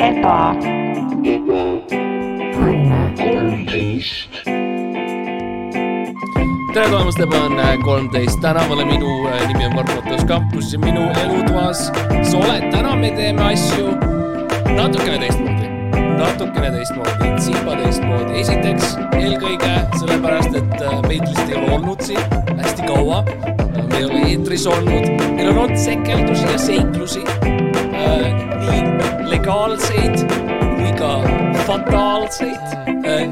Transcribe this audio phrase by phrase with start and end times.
[0.00, 0.54] eba,
[6.72, 8.40] tere tulemast, Eba on äh, kolmteist.
[8.40, 11.92] Tänavale, minu äh, nimi on Marko Mattias Kampus ja minu elutoas.
[12.22, 13.96] Sa oled, täna me teeme asju
[14.76, 15.69] natukene teistmoodi,
[16.20, 18.40] natukene teistmoodi, Simba teistmoodi.
[18.40, 22.20] esiteks eelkõige sellepärast, et äh, meid lihtsalt ei ole olnud siin
[22.60, 23.22] hästi kaua.
[23.24, 27.24] me ei ole eetris olnud, meil on olnud sekeldusi ja seiklusi,
[28.66, 30.20] nii legaalseid
[30.76, 31.16] kui ka
[31.66, 32.78] fataalseid.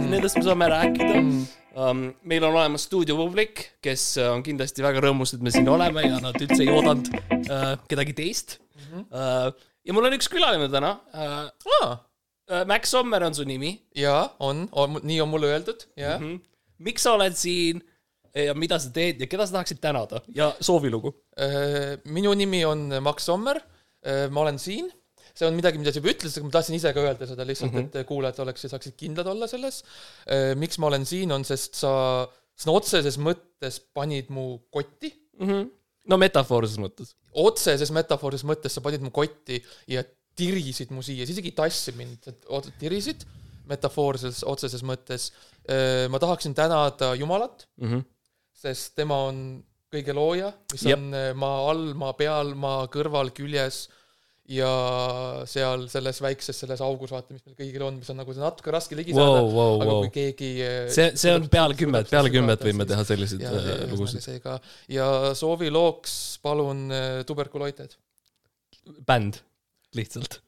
[0.08, 2.08] Nendest me saame rääkida um,.
[2.24, 6.18] meil on olemas stuudiopublik, kes äh, on kindlasti väga rõõmus, et me siin oleme ja
[6.24, 8.58] nad üldse ei oodanud uh, kedagi teist
[9.12, 9.52] uh,.
[9.84, 11.48] ja mul on üks külaline täna uh,.
[11.78, 12.07] aa, Uh,
[12.66, 16.26] Max Sommer on su nimi jaa, on, on, nii on mulle öeldud, jah mm.
[16.26, 16.84] mm..
[16.86, 17.82] miks sa oled siin
[18.34, 21.12] ja mida sa teed ja keda sa tahaksid tänada ja soovilugu?
[21.12, 22.08] -hmm.
[22.12, 23.60] minu nimi on Max Sommer,
[24.30, 24.90] ma olen siin,
[25.34, 27.72] see on midagi, mida sa juba ütlesid, aga ma tahtsin ise ka öelda seda lihtsalt
[27.72, 28.00] mm, -hmm.
[28.00, 29.84] et kuulajad oleksid, saaksid kindlad olla selles.
[30.56, 31.92] miks ma olen siin, on sest sa
[32.58, 35.70] sõna otseses mõttes panid mu kotti, Mm -hmm.
[36.10, 37.14] no metafoorses mõttes.
[37.32, 40.02] otseses metafoorses mõttes sa panid mu kotti ja
[40.38, 43.26] tirisid mu siia, sa isegi ei tassinud mind, et tirisid
[43.68, 45.30] metafoorses, otseses mõttes.
[46.08, 48.04] ma tahaksin tänada Jumalat, Mm -hmm.
[48.56, 50.82] sest tema on kõige looja, mis.
[50.86, 50.98] Jep.
[50.98, 53.88] on maa all, maa peal, maa kõrval, küljes
[54.48, 54.68] ja
[55.44, 58.96] seal selles väikses selles augus, vaata, mis meil kõigil on, mis on nagu natuke raske
[58.96, 60.00] ligi saada Wow, wow, aga wow.
[60.06, 60.50] kui keegi
[60.88, 64.22] see, see on peale kümmet, peale kümmet võime siis- teha selliseid lugusid.
[64.24, 64.58] see ka
[64.88, 66.88] ja soovilooks palun
[67.28, 67.92] tuberkulooited.
[69.06, 69.36] bänd,
[69.96, 70.40] lihtsalt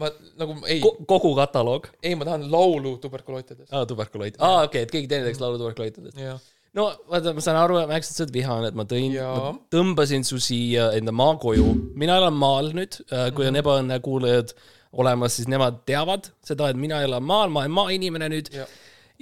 [0.00, 0.08] ma
[0.40, 1.88] nagu ei Ko, kogu kataloog.
[2.02, 3.70] ei, ma tahan laulu tuberkulootidest.
[3.72, 6.18] aa, tuberkuloid, aa okei, et keegi teine teeks laulu tuberkuloitidest.
[6.20, 6.38] jah,
[6.78, 10.24] no vaata, ma saan aru, Max, et sa oled vihane, et ma tõin, ma tõmbasin
[10.28, 11.66] su siia enda maakoju.
[11.98, 13.02] mina elan maal nüüd,
[13.36, 14.54] kui on ebaõnne kuulajad
[14.92, 18.52] olemas, siis nemad teavad seda, et mina elan maal, ma olen maainimene nüüd.
[18.56, 18.72] jah,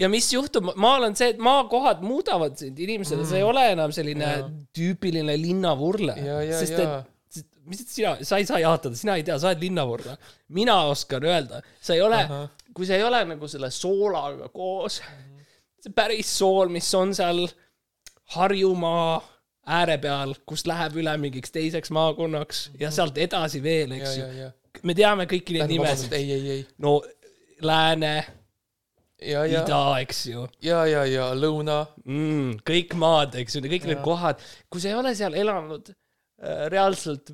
[0.00, 3.66] ja mis juhtub, maal on see, et maakohad muudavad sind inimesele mm., sa ei ole
[3.74, 4.50] enam selline Jaa.
[4.76, 6.14] tüüpiline linnavurle.
[6.16, 7.09] ja, ja, sest ja et,
[7.70, 10.16] mis sina, sa ei saa jaatada, sina ei tea, sa oled linnavurle.
[10.58, 12.20] mina oskan öelda, sa ei ole,
[12.74, 15.44] kui sa ei ole nagu selle soolaga koos, Mhm.
[15.84, 17.46] see päris sool, mis on seal
[18.30, 19.20] Harjumaa
[19.66, 24.26] ääre peal, kust läheb üle mingiks teiseks maakonnaks ja sealt edasi veel, ja, eks ja,
[24.26, 24.42] ju.
[24.44, 24.50] ja.
[24.86, 26.12] me teame kõiki neid nimesid.
[26.16, 27.00] ei, ei, ei, no
[27.66, 28.12] lääne,
[29.20, 32.62] ja, ja, ida, eks ju ja, ja, ja lõuna, mm,.
[32.66, 34.06] kõik maad, eks ju, kõik need Jaa.
[34.06, 35.92] kohad, kui sa ei ole seal elanud
[36.72, 37.30] reaalselt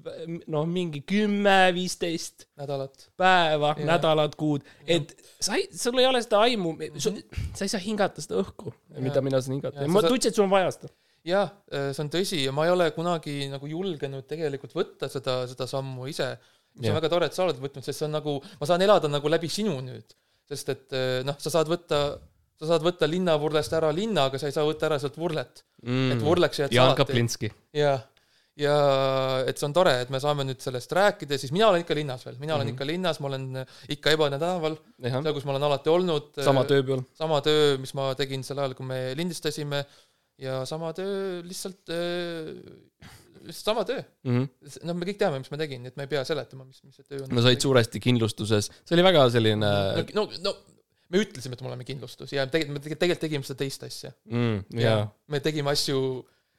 [0.50, 3.04] noh, mingi kümme, viisteist nädalat.
[3.18, 8.24] päeva, nädalat, kuud, et sa ei, sul ei ole seda aimu, sa ei saa hingata
[8.24, 10.90] seda õhku, mida mina saan hingata ja ma tundsin, et sul on vaja seda.
[11.26, 15.68] jah, see on tõsi ja ma ei ole kunagi nagu julgenud tegelikult võtta seda, seda
[15.70, 16.32] sammu ise.
[16.76, 16.96] mis Jah.
[16.96, 19.30] on väga tore, et sa oled võtnud, sest see on nagu, ma saan elada nagu
[19.30, 20.18] läbi sinu nüüd.
[20.50, 22.02] sest et eh, noh, sa saad võtta,
[22.58, 25.62] sa saad võtta linnavurlest ära linna, aga sa ei saa võtta ära sealt vurlet.
[25.86, 26.76] et vurleks jääd Mm.
[26.76, 26.96] Jaan.
[26.98, 27.50] Kaplinski.
[27.74, 28.02] jah,
[28.56, 28.74] ja
[29.46, 32.24] et see on tore, et me saame nüüd sellest rääkida, siis mina olen ikka linnas
[32.24, 32.74] veel, mina olen Mhm.
[32.76, 33.44] ikka linnas, ma olen
[33.92, 36.30] ikka Ebane tänaval, seal, kus ma olen alati olnud.
[36.44, 37.02] sama töö peal.
[37.18, 39.84] sama töö, mis ma tegin sel ajal, kui me lindistasime
[40.38, 42.54] ja sama töö lihtsalt äh,,
[43.46, 44.00] lihtsalt sama töö.
[44.24, 46.96] noh, me kõik teame, mis ma tegin, nii et ma ei pea seletama, mis, mis
[46.96, 47.34] see töö on.
[47.36, 50.54] no said suuresti kindlustuses, see oli väga selline no, no, no
[51.12, 54.10] me ütlesime, et me oleme kindlustus ja tegelikult me tege- tegelikult tegime seda teist asja.
[54.32, 56.00] mm,, jaa, me tegime asju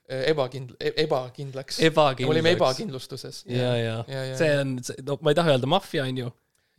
[0.08, 1.80] ebakindl-, ebakindlaks.
[1.84, 2.28] ebakindlaks.
[2.28, 2.56] me olime.
[2.56, 3.44] ebakindlustuses.
[3.52, 4.60] ja, ja Ja, ja, see ja.
[4.64, 6.30] on, no ma ei taha öelda maffia, onju.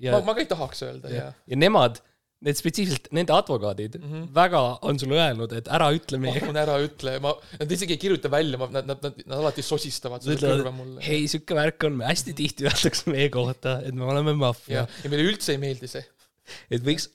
[0.01, 2.01] ja ma, ma ka ei tahaks öelda, ja jah., ja nemad,
[2.47, 4.11] need spetsiifiliselt, nende advokaadid mm.
[4.11, 4.27] -hmm.
[4.35, 6.41] väga on sulle öelnud, et ära ütle meie.
[6.41, 9.65] palun ära ütle, ma, nad isegi ei kirjuta välja, ma, nad, nad, nad, nad alati
[9.67, 14.07] sosistavad seda kõrva mulle., hei, sihuke värk on, hästi tihti öeldakse meie kohta, et me
[14.07, 16.07] oleme ja maffia., ja meile üldse ei meeldi see.
[16.73, 17.11] et võiks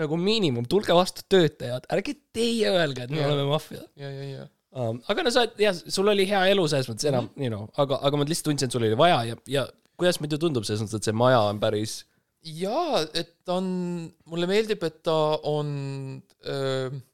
[0.00, 3.30] nagu miinimum, tulge vastu töötajad, ärge teie öelge, et me Jaa.
[3.30, 5.02] oleme maffia ja, ja, ja um,.
[5.12, 7.44] aga no sa jah, sul oli hea elu selles mõttes enam mm, -hmm.
[7.44, 9.66] you know, aga, aga ma lihtsalt tundsin, et sul oli vaja ja, ja
[10.00, 12.00] kuidas muidu tundub selles mõttes, et see maja on päris
[12.42, 13.66] jaa, et ta on,
[14.32, 15.14] mulle meeldib, et ta
[15.46, 15.68] on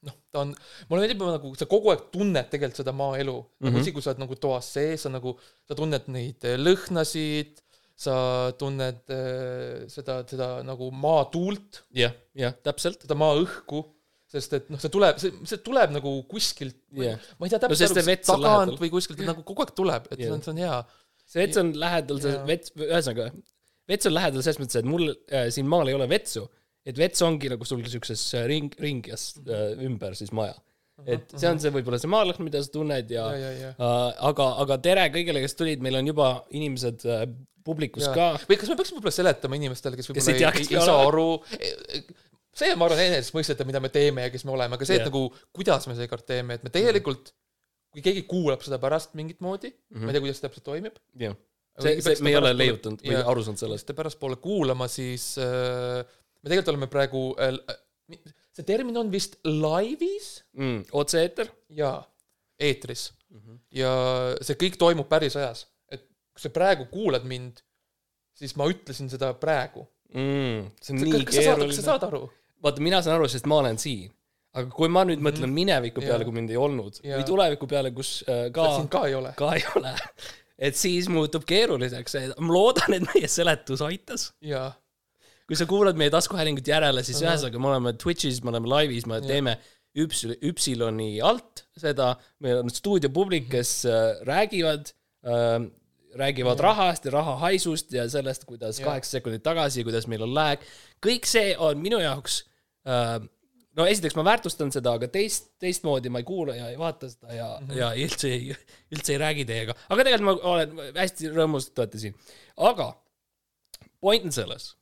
[0.08, 0.54] noh, ta on,
[0.88, 3.64] mulle meeldib nagu sa kogu aeg tunned tegelikult seda maaelu mm, -hmm.
[3.66, 3.82] nagu Mhm.
[3.82, 5.34] isegi kui sa oled nagu toas sees, sa nagu,
[5.68, 7.60] sa tunned neid lõhnasid,
[7.98, 8.14] sa
[8.58, 13.02] tunned eh, seda, seda nagu maatuult, jah, jah, täpselt.
[13.02, 13.82] seda maaõhku,
[14.28, 17.20] sest et noh, see tuleb, see, see tuleb nagu kuskilt Jah.
[17.40, 20.20] ma ei tea No täpselt see on tagant või kuskilt, nagu kogu aeg tuleb, et
[20.20, 20.36] see Jah.
[20.36, 20.78] on, see on hea.
[21.24, 23.28] see vets on lähedal, see vets, ühesõnaga,
[23.88, 26.44] vets on lähedal selles mõttes, et mul äh, siin maal ei ole vetsu,
[26.88, 30.56] et vets ongi nagu sul siukses äh, ring, ringias äh, ümber siis maja.
[31.08, 33.74] et see on see võib-olla see maalõhn, mida sa tunned ja, ja, ja, ja.
[33.78, 37.22] Uh, aga, aga tere kõigile, kes tulid, meil on juba inimesed uh,
[37.64, 38.16] publikus Jaa.
[38.16, 38.48] ka.
[38.48, 41.28] või kas me peaksime võib-olla seletama inimestele, kes võib-olla ei ei, ei, saa aru,
[42.58, 45.10] see, ma arvan, enesestmõistetav, mida me teeme ja kes me oleme, aga see, et Jah.
[45.10, 47.32] nagu kuidas me seekord teeme, et me tegelikult,
[47.94, 50.04] kui keegi kuulab seda pärast mingit moodi mm, -hmm.
[50.04, 50.98] ma ei tea, kuidas see täpselt toimib.
[51.22, 51.36] jah,
[51.80, 53.26] see, see, me ei ole leiutanud või Jaa.
[53.32, 53.86] aru saanud sellest.
[53.86, 56.02] te pärastpoole kuulama, siis äh,
[56.42, 57.78] me tegelikult oleme praegu äh,,
[58.52, 60.88] see termin on vist laivis mm,.
[60.92, 61.92] otse-eeter ja
[62.58, 63.36] eetris mm.
[63.36, 63.50] Mhm.
[63.50, 63.58] -hmm.
[63.80, 63.92] ja
[64.42, 65.66] see kõik toimub päris ajas.
[65.88, 67.62] et kui sa praegu kuulad mind,
[68.34, 69.86] siis ma ütlesin seda praegu.
[70.14, 70.70] mm,.
[70.82, 71.82] see on kas, nii saad, kas sa keeruline.
[71.82, 72.28] saad aru?
[72.64, 74.10] vaata, mina saan aru, sest ma olen siin.
[74.58, 77.18] aga kui ma nüüd mõtlen mineviku peale, kui mind ei olnud Jaa.
[77.18, 79.32] või tuleviku peale, kus äh, ka ka ei ole.
[79.38, 79.92] ka ei ole,
[80.68, 82.16] et siis muutub keeruliseks.
[82.40, 84.30] ma loodan, et meie seletus aitas.
[84.42, 84.72] jaa,
[85.46, 89.20] kui sa kuulad meie taskuhäälingut järele, siis ühesõnaga me oleme Twitch'is, me oleme laivis, me
[89.24, 89.58] teeme
[89.98, 92.14] üps-, üpsiloni alt seda,
[92.44, 94.94] meil on stuudiopublik, kes äh, räägivad
[95.28, 95.68] äh,,
[96.18, 100.62] räägivad rahast ja raha haisust ja sellest, kuidas kaheksa sekundit tagasi, kuidas meil on lag.
[101.04, 102.42] kõik see on minu jaoks
[103.78, 107.34] no esiteks ma väärtustan seda, aga teist, teistmoodi ma ei kuula ja ei vaata seda
[107.34, 107.78] ja mm, -hmm.
[107.78, 108.56] ja üldse ei,
[108.94, 109.76] üldse ei räägi teiega.
[109.88, 112.16] aga tegelikult ma olen hästi rõõmus, et te olete siin.
[112.56, 112.90] aga
[114.00, 114.74] point on selles,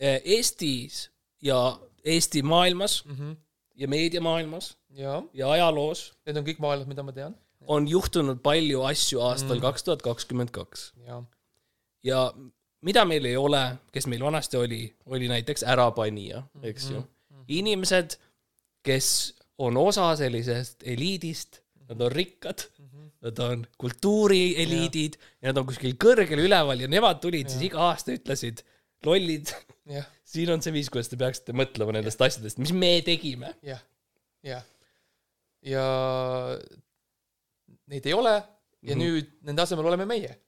[0.00, 1.10] Eestis
[1.42, 3.36] ja Eesti maailmas mm -hmm.
[3.74, 7.36] ja meediamaailmas jaa, ja ajaloos need on kõik maailmad, mida ma tean.
[7.66, 10.92] on juhtunud palju asju aastal kaks tuhat kakskümmend kaks
[12.04, 12.34] ja
[12.80, 17.02] mida meil ei ole, kes meil vanasti oli, oli näiteks ärapanija, eks ju.
[17.48, 18.16] inimesed,
[18.86, 19.08] kes
[19.58, 22.66] on osa sellisest eliidist, nad on rikkad,
[23.26, 28.14] nad on kultuurieliidid ja nad on kuskil kõrgel üleval ja nemad tulid siis iga aasta
[28.14, 28.62] ütlesid,
[29.06, 29.50] lollid,
[30.26, 33.54] siin on see viis, kuidas te peaksite mõtlema nendest asjadest, mis me tegime.
[33.66, 33.82] jah,
[34.46, 34.66] jah.
[35.66, 35.86] ja
[37.90, 39.04] neid ei ole ja mm -hmm.
[39.04, 40.38] nüüd nende asemel oleme meie.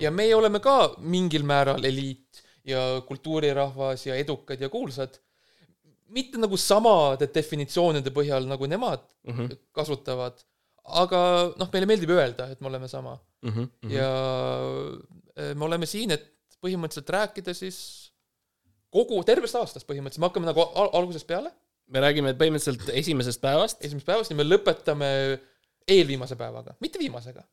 [0.00, 5.18] ja meie oleme ka mingil määral eliit ja kultuurirahvas ja edukad ja kuulsad.
[6.12, 9.58] Mitte nagu samade definitsioonide põhjal, nagu nemad mm -hmm.
[9.72, 10.44] kasutavad,
[11.00, 11.20] aga
[11.56, 13.50] noh, meile meeldib öelda, et me oleme sama mm.
[13.50, 13.92] -hmm.
[13.92, 14.10] ja
[15.38, 16.30] äh, me oleme siin, et
[16.64, 17.78] põhimõtteliselt rääkida siis
[18.94, 21.52] kogu, tervest aastast põhimõtteliselt, me hakkame nagu al algusest peale,
[21.92, 23.84] me räägime põhimõtteliselt esimesest päevast.
[23.84, 25.10] esimesest päevast ja me lõpetame
[25.88, 27.44] eelviimase päevaga, mitte viimasega.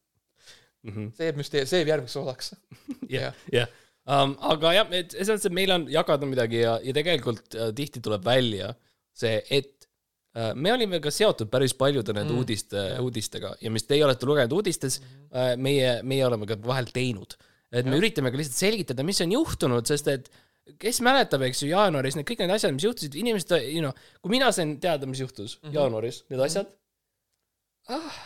[0.84, 2.54] see jääb müsteer-, see jääb järgmiseks osaks.
[3.18, 3.68] jah, jah.
[4.10, 7.70] Um, aga jah, et selles mõttes, et meil on jagada midagi ja, ja tegelikult äh,
[7.78, 8.72] tihti tuleb välja
[9.14, 9.86] see, et
[10.34, 14.26] äh, me olime ka seotud päris paljude nende mm, uudiste, uudistega ja mis teie olete
[14.26, 17.38] lugenud uudistes äh,, meie, meie oleme ka vahel teinud.
[17.70, 20.34] et me üritame ka lihtsalt selgitada, mis on juhtunud, sest et
[20.82, 24.34] kes mäletab, eks ju, jaanuaris need kõik need asjad, mis juhtusid, inimesed, you know, kui
[24.34, 25.78] mina sain teada, mis juhtus mm -hmm.
[25.78, 26.74] jaanuaris, need asjad
[27.86, 28.22] ah,,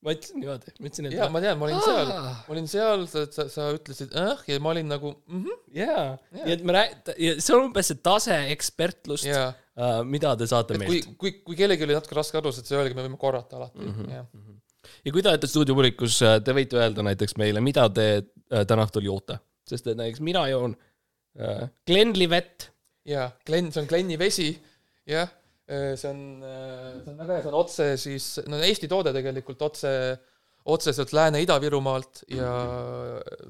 [0.00, 3.02] ma ütlesin niimoodi, ma ütlesin, et jaa, ma tean, ma olin seal, ma olin seal,
[3.10, 6.04] sa, sa, sa ütlesid äh ja ma olin nagu mhmh, jaa,
[6.38, 9.50] nii et me rääg-, ja see on umbes see tase ekspertlust jaa.
[9.76, 12.68] uh,, mida te saate et kui meilt., kui, kui kellelgi oli natuke raske aru saada,
[12.68, 13.84] siis öelge, me võime korrata alati.
[13.84, 14.14] Mm, -hmm.
[14.16, 14.94] jah.
[15.04, 19.04] ja kui te olete stuudiopublikus, te võite öelda näiteks meile, mida te uh, täna õhtul
[19.10, 19.36] joote,
[19.68, 22.70] sest et näiteks mina joon uh, Glenli vett,
[23.04, 24.54] jaa, Glen, see on Gleni vesi,
[25.08, 25.28] jah,
[25.70, 29.92] see on, see on väga hea, see on otse siis, no Eesti toode tegelikult otse,
[30.70, 32.50] otseselt Lääne-Ida-Virumaalt ja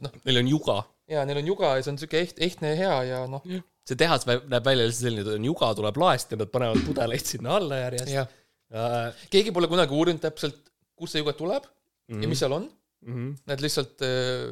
[0.04, 0.78] noh, neil on juga.
[1.10, 3.46] jaa, neil on juga ja see on niisugune eht-, ehtne ja hea ja noh,
[3.88, 7.32] see tehas näeb välja lihtsalt selline, et on juga tuleb laest ja nad panevad pudeleid
[7.32, 8.34] sinna alla järjest jah.
[8.74, 9.24] uh,.
[9.32, 10.60] keegi pole kunagi uurinud täpselt,
[10.98, 12.22] kust see juga tuleb mm -hmm.
[12.22, 12.68] ja mis seal on.
[13.00, 13.36] Mm -hmm.
[13.48, 14.02] Nad lihtsalt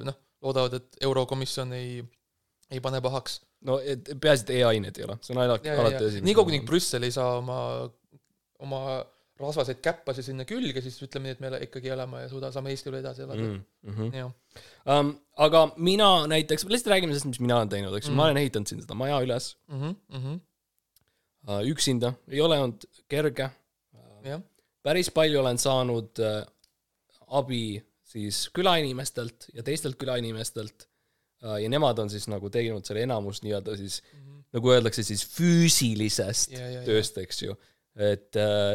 [0.09, 2.03] noh, loodavad, et Eurokomisjon ei,
[2.71, 3.41] ei pane pahaks.
[3.67, 6.25] No et peaasi, et e-ained ei ole, see on alati, alati asi.
[6.25, 7.61] nii kaua, kuni Brüssel ei saa oma,
[8.65, 8.83] oma
[9.39, 12.91] rasvaseid käppasid sinna külge, siis ütleme nii, et me ikkagi elame ja suuda, saame Eesti
[12.91, 13.63] üle edasi elada mm.
[13.87, 14.29] -hmm.
[14.95, 15.15] um,.
[15.47, 18.43] aga mina näiteks, lihtsalt räägime sellest, mis mina olen teinud, eks ju mm., ma olen
[18.43, 20.41] ehitanud siin seda maja üles mhmh, mhmh,
[21.49, 23.51] uh, üksinda, ei ole olnud kerge.
[24.27, 24.43] jah,
[24.83, 26.43] päris palju olen saanud uh,
[27.39, 30.98] abi siis külainimestelt ja teistelt külainimestelt uh,
[31.41, 34.43] ja nemad on siis nagu teinud selle enamus nii-öelda siis mm, -hmm.
[34.59, 37.55] nagu öeldakse siis füüsilisest Ja, ja, tööst, eks ju.
[37.95, 38.75] et uh,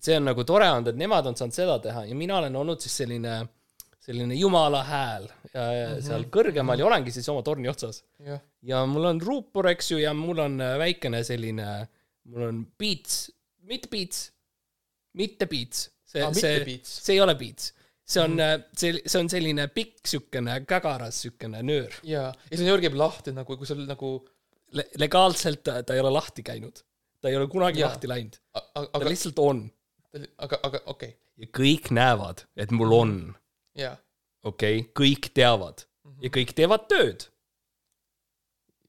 [0.00, 2.80] see on nagu tore olnud, et nemad on saanud seda teha ja mina olen olnud
[2.80, 3.40] siis selline
[4.00, 6.06] selline jumala hääl ja, ja mm -hmm.
[6.06, 8.02] seal kõrgemal ja olengi siis oma torni otsas
[8.62, 11.66] ja mul on ruupor, eks ju, ja mul on äh, väikene selline,
[12.24, 13.30] mul on Beats,
[13.68, 14.30] mitte Beats,
[15.12, 17.72] mitte Beats, see ah,, see see ei ole Beats,
[18.10, 18.66] see on mm, -hmm.
[18.76, 23.34] see, see on selline pikk siukene kägaras siukene nöör jaa, ja see nöör käib lahti
[23.36, 24.18] nagu, kui sul nagu
[24.70, 24.84] Le.
[25.02, 26.76] legaalselt ta, ta ei ole lahti käinud,
[27.18, 27.88] ta ei ole kunagi Jaa.
[27.88, 29.64] lahti läinud, ta aga, lihtsalt on.
[30.38, 33.14] aga, aga okei okay., ja kõik näevad, et mul on,
[34.46, 35.82] okei kõik teavad
[36.22, 37.26] ja kõik teevad tööd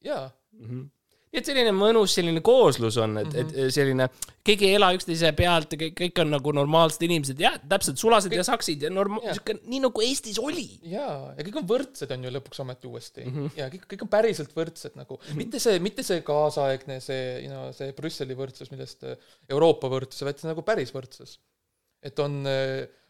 [0.05, 0.65] jaa, mm.
[0.65, 0.89] -hmm.
[1.31, 3.67] Et selline mõnus selline kooslus on, et mm, -hmm.
[3.67, 4.07] et selline,
[4.43, 8.33] keegi ei ela üksteise pealt ja kõik, kõik on nagu normaalsed inimesed ja täpselt sulased
[8.35, 9.37] ja saksid ja norm-, Jah.
[9.37, 10.67] siuke nii nagu Eestis oli.
[10.91, 13.31] jaa, ja kõik on võrdsed, on ju lõpuks ometi uuesti mm.
[13.31, 13.45] Mhm.
[13.45, 13.57] -hmm.
[13.61, 15.37] ja kõik, kõik on päriselt võrdsed nagu mm, -hmm.
[15.43, 19.15] mitte see, mitte see kaasaegne see, you know, see Brüsseli võrdsus, millest äh,
[19.49, 21.39] Euroopa võrdsus, vaid see nagu päris võrdsus.
[22.03, 22.43] et on,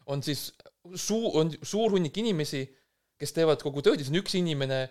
[0.06, 0.52] on siis
[0.94, 2.64] suu-, on suur hunnik inimesi,
[3.18, 4.82] kes teevad kogu tööd ja siis on üks inimene,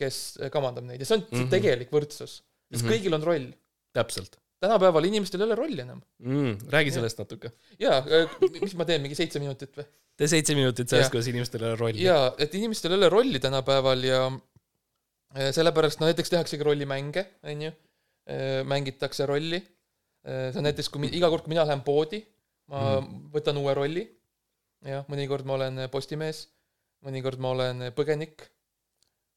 [0.00, 1.42] kes äh, kamandab neid ja see on mm Mhm.
[1.44, 1.50] -hmm.
[1.50, 2.40] tegelik võrdsus.
[2.70, 2.94] Sest mm -hmm.
[2.94, 3.50] kõigil on roll.
[3.92, 6.00] täpselt tänapäeval inimestel ei ole rolli enam.
[6.18, 6.70] mm,.
[6.74, 7.52] räägi sellest natuke.
[7.80, 8.02] jaa,
[8.60, 9.86] mis ma teen, mingi seitse minutit või?
[10.20, 12.04] tee seitse minutit sellest, kuidas inimestel ei ole rolli.
[12.04, 17.66] jaa, et inimestel ei ole rolli tänapäeval ja äh, sellepärast no näiteks tehaksegi rollimänge, on
[17.68, 17.74] ju,
[18.68, 19.58] mängitakse rolli.
[20.22, 22.20] see on näiteks, kui iga kord, kui mina lähen poodi,
[22.70, 23.30] ma mm.
[23.32, 24.04] võtan uue rolli.
[24.86, 26.44] jah, mõnikord ma olen Postimees,
[27.06, 28.44] mõnikord ma olen põgenik,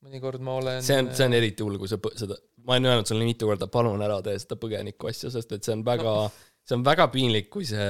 [0.03, 3.09] mõnikord ma olen see on, see on eriti hull, kui sa seda, ma olen öelnud
[3.09, 6.31] sulle mitu korda, palun ära tee seda põgeniku asja, sest et see on väga no.
[6.67, 7.89] see on väga piinlik, kui see,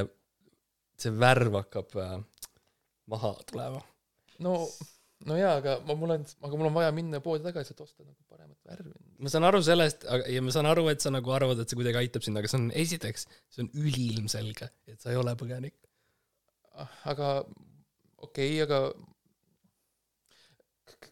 [0.99, 2.17] see värv hakkab äh,
[3.13, 3.81] maha tulema.
[4.45, 4.57] no,
[5.29, 8.05] no jaa, aga ma, mul on, aga mul on vaja minna poodi tagasi, et osta
[8.05, 8.93] nagu paremat värvi.
[9.23, 12.01] ma saan aru sellest, ja ma saan aru, et sa nagu arvad, et see kuidagi
[12.03, 15.77] aitab sind, aga see on esiteks, see on üliilmselge, et sa ei ole põgenik.
[17.09, 17.33] aga
[18.23, 18.79] okei okay,, aga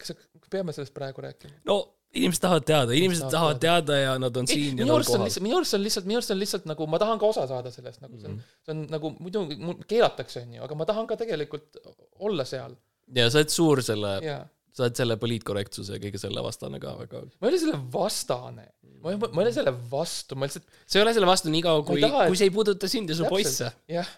[0.01, 1.63] kas, kas peame sellest praegu rääkima?
[1.70, 1.79] no
[2.13, 5.25] inimesed tahavad teada, inimesed tahavad teada ja nad on siin ja minu nad on kohal.
[5.25, 7.72] lihtsalt, minu arust on lihtsalt, minu arust on lihtsalt nagu ma tahan ka osa saada
[7.74, 9.46] sellest nagu see on, see on nagu muidu
[9.88, 11.79] keelatakse, onju, aga ma tahan ka tegelikult
[12.20, 12.75] olla seal
[13.15, 14.41] ja sa oled suur selle, ja
[14.75, 17.24] sa oled selle poliitkorrektsuse ja kõige selle vastane ka väga.
[17.39, 18.67] ma ei ole selle vastane,
[19.03, 21.63] ma ei, ma ei ole selle vastu, ma lihtsalt sa ei ole selle vastu nii
[21.65, 23.72] kaua, Ma ei kui, kui see ei puuduta sind ja su poisse.
[23.91, 24.12] jah,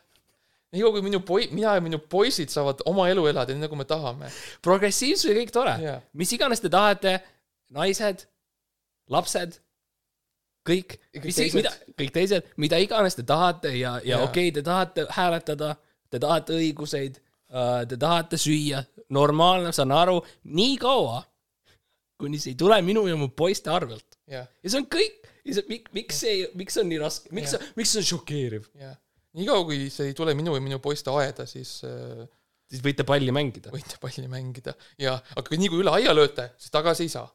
[0.73, 3.85] niikaua kui minu poi-, mina ja minu poisid saavad oma elu elada nii nagu me
[3.89, 4.31] tahame.
[4.65, 5.99] progressiivsus ja kõik tore Jaa.
[6.17, 7.17] mis iganes te tahate,
[7.73, 8.25] naised,
[9.13, 9.59] lapsed,
[10.67, 14.23] kõik, mis, mida, kõik teised, mida iganes te tahate ja, ja Jaa.
[14.29, 15.75] okei okay,, te tahate hääletada,
[16.09, 17.19] te tahate õiguseid,
[17.89, 18.81] te tahate süüa,
[19.13, 20.17] normaalne, saan aru,
[20.57, 21.21] nii kaua,
[22.17, 24.17] kuni see ei tule minu ja mu poiste arvelt.
[24.29, 25.21] jah, ja see on kõik.
[25.43, 28.69] ja see, miks, see, miks see on nii raske, miks see, miks see on šokeeriv?
[28.79, 28.97] jah.
[29.37, 32.25] Niikaua kui see ei tule minu ja minu poiste aeda, siis äh,
[32.71, 33.73] siis võite palli mängida.
[33.73, 37.29] võite palli mängida ja, aga kui nii kui üle aia lööte, siis tagasi ei saa.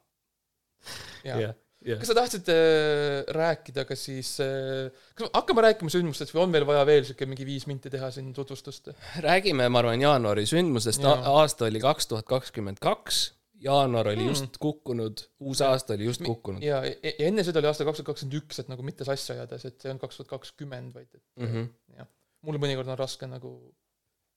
[1.27, 1.55] jah
[1.87, 1.99] jah.
[2.01, 6.67] kas sa tahtsid äh, rääkida ka siis äh,, kas hakkame rääkima sündmustest või on veel
[6.69, 8.91] vaja veel siuke mingi viis minti teha siin tutvustust?
[9.25, 11.21] räägime, ma arvan, jaanuari sündmusest, Jaa.
[11.39, 13.23] aasta oli kaks tuhat kakskümmend kaks,
[13.63, 16.63] jaanuar oli just kukkunud, uus aasta oli just kukkunud.
[16.63, 19.67] ja, ja enne seda oli aasta kaks tuhat kakskümmend üks, et nagu mitte sassi ajades,
[19.69, 21.69] et see on kaks tuhat kakskümmend, vaid et Mm -hmm.
[21.99, 22.09] jah,
[22.47, 23.55] mul mõnikord on raske nagu,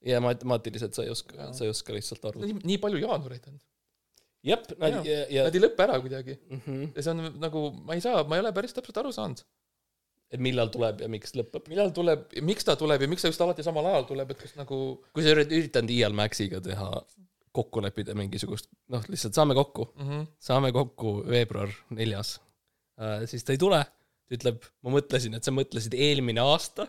[0.05, 2.53] ja matemaatiliselt sa ei oska sa ei oska lihtsalt arvutada.
[2.53, 3.59] nii, nii palju jaanuareid on,
[4.43, 6.91] jep, nad ja, ja nad ei lõpe ära kuidagi mm -hmm.
[6.95, 9.43] ja see on nagu, ma ei saa, ma ei ole päris täpselt aru saanud,
[10.31, 11.67] et millal tuleb ja miks lõpeb.
[11.69, 14.55] millal tuleb, miks ta tuleb ja miks ta just alati samal ajal tuleb, et kas
[14.55, 14.79] nagu
[15.13, 16.89] kui sa üritad, üritanud Iial Maxiga teha,
[17.55, 20.27] kokku leppida mingisugust, noh, lihtsalt saame kokku, mm -hmm.
[20.39, 25.53] saame kokku veebruar neljas uh,, siis ta ei tule, ta ütleb, ma mõtlesin, et sa
[25.55, 26.87] mõtlesid eelmine aasta,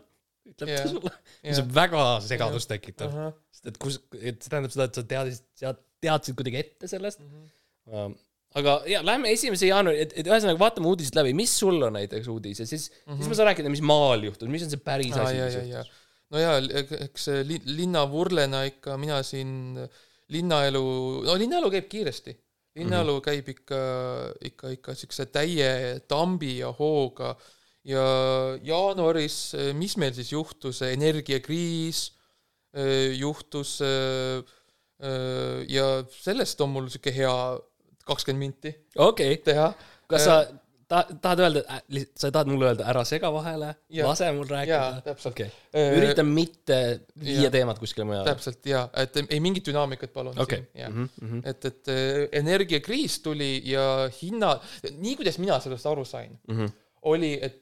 [0.48, 0.82] ütleb yeah.
[0.84, 1.14] ta sulle.
[1.42, 1.54] Jah.
[1.54, 3.14] see on väga segadust tekitav.
[3.14, 6.90] ahah, sest et kus, et see tähendab seda, et sa teadsid, sa teadsid kuidagi ette
[6.90, 7.48] sellest mhm.
[7.90, 8.14] um,.
[8.58, 12.28] aga ja lähme esimese jaanuari, et, et ühesõnaga vaatame uudised läbi, mis sul on näiteks
[12.28, 13.18] uudis ja siis mm, -hmm.
[13.18, 15.56] siis ma saan rääkida, mis maal juhtus, mis on see päris Aa, asi, ja, mis
[15.56, 15.82] ja, ja.
[15.82, 16.00] juhtus.
[16.34, 16.58] no jaa,
[17.06, 19.80] eks li-, linnavurlena ikka mina siin
[20.32, 20.84] linnaelu,
[21.26, 22.36] no linnaelu käib kiiresti.
[22.74, 23.24] linnaelu mm -hmm.
[23.24, 23.80] käib ikka,
[24.48, 27.36] ikka, ikka siukse täie tambi ja hooga
[27.84, 28.04] ja
[28.62, 32.12] jaanuaris, mis meil siis juhtus, energiakriis
[33.18, 33.80] juhtus
[35.68, 37.34] ja sellest on mul siuke hea
[38.06, 39.72] kakskümmend minti okei okay., teha.
[40.08, 40.36] kas sa
[40.92, 41.62] ta, tahad öelda,
[42.20, 43.70] sa tahad mulle öelda, ära sega vahele,
[44.10, 45.16] lase mul rääkida,?
[45.30, 45.48] okay.,
[45.96, 46.78] üritan mitte
[47.22, 47.52] viia jaa.
[47.54, 48.26] teemat kuskile mujale.
[48.28, 51.42] täpselt jaa, et ei mingit dünaamikat palun Mhm, siin, jah.
[51.52, 53.86] et, et äh, energiakriis tuli ja
[54.20, 54.52] hinna,
[54.92, 56.68] nii kuidas mina sellest aru sain, mhm.
[57.12, 57.58] oli, et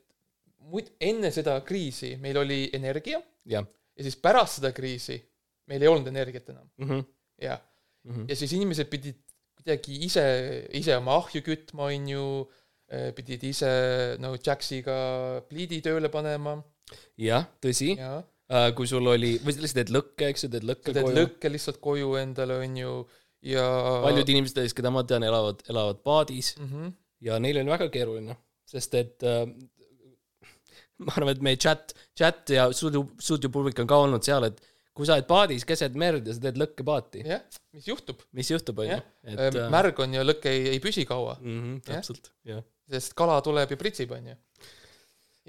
[0.70, 3.64] muid-, enne seda kriisi meil oli energia jah,
[3.96, 5.16] ja siis pärast seda kriisi
[5.70, 7.04] meil ei olnud energiat enam, Mhm.
[7.46, 7.60] jah.
[8.08, 8.24] Mhm.
[8.28, 9.18] ja siis inimesed pidid
[9.60, 10.22] kuidagi ise,
[10.72, 12.22] ise oma ahju kütma, on ju,
[13.16, 13.70] pidid ise
[14.18, 14.96] no Jaxiga
[15.46, 16.56] pliidi tööle panema
[17.20, 18.16] jah, tõsi, ja
[18.74, 21.16] kui sul oli, või sa lihtsalt teed lõkke, eks ju, teed lõkke teed koju.
[21.20, 22.94] lõkke lihtsalt koju endale, on ju,
[23.46, 23.66] ja
[24.02, 26.70] paljud inimesed, keda ma tean, elavad, elavad paadis mm.
[26.70, 26.94] -hmm.
[27.28, 29.44] ja neil on väga keeruline, sest et äh,
[30.98, 34.58] ma arvan, et meie chat, chat ja stuudio, stuudiopublik on ka olnud seal, et
[34.96, 37.42] kui sa oled paadis keset merd ja sa teed lõkkepaati, jah,
[37.76, 38.22] mis juhtub?
[38.36, 38.98] mis juhtub, onju
[39.30, 42.00] et äh, märg on ja lõke ei, ei püsi kaua, mhm, jah.
[42.00, 42.64] täpselt, jah.
[42.90, 44.36] sest kala tuleb ja pritsib, onju.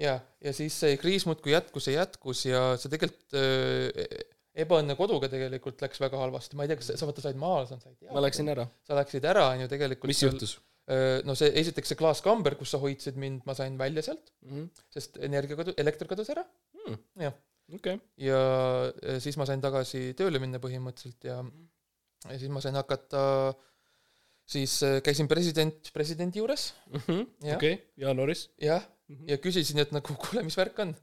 [0.04, 4.26] ja, ja siis see kriis muudkui jätkus ja jätkus ja see tegelikult äh,
[4.62, 7.80] ebaõnne koduga tegelikult läks väga halvasti, ma ei tea, kas sa, vaata said maale, sa
[7.80, 8.68] said ma läksin ära.
[8.86, 10.58] sa läksid ära, onju, tegelikult mis juhtus?
[11.24, 14.66] no see, esiteks see klaaskamber, kus sa hoidsid mind, ma sain välja sealt, Mhm.
[14.92, 16.44] sest energia kadu-, elekter kadus ära
[17.22, 17.34] jah.
[17.78, 18.40] okei, ja
[19.22, 21.38] siis ma sain tagasi tööle minna põhimõtteliselt ja
[22.30, 23.22] ja siis ma sain hakata
[24.52, 26.72] siis äh, käisin president, presidendi juures.
[26.92, 27.24] Mhm.
[27.56, 28.48] okei, jaanuaris.
[28.60, 28.84] jah,
[29.28, 30.94] ja küsisin, et nagu kuule, mis värk on,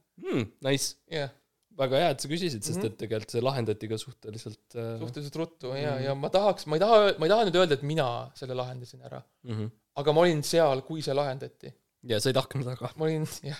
[0.65, 1.31] Nice, jah,
[1.79, 2.89] väga hea, et sa küsisid, sest Mhm.
[2.91, 6.75] et tegelikult see lahendati ka suhteliselt äh, suhteliselt ruttu ja Mhm., ja ma tahaks, ma
[6.75, 9.69] ei taha, ma ei taha nüüd öelda, et mina selle lahendasin ära, mhm.
[10.03, 11.73] aga ma olin seal, kui see lahendati.
[12.03, 12.91] ja sa ei tahtnud taga.
[12.99, 13.59] ma olin, jah,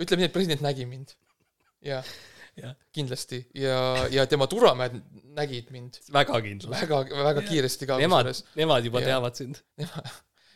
[0.00, 1.12] ütleme nii, et president nägi mind.
[1.84, 2.04] Jah.,
[2.94, 3.42] kindlasti.
[3.54, 4.98] Ja, ja tema turvamehed
[5.36, 6.00] nägid mind.
[6.12, 6.76] Väga kindlalt.
[6.82, 9.14] väga, väga kiiresti ka Nemad nemad juba Jah.
[9.14, 9.60] teavad sind.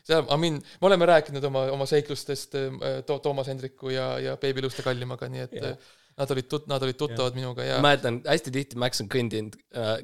[0.05, 4.37] seal, I mean, me oleme rääkinud oma, oma seiklustest äh, to, Toomas Hendriku ja, ja
[4.41, 5.71] Beebi Luste Kallimaga, nii et Jah.
[5.73, 9.09] äh, nad olid tut-, nad olid tuttavad minuga ja ma mäletan hästi tihti Max on
[9.11, 9.57] kõndinud,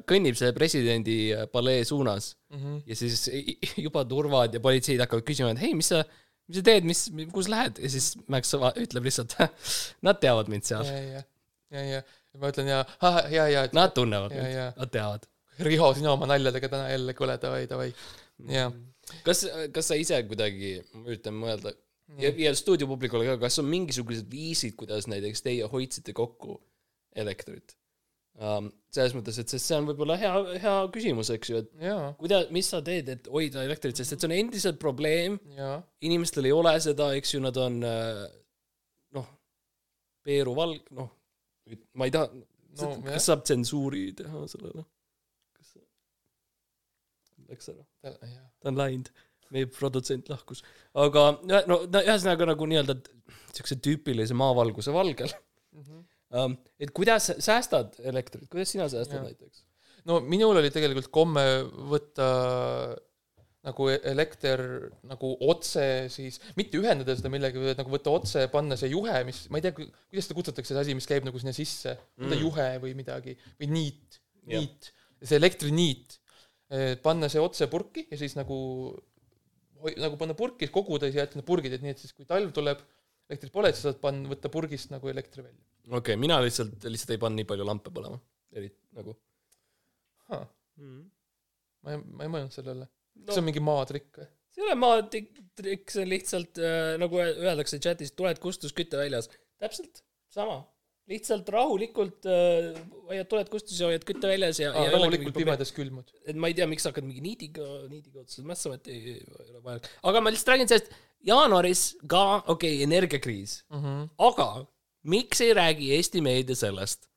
[0.09, 2.33] kõnnib selle presidendi äh, palee suunas.
[2.51, 2.81] Mhm.
[2.89, 3.29] ja siis
[3.85, 6.01] juba turvad ja politseid hakkavad küsima, et hei, mis sa,
[6.49, 7.79] mis sa teed, mis, kus lähed?
[7.79, 9.37] Ja siis Max ütleb lihtsalt,
[10.07, 10.89] nad teavad mind seal,
[11.71, 12.01] ja, ja,
[12.39, 12.81] ma ütlen ja,
[13.31, 15.27] ja, ja, nad tunnevad ja, mind, nad teavad.
[15.61, 17.91] Riho, sina oma naljadega täna jälle kole, davai, davai.
[18.49, 18.73] jah,
[19.25, 21.75] kas, kas sa ise kuidagi, ma üritan mõelda
[22.19, 26.59] ja, ja stuudiopublikule ka, kas on mingisugused viisid, kuidas näiteks teie hoidsite kokku
[27.15, 27.75] elektrit?
[28.41, 28.71] Um,?
[28.91, 32.49] selles mõttes, et sest see on võib-olla hea, hea küsimus, eks ju, et jaa, kuidas,
[32.51, 36.51] mis sa teed, et hoida elektrit, sest et see on endiselt probleem, jaa, inimestel ei
[36.55, 38.25] ole seda, eks ju, nad on äh,
[39.15, 39.29] noh,
[40.27, 41.07] Peeru valg, noh,
[41.93, 42.29] ma ei taha
[42.81, 44.83] no kas, saab tsensuuri teha sellele?
[45.57, 45.85] kas see
[47.51, 47.85] läks ära?
[48.61, 49.09] ta on läinud,
[49.51, 50.63] meie produtsent lahkus.
[51.05, 52.95] aga ja, no ühesõnaga nagu nii-öelda
[53.55, 55.33] siukse tüüpilise maavalguse valgel
[55.71, 55.99] Mhm.
[56.35, 56.55] um,.
[56.79, 59.27] et kuidas säästad elektrit, kuidas sina säästad Jah.
[59.29, 59.63] näiteks?
[60.05, 61.43] no minul oli tegelikult komme
[61.91, 62.27] võtta
[63.61, 64.61] nagu elekter
[65.05, 69.43] nagu otse siis, mitte ühendada seda millegagi, vaid nagu võtta otse, panna see juhe, mis,
[69.53, 72.33] ma ei tea, kuidas seda kutsutakse, see asi, mis käib nagu sinna sisse, Mm.
[72.41, 74.17] juhe või midagi, või niit,
[74.49, 74.89] niit,
[75.21, 76.17] see elektriniit,
[77.05, 78.57] panna see otse purki ja siis nagu
[79.81, 82.81] nagu panna purki, koguda ja jätta need purgid, et nii, et siis kui talv tuleb,
[83.29, 85.61] elektrit pole, siis saad panna, võtta purgist nagu elektri välja.
[85.89, 88.17] okei okay,, mina lihtsalt, lihtsalt ei pannud nii palju lampe põlema,
[88.57, 89.15] eriti nagu
[90.31, 90.41] ma
[90.77, 91.05] mm..
[91.91, 93.25] ei, ma ei mõelnud sellele no..
[93.27, 94.29] No, see on mingi maatrikk või?
[94.51, 99.29] see ei ole maatrikk, see on lihtsalt äh, nagu öeldakse chatis, tuled kustus küte väljas.
[99.61, 100.61] täpselt sama,
[101.11, 102.71] lihtsalt rahulikult äh,
[103.09, 106.11] hoiad tuled kustus ja hoiad kütte väljas ja, ja ei olegi rahulikult pimedas külmud.
[106.25, 109.63] et ma ei tea, miks sa hakkad mingi niidiga, niidiga otsa, mässavat ei, ei ole
[109.65, 109.81] vaja.
[110.11, 110.91] aga ma lihtsalt räägin sellest,
[111.31, 113.61] jaanuaris ka, okei okay,, energiakriis,
[114.29, 114.49] aga
[115.11, 117.07] miks ei räägi Eesti meedia sellest,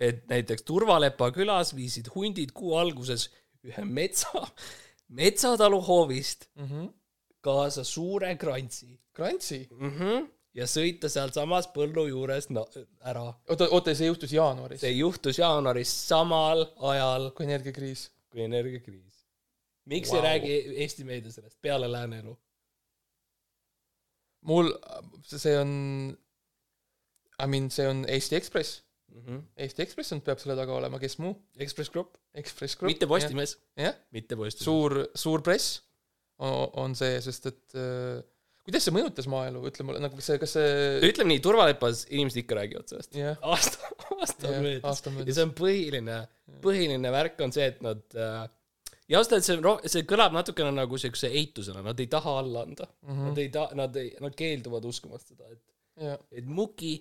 [0.00, 3.28] et näiteks Turvalepa külas viisid hundid kuu alguses
[3.66, 4.46] ühe metsa,
[5.16, 6.48] metsatalu hoovist
[7.40, 9.90] kaasa suure krantsi Krantsi, mm.
[9.90, 10.28] -hmm.
[10.54, 12.62] ja sõita sealsamas põllu juures no,
[13.00, 13.24] ära.
[13.48, 18.10] oota, oota, see juhtus jaanuaris, see juhtus jaanuaris samal ajal kui energiakriis.
[18.30, 19.26] kui energiakriis.
[19.84, 20.16] miks wow.
[20.18, 22.38] ei räägi Eesti meedia sellest peale Lääne-elu?
[24.40, 24.72] mul,
[25.24, 25.72] see on,
[27.42, 28.82] I mean, see on Eesti Ekspress.
[29.10, 29.44] Mm -hmm.
[29.64, 31.34] Eesti Ekspress on, peab selle taga olema, kes muu?
[31.58, 32.92] Ekspress Grupp, Ekspress Grupp.
[32.92, 34.64] mitte Postimees, jah, mitte Postimees.
[34.64, 35.80] suur, suur press
[36.40, 38.22] on, see, sest et äh,
[38.64, 40.70] kuidas see mõjutas maaelu, ütle mulle, nagu see, kas see
[41.10, 43.18] ütleme nii, Turvalepas inimesed ikka räägivad sellest.
[43.18, 45.02] jah, aasta, aasta jah, möödas.
[45.26, 46.22] ja see on põhiline,
[46.64, 48.46] põhiline värk on see, et nad äh,
[49.10, 52.86] ja ausalt öeldes see see kõlab natukene nagu siukse eitusena, nad ei taha alla anda
[52.86, 53.10] mm.
[53.10, 53.28] -hmm.
[53.28, 55.62] Nad ei taha, nad ei, nad keelduvad uskumast seda, et,
[56.00, 56.94] jah, et Muki,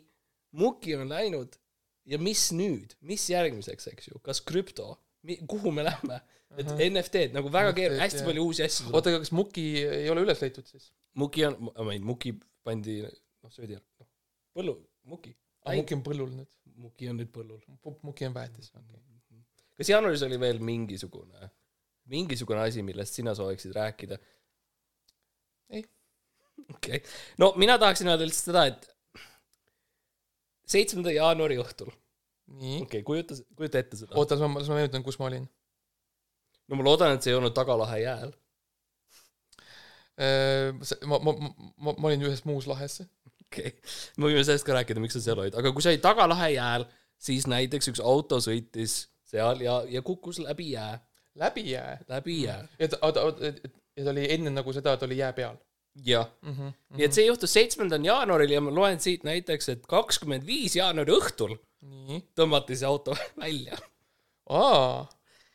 [0.57, 1.59] Muki on läinud
[2.09, 4.93] ja mis nüüd, mis järgmiseks, eks ju, kas krüpto,
[5.49, 6.19] kuhu me lähme,
[6.57, 6.85] et Ahah.
[6.87, 8.29] NFT-d nagu väga keeruline, hästi jah.
[8.29, 10.89] palju uusi asju oota, aga kas Muki ei ole üles leitud siis?
[11.19, 12.33] Muki on, ma ei, Muki
[12.65, 14.09] pandi, noh, söödi ära, noh,
[14.57, 14.75] põllu,
[15.11, 16.49] Muki, aa, Muki on põllul nüüd.
[16.79, 17.59] Muki on nüüd põllul.
[18.07, 19.41] Muki on väetis, okei okay..
[19.77, 21.49] kas jaanuaris oli veel mingisugune,
[22.09, 24.17] mingisugune asi, millest sina sooviksid rääkida?
[25.75, 25.83] Ei.
[26.63, 27.03] okei okay.,
[27.43, 28.87] no mina tahaksin öelda lihtsalt seda, et
[30.69, 34.15] seitsmenda jaanuari õhtul, okei okay,, kujuta, kujuta ette seda.
[34.15, 35.47] oota, las ma, las ma meenutan, kus ma olin.
[36.69, 38.33] no ma loodan, et see ei olnud Tagalahe jääl.
[41.09, 42.99] ma, ma, ma, ma olin ühes muus lahes.
[43.45, 43.73] okei,
[44.17, 46.87] me võime sellest ka rääkida, miks sa seal olid, aga kui sa olid Tagalahe jääl,
[47.19, 50.99] siis näiteks üks auto sõitis seal ja, ja kukkus läbi jää,
[51.39, 51.97] läbi jää.
[52.09, 52.61] läbi jää.
[52.79, 55.57] et, oota, oota, et ta oli enne nagu seda, et oli jää peal
[56.05, 56.53] jah, mm.
[56.55, 56.73] -hmm.
[56.97, 61.11] nii et see juhtus seitsmendal jaanuaril ja ma loen siit näiteks, et kakskümmend viis jaanuari
[61.15, 62.21] õhtul nii.
[62.37, 63.77] tõmmati see auto välja
[64.49, 65.07] aa,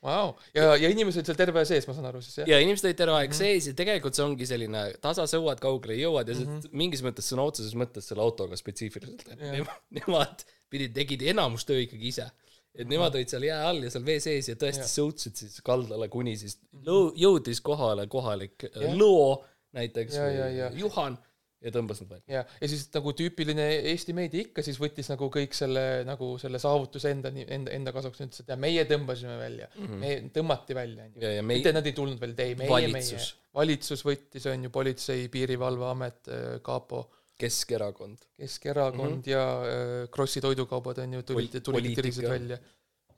[0.04, 0.34] vau.
[0.54, 2.48] ja, ja inimesed olid seal terve aja sees, ma saan aru siis jah?
[2.52, 6.30] ja inimesed olid terve aeg sees ja tegelikult see ongi selline tasa sõuad, kaugele jõuad
[6.30, 9.76] ja see mingis mõttes sõna otseses mõttes selle autoga spetsiifiliselt, et Jah.
[10.00, 12.28] nemad, pidid, tegid enamus töö ikkagi ise.
[12.74, 14.92] et nemad olid seal jää all ja seal vee sees ja tõesti Jah.
[14.98, 18.94] sõutsid siis kaldale, kuni siis lõu- jõudis kohale kohalik äh.
[18.98, 19.44] Lõo
[19.74, 20.72] näiteks Ja, ja, või ja.
[20.84, 21.16] Juhan
[21.64, 22.24] ja tõmbas nad välja.
[22.28, 26.60] ja, ja siis nagu tüüpiline Eesti meedia ikka siis võttis nagu kõik selle nagu selle
[26.62, 30.02] saavutuse enda, enda, enda kasuks, ütles, et ja meie tõmbasime välja mm, -hmm.
[30.02, 31.24] me tõmmati välja, onju.
[31.24, 33.30] ja, ja mitte nad ei tulnud veel, ei meie, Valitsus.
[33.32, 33.50] meie.
[33.60, 36.30] valitsus võttis, on ju, Politsei-, Piirivalveamet,
[36.62, 37.06] kapo,
[37.38, 38.18] Keskerakond.
[38.38, 39.30] Keskerakond mm -hmm.
[39.30, 42.58] ja äh, Krossi toidukaubad on ju tulid tulid, tirisid välja.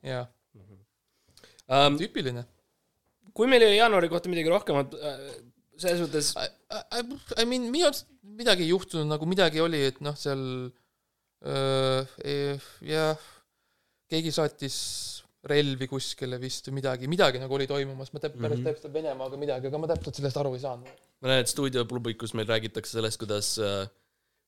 [0.03, 0.25] jaa,
[1.67, 2.45] Um, tüüpiline.
[3.35, 5.17] kui meil ei ole jaanuari kohta midagi rohkemat äh,
[5.77, 6.47] selles mõttes I,
[6.99, 7.01] I,
[7.41, 10.41] I mean, minu arust midagi ei juhtunud, nagu midagi oli, et noh, seal
[11.45, 13.27] öö, jah,
[14.09, 14.77] keegi saatis
[15.47, 18.67] relvi kuskile vist või midagi, midagi nagu oli toimumas, ma täp-, pärast Mhm.
[18.67, 20.89] täpselt Venemaaga midagi, aga ma täpselt sellest aru ei saanud.
[21.21, 23.87] ma näen, et stuudioplubikus meil räägitakse sellest, kuidas äh,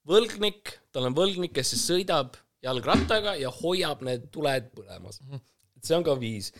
[0.10, 5.22] võlgnik, tal on võlgnik, kes siis sõidab jalgrattaga ja hoiab need tuled põlemas.
[5.32, 6.52] et see on ka viis.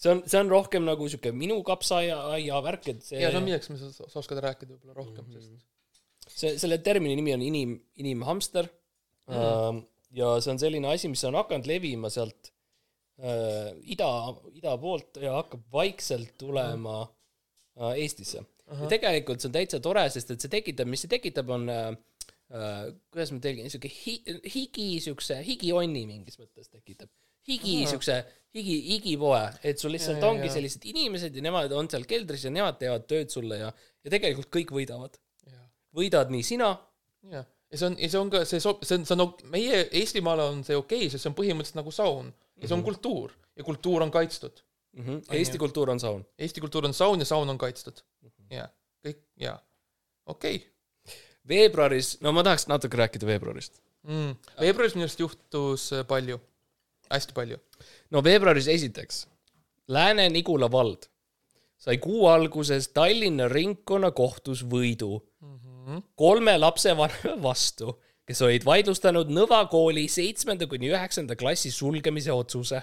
[0.00, 3.72] See on, see on rohkem nagu sihuke minu kapsaaia värk, et see ja no milleks
[3.72, 5.60] me sa, oskad rääkida võib-olla rohkem mm, -hmm.
[5.60, 5.70] sest
[6.40, 9.34] see, selle termini nimi on inim, inimhamster mm.
[9.34, 9.82] -hmm.
[10.20, 12.52] ja see on selline asi, mis on hakanud levima sealt
[13.20, 14.10] äh, ida,
[14.54, 18.44] ida poolt ja hakkab vaikselt tulema äh, Eestisse.
[18.70, 21.88] ja tegelikult see on täitsa tore, sest et see tekitab, mis see tekitab, on äh,
[22.54, 24.20] äh, kuidas ma tegin, siuke hi,
[24.54, 27.10] higi, siukse higionni mingis mõttes tekitab.
[27.50, 28.20] higi, siukse
[28.54, 30.54] higi, higipoe, et sul lihtsalt Ja, ja, ongi ja.
[30.56, 33.70] sellised inimesed ja nemad on seal keldris ja nemad teevad tööd sulle ja,
[34.04, 35.18] ja tegelikult kõik võidavad.
[35.96, 36.70] võidad nii sina
[37.30, 37.46] jah.
[37.70, 40.42] ja see on, ja see on ka, see sob-, see on, see on, meie Eestimaal
[40.46, 43.66] on see okei okay,, sest see on põhimõtteliselt nagu saun ja see on kultuur ja
[43.66, 44.62] kultuur on kaitstud.
[44.96, 45.04] mm.
[45.04, 45.22] -hmm.
[45.38, 46.26] Eesti kultuur on saun.
[46.38, 48.02] Eesti kultuur on saun ja saun on kaitstud.
[48.50, 48.68] jaa,
[49.06, 49.58] kõik, jaa,
[50.26, 51.16] okei okay.
[51.48, 53.82] veebruaris, no ma tahaks natuke rääkida veebruarist.
[54.02, 54.34] mm..
[54.60, 56.40] veebruaris minu arust juhtus äh, palju,
[57.10, 57.58] hästi palju.
[58.10, 59.26] no veebruaris esiteks,
[59.88, 61.08] Lääne-Nigula vald
[61.80, 65.58] sai kuu alguses Tallinna ringkonnakohtus võidu Mm
[65.96, 66.02] -hmm.
[66.14, 72.82] kolme lapsevanema vastu, kes olid vaidlustanud Nõva kooli seitsmenda kuni üheksanda klassi sulgemise otsuse.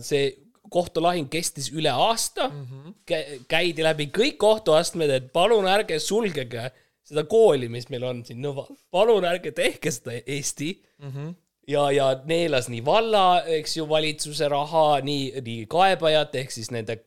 [0.00, 0.38] see
[0.70, 2.66] kohtulahing kestis üle aasta mm.
[2.66, 3.44] -hmm.
[3.48, 6.70] käidi läbi kõik kohtuastmed, et palun ärge sulgege
[7.04, 11.34] seda kooli, mis meil on siin Nõval, palun ärge tehke seda Eesti Mm -hmm.
[11.66, 16.98] ja, ja neelas nii valla, eks ju, valitsuse raha, nii, nii kaebajate ehk siis nende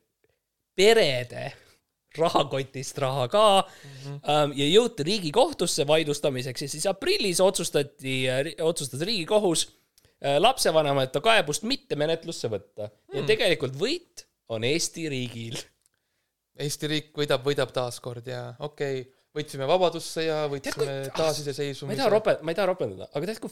[0.79, 1.51] perede
[2.17, 4.19] rahakotist raha ka mm.
[4.23, 4.53] -hmm.
[4.57, 8.23] ja jõuti Riigikohtusse vaidlustamiseks ja siis aprillis otsustati,
[8.61, 9.67] otsustas Riigikohus
[10.25, 13.15] äh, lapsevanemate kaebust mitte menetlusse võtta mm..
[13.15, 15.57] ja tegelikult võit on Eesti riigil.
[16.59, 20.95] Eesti riik võidab, võidab taaskord ja okei okay., võitsime vabadusse ja võitsime Tead, kui- ma
[21.05, 22.09] ei taasiseseisvumise taha.
[22.09, 23.51] rope-, ma ei taha ropendada, aga tead, kui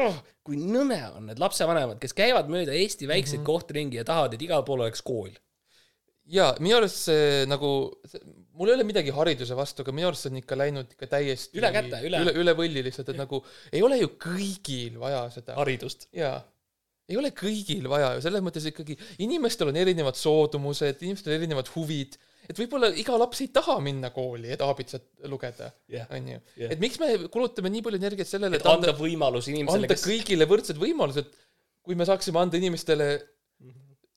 [0.00, 3.50] oh,, kui nõme on need lapsevanemad, kes käivad mööda Eesti väikseid mm -hmm.
[3.50, 5.30] kohti ringi ja tahavad, et igal pool oleks kool.
[6.32, 7.68] jaa, minu arust see nagu,
[8.54, 11.58] mul ei ole midagi hariduse vastu, aga minu arust see on ikka läinud ikka täiesti
[11.58, 15.54] Üle käte, üle- üle, üle võlli lihtsalt, et nagu ei ole ju kõigil vaja seda.
[15.58, 16.08] haridust.
[16.12, 16.38] jaa,
[17.08, 21.68] ei ole kõigil vaja ju, selles mõttes ikkagi inimestel on erinevad soodumused, inimestel on erinevad
[21.74, 22.16] huvid,
[22.48, 25.70] et võib-olla iga laps ei taha minna kooli, et aabitsat lugeda
[26.08, 26.40] onju.
[26.68, 30.48] Et miks me kulutame nii palju energiat sellele, et anda võimalus inimesele, anda kes kõigile
[30.50, 31.30] võrdsed võimalused,
[31.82, 33.08] kui me saaksime anda inimestele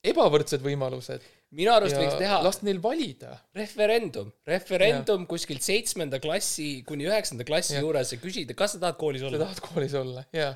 [0.06, 1.24] ebavõrdsed võimalused
[1.56, 3.36] minu arust ja võiks teha lasta neil valida.
[3.56, 7.84] referendum, referendum kuskilt seitsmenda klassi kuni üheksanda klassi Jah.
[7.84, 9.42] juures ja küsida, kas sa tahad koolis sa olla.
[9.44, 10.52] tahad koolis olla, jaa.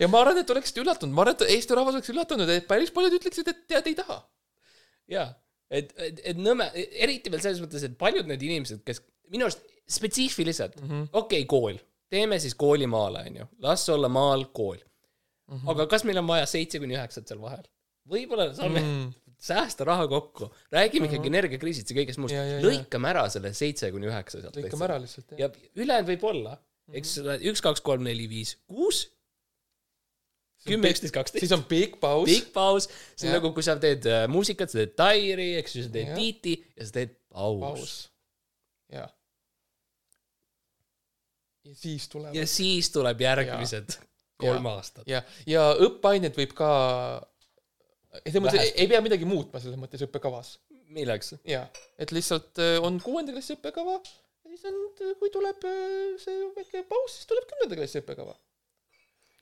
[0.00, 2.92] ja ma arvan, et oleksid üllatunud, ma arvan, et Eesti rahvas oleks üllatunud, et päris
[2.94, 4.20] paljud ütleksid, et tead, ei taha.
[5.10, 5.28] jaa,
[5.70, 9.62] et, et, et nõme, eriti veel selles mõttes, et paljud need inimesed, kes minu arust
[9.90, 11.78] spetsiifiliselt mm -hmm., okei okay,, kool,
[12.10, 15.56] teeme siis kooli maale, onju, las olla maal kool mm.
[15.56, 15.70] -hmm.
[15.70, 17.64] aga kas meil on vaja seitse kuni üheksat seal vahel?
[18.10, 19.12] võib-olla saame mm -hmm.
[19.50, 22.34] säästa raha kokku, räägime ikkagi energiakriisist ja kõigest muust
[22.66, 24.56] lõikame ära selle seitse kuni üheksa sealt.
[24.56, 25.38] lõikame ära lihtsalt, jah.
[25.40, 26.58] ja ülejäänud võib olla,
[26.92, 29.06] eks ole, üks, kaks, kolm, neli, viis, kuus,
[30.66, 31.44] kümme, üksteist, kaksteist.
[31.44, 32.28] siis on big paus.
[32.28, 33.38] pikk paus, see on Jah.
[33.38, 36.18] nagu, kui sa teed äh, muusikat, sa teed tairi, eks ju, sa teed Jah.
[36.18, 37.96] biiti ja sa teed paus, paus.
[38.92, 39.08] jaa.
[41.64, 43.98] ja siis tulevad ja siis tuleb järgmised
[44.40, 45.04] kolm aastat.
[45.10, 46.70] ja, ja õppeaineid võib ka,
[48.24, 50.58] selles mõttes ei, ei pea midagi muutma selles mõttes õppekavas.
[50.90, 51.36] milleks?
[51.48, 51.66] jaa,
[52.00, 54.80] et lihtsalt äh, on kuuenda klassi õppekava ja siis on,
[55.20, 58.34] kui tuleb äh, see väike paus, siis tuleb kümnenda klassi õppekava.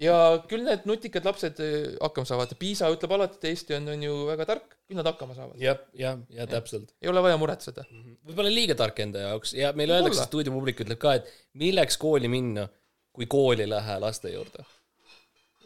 [0.03, 0.17] Ja
[0.51, 4.19] küll need nutikad lapsed äh, hakkama saavad, Piisa ütleb alati, et Eesti on, on ju
[4.29, 5.61] väga tark, küll nad hakkama saavad.
[5.63, 6.93] jah, jah, ja täpselt.
[7.03, 7.87] ei ole vaja muretseda.
[8.29, 12.69] võib-olla liiga tark enda jaoks ja meile öeldakse, stuudiopublik ütleb ka, et milleks kooli minna,
[13.13, 14.67] kui kooli ei lähe laste juurde.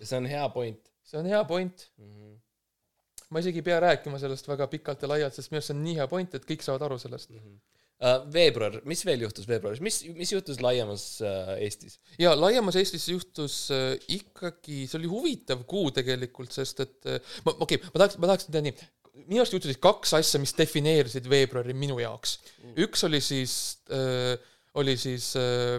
[0.01, 1.90] ja see on hea point see on hea point.
[1.99, 2.05] mm.
[2.05, 2.38] -hmm.
[3.31, 5.85] ma isegi ei pea rääkima sellest väga pikalt ja laialt, sest minu arust see on
[5.85, 7.31] nii hea point, et kõik saavad aru sellest.
[7.31, 7.55] Uh,
[8.33, 11.99] veebruar, mis veel juhtus veebruaris, mis, mis juhtus laiemas uh, Eestis?
[12.19, 17.55] ja laiemas Eestis juhtus äh, ikkagi, see oli huvitav kuu tegelikult, sest et äh, ma,
[17.55, 18.75] okei okay,, ma tahaks, ma tahaks teha nii,
[19.29, 22.38] minu arust juhtusid kaks asja, mis defineerisid veebruari minu jaoks.
[22.81, 23.55] üks oli siis
[23.95, 24.35] äh,,
[24.81, 25.79] oli siis äh,,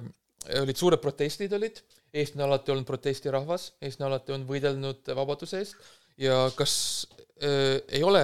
[0.62, 1.82] olid suured protestid olid,
[2.14, 5.88] Eesti on alati olnud protestirahvas, Eesti on alati olnud võidelnud vabaduse eest.
[6.22, 6.76] Ja kas
[7.42, 8.22] äh, ei ole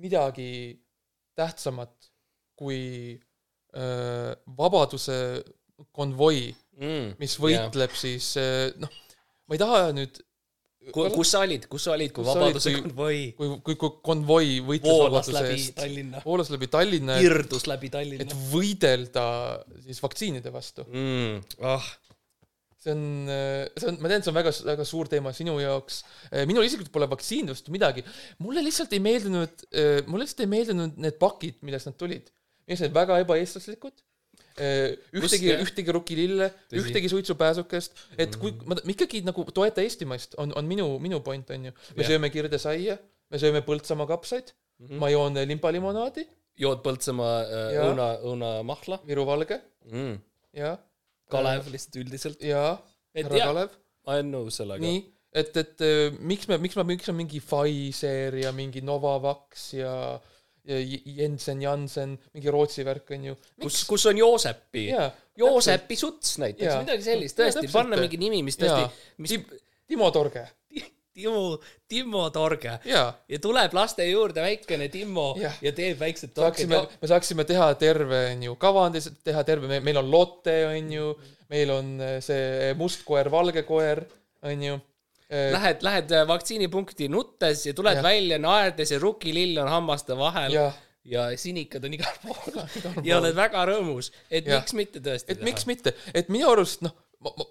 [0.00, 0.48] midagi
[1.36, 2.03] tähtsamat
[2.64, 2.82] kui
[3.76, 5.18] äh, vabaduse
[5.94, 6.48] konvoi
[6.78, 7.16] mm.
[7.20, 7.98] mis võitleb yeah.
[7.98, 8.92] siis eh, noh,
[9.48, 10.20] ma ei taha nüüd,
[10.92, 15.02] kus sa olid, kus sa olid, kui Vabaduse olid, konvoi kui, kui, kui konvoi võitles
[15.02, 19.26] voolas läbi eest, Tallinna, voolas läbi Tallinna, et, irdus läbi et Tallinna võidelda
[19.86, 20.84] siis vaktsiinide vastu.
[20.90, 21.64] mm..
[21.64, 21.88] ah,
[22.84, 23.06] see on,
[23.80, 26.02] see on, ma tean, see on väga, väga suur teema sinu jaoks.
[26.50, 28.04] minul isiklikult pole vaktsiinide vastu midagi.
[28.44, 29.68] mulle lihtsalt ei meeldinud,
[30.10, 32.28] mulle lihtsalt ei meeldinud need pakid, millest nad tulid.
[32.72, 34.04] Arust need väga ebaeestlaslikud.
[35.18, 36.46] ühtegi ühtegi rukilille,
[36.78, 41.50] ühtegi suitsupääsukest, et kui ma, ma ikkagi nagu toeta eestimaist, on, on minu, minu point
[41.50, 41.74] on ju.
[41.96, 42.12] me Jah.
[42.12, 42.98] sööme kirdesaia,
[43.30, 44.98] me sööme Põltsamaa kapsaid mm, -hmm.
[45.02, 46.26] ma joon limbalimonaadi,
[46.62, 47.88] jood Põltsamaa äh, Jaa.
[47.88, 49.58] õuna, õunamahla Viru Valge
[49.90, 50.18] mm..
[50.54, 50.76] ja,
[51.30, 52.42] Kalev lihtsalt üldiselt.
[52.42, 52.78] ja
[53.14, 53.74] et härra jah, Kalev
[54.04, 54.84] ma olen nõus sellega.
[54.84, 55.00] nii,
[55.34, 59.96] et, et äh, miks me, miks me, miks on mingi Pfizer ja mingi Novavax ja,
[60.14, 60.33] ja J-
[60.64, 63.36] Jensen Jansen, mingi Rootsi värk on ju.
[63.60, 68.40] kus, kus on Joosepi, jaa, Joosepi suts näiteks Jaa., midagi sellist, tõesti, panna mingi nimi,
[68.46, 68.86] mis tõesti,
[69.20, 69.36] mis
[69.84, 70.46] Timo Torge,
[71.14, 73.12] Timo, Timo Torge jaa.
[73.28, 75.60] ja tuleb laste juurde väikene Timmo Jah.
[75.62, 80.10] ja teeb väiksed torked., me saaksime teha terve, on ju, kavandis teha terve, meil on
[80.10, 81.12] Lotte, on ju,
[81.52, 84.02] meil on äh, see must koer, valge koer,
[84.48, 84.80] on ju.
[85.32, 88.04] Lähed, lähed äh, vaktsiinipunkti nuttes ja tuled Jah.
[88.04, 92.58] välja naerdes ja rukilill on hammaste vahel ja, jah, ja sinikad on igal pool
[93.08, 94.60] ja oled väga rõõmus, et Jah.
[94.60, 96.92] miks mitte tõesti et miks mitte, et minu arust noh,
[97.24, 97.48] ma, ma,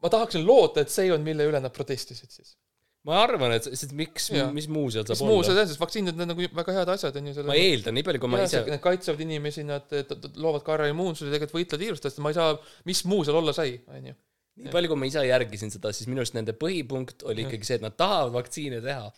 [0.00, 2.56] ma tahaksin loota, et see on, mille üle nad protestisid siis.
[3.04, 5.84] ma arvan, et sest miks mis muu seal mis saab muu olla see tähendab, sest
[5.84, 8.64] vaktsiinid on nagu väga head asjad on ju ma eeldan, nii palju kui ma ise
[8.64, 9.92] Need kaitsevad inimesi, nad
[10.40, 12.56] loovad karja immuunsuse, tegelikult võitlevad viiruste vastu, ma ei saa,
[12.88, 14.18] mis muu seal olla sai, on ju.
[14.60, 17.78] Nii palju, kui ma ise järgisin seda, siis minu arust nende põhipunkt oli ikkagi see,
[17.80, 19.10] et nad tahavad vaktsiine teha.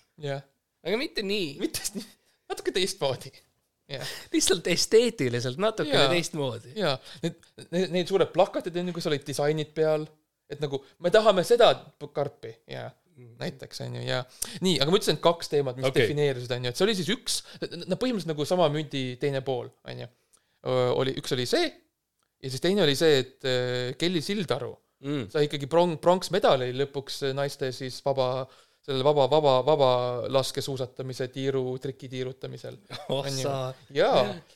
[0.83, 2.07] aga mitte nii, mitte nii,
[2.53, 3.33] natuke teistmoodi.
[4.33, 6.73] lihtsalt esteetiliselt natukene teistmoodi.
[6.79, 7.39] ja need,
[7.75, 10.07] need, need suured plakatid kus olid disainid peal,
[10.49, 11.75] et nagu me tahame seda
[12.15, 12.55] karpi.
[12.71, 12.89] Ja
[13.39, 14.23] näiteks on ju ja
[14.65, 16.07] nii, aga ma ütlesin, et kaks teemat, mis okay.
[16.07, 19.69] defineerisid on ju, et see oli siis üks, no põhimõtteliselt nagu sama mündi teine pool
[19.69, 20.09] on ju.
[20.97, 21.67] oli, üks oli see
[22.43, 25.25] ja siis teine oli see, et äh, Kelly Sildaru Mm.
[25.33, 28.45] sai ikkagi prong-, pronksmedali lõpuks naiste siis vaba,
[28.87, 32.77] sellel vaba, vaba, vabalaskesuusatamise tiiru triki tiirutamisel.
[33.15, 33.73] oh jaa,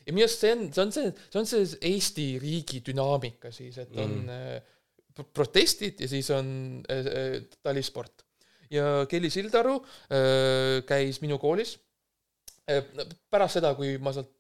[0.07, 3.81] ja minu arust see on, see on see, see on see Eesti riigi dünaamika siis,
[3.83, 4.63] et on Mm.
[5.19, 5.29] mm.
[5.35, 6.49] protestid ja siis on
[6.93, 8.23] äh, talisport.
[8.71, 11.77] ja Kelly Sildaru äh, käis minu koolis
[12.71, 12.83] äh,
[13.31, 14.31] pärast seda, kui ma sealt,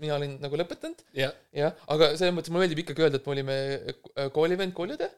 [0.00, 3.36] mina olin nagu lõpetanud, jah, jah, aga selles mõttes mulle meeldib ikkagi öelda, et me
[3.36, 3.58] olime
[4.34, 5.08] koolivend, kooliõde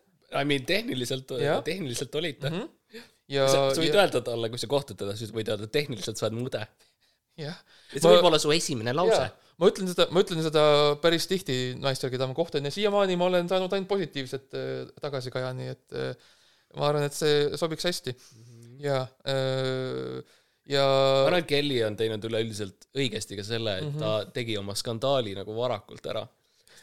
[0.40, 1.32] I mean tehniliselt
[1.64, 2.56] tehniliselt olite mm.
[2.56, 2.68] mm.
[2.92, 3.08] -hmm.
[3.36, 6.20] ja, sa, sa võid ja, öelda talle, kui sa kohtud teda, siis võid öelda, tehniliselt
[6.20, 6.62] sa oled mude.
[7.36, 7.58] jah,
[7.92, 10.62] ja see Ma- võib olla su esimene lause ma ütlen seda, ma ütlen seda
[11.02, 15.52] päris tihti naistele, keda ma kohtan ja siiamaani ma olen saanud ainult positiivset äh, tagasikaja,
[15.56, 16.32] nii et äh,
[16.76, 18.12] ma arvan, et see sobiks hästi
[18.84, 20.20] ja äh,
[20.68, 24.00] ja ma arvan, et Kelly on teinud üleüldiselt õigesti ka selle, et Mhm.
[24.02, 26.26] ta tegi oma skandaali nagu varakult ära.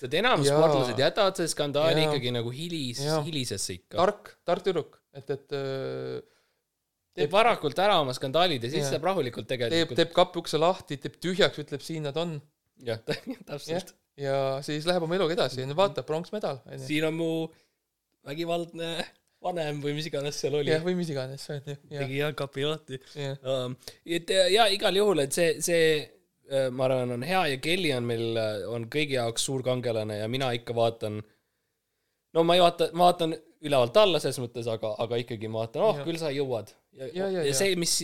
[0.03, 2.11] Sest enamus sportlased jätavad selle skandaali Jaa.
[2.11, 3.97] ikkagi nagu hilis hilisesse ikka.
[3.97, 6.21] tark, tark tüdruk, et, et äh,
[7.17, 9.99] teeb varakult ära oma skandaalid ja siis saab rahulikult teeb, tegelikult.
[10.01, 12.37] teeb kapi ukse lahti, teeb tühjaks, ütleb siin nad on
[12.83, 13.01] jah,
[13.49, 13.93] täpselt.
[14.19, 17.33] ja siis läheb oma eluga edasi ja vaata, pronksmedal siin on mu
[18.27, 18.95] vägivaldne
[19.43, 22.99] vanem või mis iganes seal oli jah, või mis iganes onju, tegi jah kapi lahti
[23.43, 23.77] um,.
[24.05, 25.87] et ja igal juhul, et see, see
[26.75, 30.51] ma arvan, on hea ja Kelly on meil, on kõigi jaoks suur kangelane ja mina
[30.55, 31.21] ikka vaatan
[32.33, 35.85] no ma ei vaata, ma vaatan ülevalt alla selles mõttes, aga, aga ikkagi ma vaatan,
[35.85, 36.07] oh Jah.
[36.07, 36.73] küll sa jõuad.
[36.97, 37.53] ja, Ja, ja, ja ja.
[37.57, 37.95] see, mis,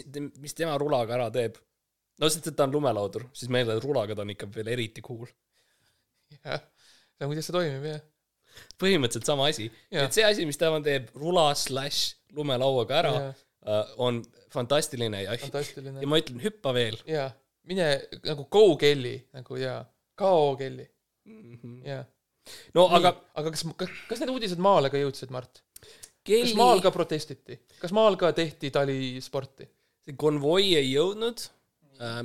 [0.42, 1.60] mis tema rulaga ära teeb,
[2.20, 5.28] no sest, et ta on lumelaudur, siis meile rulaga ta on ikka veel eriti cool.
[6.46, 6.64] jah,
[7.20, 8.02] on, kuidas see toimib, jah.
[8.82, 9.70] põhimõtteliselt sama asi.
[9.92, 13.46] Et see asi, mis tema teeb rula slaš lumelauaga ära Jah.,
[14.00, 16.08] on fantastiline ja, fantastiline ja.
[16.10, 16.96] ma ütlen, hüppa veel.
[17.10, 17.28] jaa,
[17.70, 17.88] mine
[18.26, 19.82] nagu go Kelly nagu jaa,
[20.18, 20.86] kao Kelly,
[21.86, 22.04] jaa.
[22.76, 25.62] no aga aga kas, kas, kas need uudised maale ka jõudsid, Mart?
[26.26, 27.60] Kelly kas, maal ka protestiti?
[27.82, 29.70] kas maal ka tehti talisporti?
[30.06, 31.46] see konvoi ei jõudnud.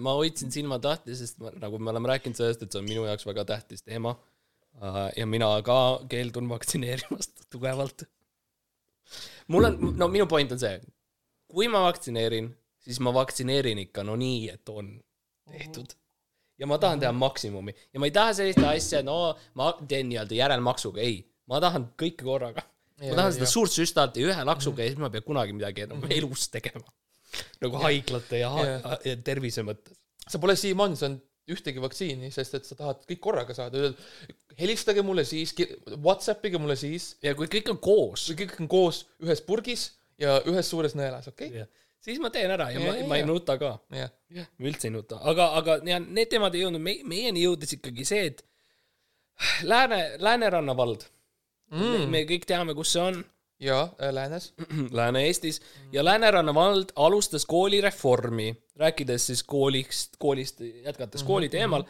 [0.01, 3.07] ma hoidsin silmad lahti, sest ma, nagu me oleme rääkinud sellest, et see on minu
[3.09, 4.15] jaoks väga tähtis teema.
[5.17, 5.79] ja mina ka
[6.11, 8.07] keeldun vaktsineerimast tugevalt.
[9.49, 10.79] mul on, no minu point on see,
[11.51, 12.49] kui ma vaktsineerin,
[12.87, 14.95] siis ma vaktsineerin ikka no nii, et on
[15.51, 15.95] tehtud.
[16.59, 20.39] ja ma tahan teha maksimumi ja ma ei taha sellist asja, no ma teen nii-öelda
[20.39, 22.63] järelmaksuga, ei, ma tahan kõike korraga.
[23.01, 23.37] ma Ja, tahan ja.
[23.41, 26.87] seda suurt süstalti ühe laksuga ja siis ma ei pea kunagi midagi enam elus tegema.
[27.65, 28.99] nagu haiglate ja, Ja.
[29.05, 29.99] ja tervise mõttes.
[30.29, 33.91] sa pole siiamaani saanud ühtegi vaktsiini, sest et sa tahad kõik korraga saada.
[34.57, 35.53] helistage mulle siis,
[35.99, 40.39] Whatsappige mulle siis, ja kui kõik on koos, kui kõik on koos ühes purgis ja
[40.49, 41.67] ühes suures nõelas, okei okay??
[42.05, 43.29] Siis ma teen ära ja, Ja, ma, ja, ma ei ja.
[43.29, 43.77] nuta ka.
[43.91, 48.07] ma üldse ei nuta, aga, aga ja need teemad ei jõudnud, me, meieni jõudis ikkagi
[48.09, 48.45] see, et
[49.67, 51.09] Lääne, Lääneranna vald.
[51.75, 53.17] Mm., me kõik teame, kus see on,
[53.61, 54.53] ja äh, läänes.
[54.99, 55.61] Lääne-Eestis.
[55.93, 61.85] Ja Lääneranna vald alustas koolireformi, rääkides siis koolist, koolist, jätkates kooli teemal,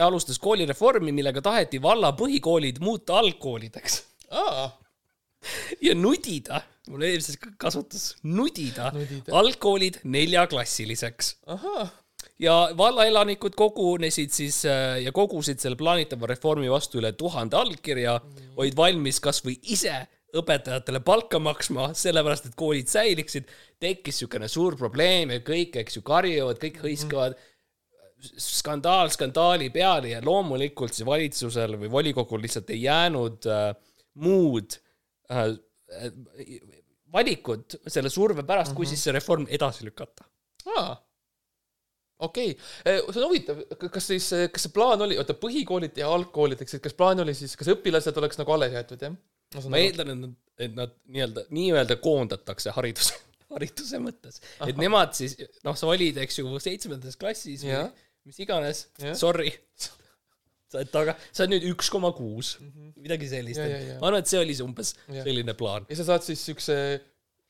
[0.00, 4.02] alustas koolireformi, millega taheti valla põhikoolid muuta algkoolideks.
[4.30, 4.70] Aa,
[5.82, 9.34] ja nudida, mul eelmises kasutus, nudida, Nudida.
[9.40, 11.34] algkoolid neljaklassiliseks
[12.38, 18.18] ja vallaelanikud kogunesid siis äh, ja kogusid selle plaanitava reformi vastu üle tuhande allkirja,
[18.56, 19.94] olid valmis kasvõi ise
[20.34, 23.50] õpetajatele palka maksma, sellepärast et koolid säiliksid.
[23.80, 27.36] tekkis niisugune suur probleem ja kõik, eks ju, karjuvad, kõik hõiskavad.
[28.24, 33.74] skandaal skandaali peale ja loomulikult siis valitsusel või volikogul lihtsalt ei jäänud äh,
[34.14, 34.78] muud
[35.30, 36.12] äh, äh,
[37.12, 38.76] valikut selle surve pärast mm, -hmm.
[38.76, 40.24] kui siis see reform edasi lükata.
[40.76, 40.94] aa,
[42.18, 46.62] okei okay., see on huvitav, kas siis, kas see plaan oli, oota, põhikoolid ja algkoolid,
[46.64, 49.16] eks, et kas plaan oli siis, kas õpilased oleks nagu alles jäetud, jah?
[49.70, 50.34] ma eeldan, et nad,
[50.66, 53.18] et nad nii-öelda, nii-öelda koondatakse hariduse,
[53.54, 54.40] hariduse mõttes.
[54.66, 57.92] et nemad siis, noh, sa olid, eks ju, seitsmendas klassis või Jah.
[58.24, 58.88] mis iganes
[59.20, 59.52] sorry.
[60.74, 62.56] sa oled taga, sa oled nüüd üks koma kuus,
[62.98, 63.98] midagi sellist Ja, ja, ja..
[64.00, 65.22] ma arvan, et see oli see umbes Jah.
[65.26, 65.86] selline plaan.
[65.90, 66.78] ja sa saad siis siukse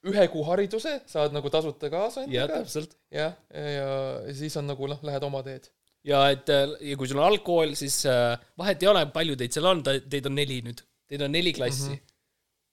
[0.05, 2.61] ühe kuu hariduse, saad nagu tasuta kaasa jah, endaga.
[2.63, 2.97] täpselt.
[3.15, 5.71] jah, ja, ja siis on nagu noh, lähed oma teed.
[6.05, 9.57] ja et äh, ja kui sul on algkool, siis äh, vahet ei ole, palju teid
[9.57, 11.97] seal on, teid on neli nüüd, teid on neli klassi mm.
[11.97, 12.11] -hmm.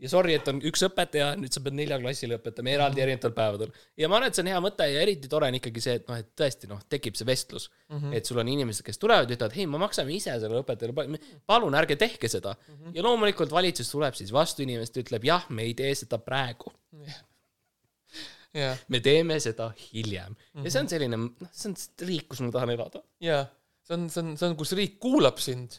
[0.01, 3.05] Ja sorry, et on üks õpetaja, nüüd sa pead nelja klassile õpetama eraldi -hmm.
[3.05, 3.71] erinevatel päevadel.
[3.97, 6.07] ja ma arvan, et see on hea mõte ja eriti tore on ikkagi see, et
[6.09, 7.97] noh, et tõesti noh, tekib see vestlus mm.
[7.97, 8.15] -hmm.
[8.17, 11.77] et sul on inimesed, kes tulevad ja ütlevad, hei, me maksame ise sellele õpetajale, palun
[11.77, 12.77] ärge tehke seda mm.
[12.77, 12.95] -hmm.
[12.97, 16.73] ja loomulikult valitsus tuleb siis vastu inimest, ütleb jah, me ei tee seda praegu,
[18.57, 20.41] jah, me teeme seda hiljem mm.
[20.41, 20.65] -hmm.
[20.65, 21.77] ja see on selline, noh, see on
[22.09, 23.05] riik, kus ma tahan elada.
[23.21, 23.45] ja
[23.85, 25.77] see on, see on, see on, kus riik kuulab sind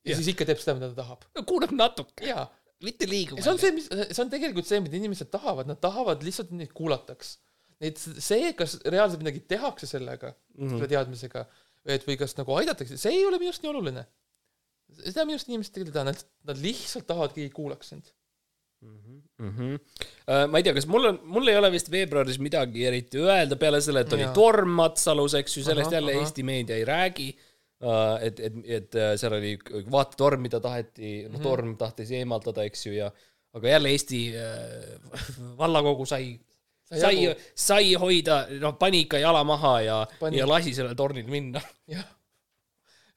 [0.00, 0.16] ja Jah.
[0.16, 1.26] siis ikka teeb seda, mida ta tahab.
[1.34, 2.46] no kuulab natuke, jaa
[2.84, 5.80] mitte liiga ja see on see, mis, see on tegelikult see, mida inimesed tahavad, nad
[5.82, 7.34] tahavad lihtsalt, et neid kuulataks.
[7.80, 10.72] Neid, see, kas reaalselt midagi tehakse sellega mm, -hmm.
[10.74, 11.44] selle teadmisega,
[11.96, 14.06] et või kas nagu aidatakse, see ei ole minu arust nii oluline.
[15.00, 18.12] seda minu arust inimesed tegelikult ei taha, nad, nad lihtsalt tahavad, keegi kuulaks sind.
[18.84, 19.50] mm.
[19.50, 20.48] -hmm.
[20.48, 23.80] ma ei tea, kas mul on, mul ei ole vist veebruaris midagi eriti öelda peale
[23.80, 24.32] selle, et oli Jaa.
[24.36, 26.24] torm Matsalus, eks ju, sellest Ahah, jälle ahah.
[26.24, 27.30] Eesti meedia ei räägi.
[28.20, 29.54] et, et, et äh, seal oli
[29.90, 31.32] vaatetorm, mida taheti, Mhm.
[31.32, 33.10] noh, torm tahtis eemaldada, eks ju, ja
[33.56, 35.26] aga jälle Eesti äh,
[35.58, 36.38] vallakogu sai,
[36.90, 39.98] Sai sai hoida, noh, pani ikka jala maha ja,
[40.34, 41.60] ja lasi sellel tornil minna.
[41.94, 42.02] jah.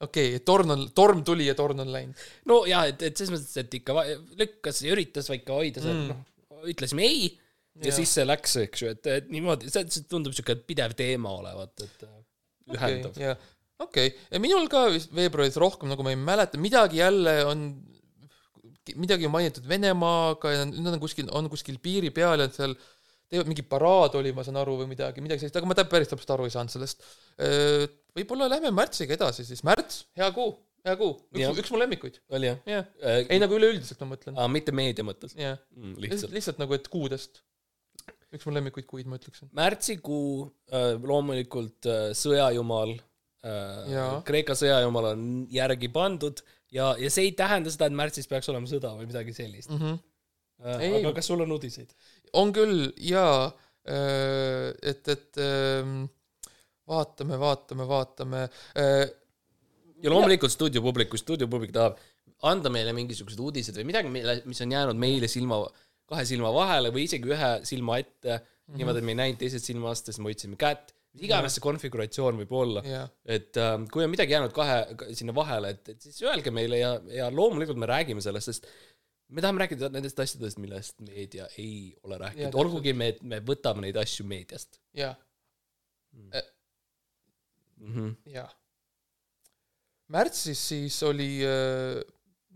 [0.00, 2.14] okei okay,, torm on, torm tuli ja torm on läinud.
[2.46, 3.96] no ja et, et selles mõttes, et ikka
[4.38, 8.56] lükkas ja üritas ikka hoida seal mm., noh, ütlesime ei ja, ja siis see läks,
[8.62, 12.14] eks ju, et, et niimoodi, see tundub siuke pidev teema olevat, et äh,
[12.76, 13.34] ühendav okay..
[13.84, 17.68] Okei okay., ja minul ka vist veebruaris rohkem, nagu ma ei mäleta, midagi jälle on,
[19.00, 22.76] midagi on mainitud Venemaaga ja nad on kuskil, on kuskil piiri peal ja seal
[23.30, 26.34] teevad mingi paraad oli, ma saan aru, või midagi, midagi sellist, aga ma päris täpselt
[26.36, 27.02] aru ei saanud sellest.
[28.14, 30.52] võib-olla lähme märtsiga edasi siis, märts, hea kuu,
[30.86, 32.86] hea kuu, üks, üks mu lemmikuid, oli jah jah.
[33.00, 33.24] äh,?
[33.26, 35.58] ei nagu üleüldiselt ma mõtlen, aa, mitte meedia mõttes jah.
[35.74, 36.60] mm,, lihtsalt lihtsalt.
[36.62, 37.42] nagu, et kuudest.
[38.34, 39.50] üks mu lemmikuid kuid, ma ütleksin.
[39.56, 40.28] märtsikuu
[40.70, 42.96] äh, loomulikult äh, sõjajumal.
[44.24, 46.40] Kreeka sõjajumal on järgi pandud
[46.72, 49.80] ja, ja see ei tähenda seda, et märtsis peaks olema sõda või midagi sellist mm.
[49.82, 49.98] -hmm.
[50.64, 50.80] äh,.
[50.80, 50.94] Ei.
[51.02, 51.92] aga kas sul on uudiseid?
[52.40, 53.52] on küll jaa,
[53.84, 56.06] et, et ähm,
[56.88, 58.48] vaatame, vaatame, vaatame.
[60.02, 62.00] ja loomulikult stuudiopublik, kui stuudiopublik tahab
[62.44, 65.62] anda meile mingisugused uudised või midagi, mille, mis on jäänud meile silma,
[66.10, 68.80] kahe silma vahele või isegi ühe silma ette mm, -hmm.
[68.80, 72.40] niimoodi, et me ei näinud teisest silmast, siis me hoidsime kätt, mis iganes see konfiguratsioon
[72.42, 73.06] võib olla, jah,
[73.36, 74.80] et äh, kui on midagi jäänud kahe
[75.14, 78.66] sinna vahele, et, et siis öelge meile ja, ja loomulikult me räägime sellest, sest
[79.34, 83.98] me tahame rääkida nendest asjadest, millest meedia ei ole rääkinud, olgugi me, me võtame neid
[84.02, 84.80] asju meediast.
[84.98, 85.14] Jah,
[86.12, 86.42] mm.
[87.80, 88.10] -hmm.
[88.34, 88.50] jah.
[90.08, 91.30] märtsis siis oli,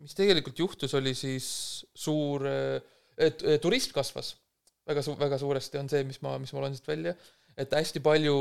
[0.02, 1.48] mis tegelikult juhtus, oli siis
[1.94, 2.44] suur,
[3.16, 4.36] et turism kasvas.
[4.88, 7.14] Väga su-, väga suuresti on see, mis ma, mis ma loen siit välja,
[7.59, 8.36] et hästi palju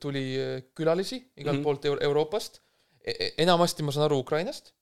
[0.00, 1.60] tuli äh, külalisi igalt mm.
[1.60, 1.64] -hmm.
[1.64, 2.60] poolt Euro Euroopast,
[3.38, 4.74] enamasti ma saan aru Ukrainast,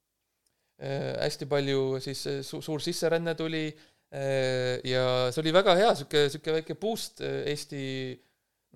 [1.22, 6.28] hästi palju siis äh, su-, suur sisseränne tuli äh, ja see oli väga hea, sihuke,
[6.32, 7.82] sihuke väike boost Eesti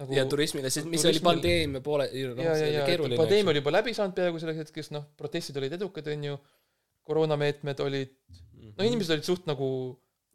[0.01, 3.21] nagu ja turismile, sest mis turismil- oli pandeemia poole, noh, see oli keeruline.
[3.21, 6.39] pandeemia oli juba läbi saanud peaaegu selleks hetkeks, noh, protestid olid edukad, onju,
[7.11, 8.15] koroonameetmed olid,
[8.79, 9.69] no inimesed olid suht nagu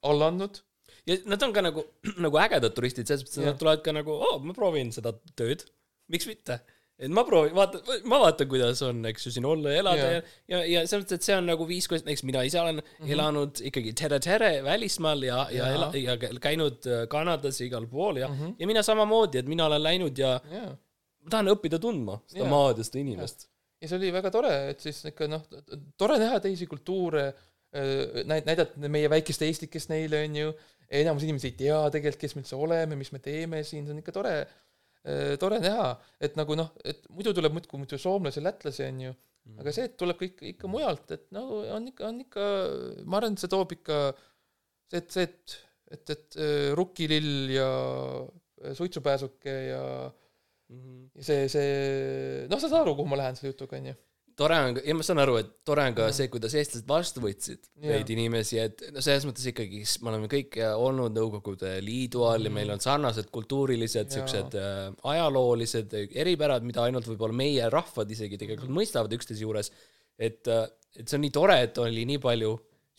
[0.05, 0.61] alla andnud,
[1.09, 1.83] ja nad on ka nagu,
[2.25, 5.65] nagu ägedad turistid, selles mõttes, et nad tulevad ka nagu, oo, ma proovin seda tööd,
[6.11, 6.59] miks mitte.
[6.95, 10.19] et ma proovin, vaata, ma vaatan, kuidas on, eks ju, siin olla ja elada ja
[10.21, 12.85] ja, ja selles mõttes, et see on nagu viis, kuidas, näiteks mina ise olen mm
[12.85, 13.11] -hmm.
[13.17, 18.27] elanud ikkagi tere-tere välismaal ja, ja ja kä- käinud äh, Kanadas ja igal pool ja
[18.27, 18.39] mm.
[18.39, 18.53] -hmm.
[18.59, 20.71] ja mina samamoodi, et mina olen läinud ja jaa.
[21.19, 22.49] ma tahan õppida tundma seda Jaa.
[22.49, 23.49] maad ja seda inimest.
[23.81, 25.43] ja see oli väga tore, et siis ikka noh,
[25.97, 27.33] tore näha teisi kultuure,
[28.23, 30.53] näid-, näidata meie väikest Eestikest neile, onju,
[31.01, 34.01] enamus inimesi ei tea tegelikult, kes me üldse oleme, mis me teeme siin, see on
[34.01, 34.35] ikka tore,
[35.41, 35.91] tore näha,
[36.23, 39.11] et nagu noh, et muidu tuleb muudkui muidu soomlasi, lätlasi, onju,
[39.61, 42.47] aga see, et tuleb ka ikka, mujalt, et no on ikka, on ikka,
[43.05, 43.99] ma arvan, et see toob ikka
[44.89, 45.55] see, et see, et,
[45.95, 47.69] et, et äh, rukkilill ja
[48.63, 49.83] äh, suitsupääsuke ja
[50.65, 53.93] ja see, see, noh, sa saad aru, kuhu ma lähen selle jutuga, onju.
[54.39, 57.69] Tore on, ja ma saan aru, et tore on ka see, kuidas eestlased vastu võtsid
[57.85, 62.53] neid inimesi, et no selles mõttes ikkagi me oleme kõik olnud Nõukogude Liidu all ja
[62.53, 68.73] meil on sarnased kultuurilised siuksed äh, ajaloolised eripärad, mida ainult võib-olla meie rahvad isegi tegelikult
[68.75, 69.71] mõistavad üksteise juures.
[70.19, 72.55] et, et see on nii tore, et oli nii palju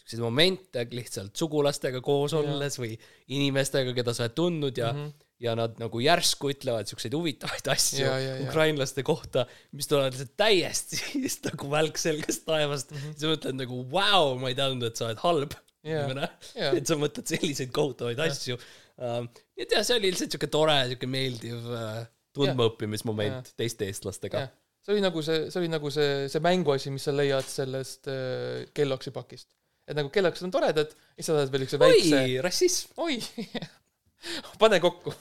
[0.06, 2.94] siukseid momente lihtsalt sugulastega koos olles või
[3.34, 5.25] inimestega, keda sa oled tundnud ja mm, -hmm.
[5.42, 8.48] Ja nad nagu järsku ütlevad siukseid huvitavaid asju Jaa, jaa, jaa.
[8.48, 9.44] ukrainlaste kohta,
[9.76, 11.00] mis tulevad lihtsalt täiesti
[11.50, 13.02] nagu välk selgest taevast mm.
[13.02, 13.20] -hmm.
[13.20, 16.28] sa mõtled nagu vau, ma ei teadnud, et sa oled halb inimene.
[16.56, 16.72] jaa.
[16.78, 19.28] et sa mõtled selliseid kohutavaid asju um,.
[19.56, 21.98] et jah, see oli lihtsalt siuke tore, siuke meeldiv uh,
[22.36, 24.54] tundmaõppimismoment teiste eestlastega jah,
[24.86, 28.64] see oli nagu see, see oli nagu see, see mänguasi, mis sa leiad sellest äh,
[28.76, 29.50] Kelloggsi pakist.
[29.84, 33.18] et nagu Kelloggsid on toredad, siis sa saad veel üks väikse, oi, rassism, oi,
[34.62, 35.14] pane kokku.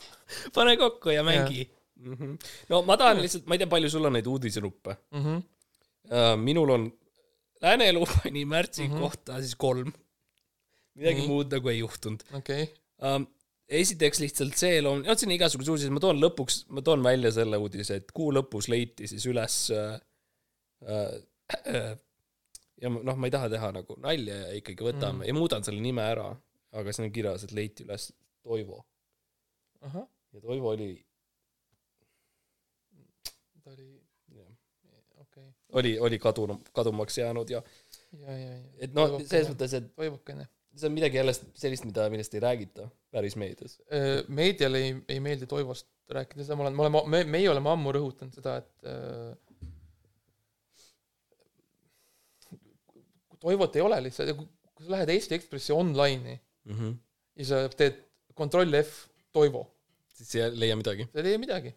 [0.54, 1.70] pane kokku ja mängi.
[1.96, 2.38] Mm -hmm.
[2.70, 5.22] no ma tahan lihtsalt, ma ei tea, palju sul on neid uudisenuppe mm.
[5.24, 5.44] -hmm.
[6.12, 6.38] uh,.
[6.38, 6.92] minul on
[7.62, 8.94] Lääne-Elu pani märtsi mm.
[8.94, 9.00] -hmm.
[9.00, 9.94] kohta siis kolm.
[10.94, 11.28] midagi Nii.
[11.28, 13.28] muud nagu ei juhtunud okei okay., um,.
[13.70, 17.58] esiteks lihtsalt see loom-, noh, siin igasuguseid uudiseid, ma toon lõpuks, ma toon välja selle
[17.58, 19.96] uudise, et kuu lõpus leiti siis üles äh,
[20.92, 21.98] äh,
[22.82, 25.28] ja ma- noh, ma ei taha teha nagu nalja ja ikkagi võtame mm.
[25.30, 26.28] ja muudan selle nime ära,
[26.76, 28.12] aga siin on kirjas, et leiti üles
[28.46, 28.84] Toivo
[30.34, 31.06] ja Toivo oli,
[33.64, 33.88] ta oli,
[34.30, 37.64] okei okay., oli, oli kadunu, kadumaks jäänud ja
[38.20, 38.60] ja, ja, ja.
[38.86, 40.48] et noh, selles mõttes, et toivukene.
[40.76, 43.78] see on midagi jälle sellist, mida, millest ei räägita päris meedias.
[44.28, 47.94] meediale ei, ei meeldi Toivost rääkida, seda ma olen, ma olen, me, meie oleme ammu
[47.96, 49.34] rõhutanud seda, et äh,
[53.40, 54.38] Toivot ei ole lihtsalt,
[54.74, 56.94] kui sa lähed Eesti Ekspressi online'i Mm -hmm.
[57.36, 58.05] ja sa teed
[58.38, 59.06] kontroll F
[59.36, 59.66] Toivo,
[60.16, 61.08] siis ei leia midagi.
[61.14, 61.74] ei leia midagi.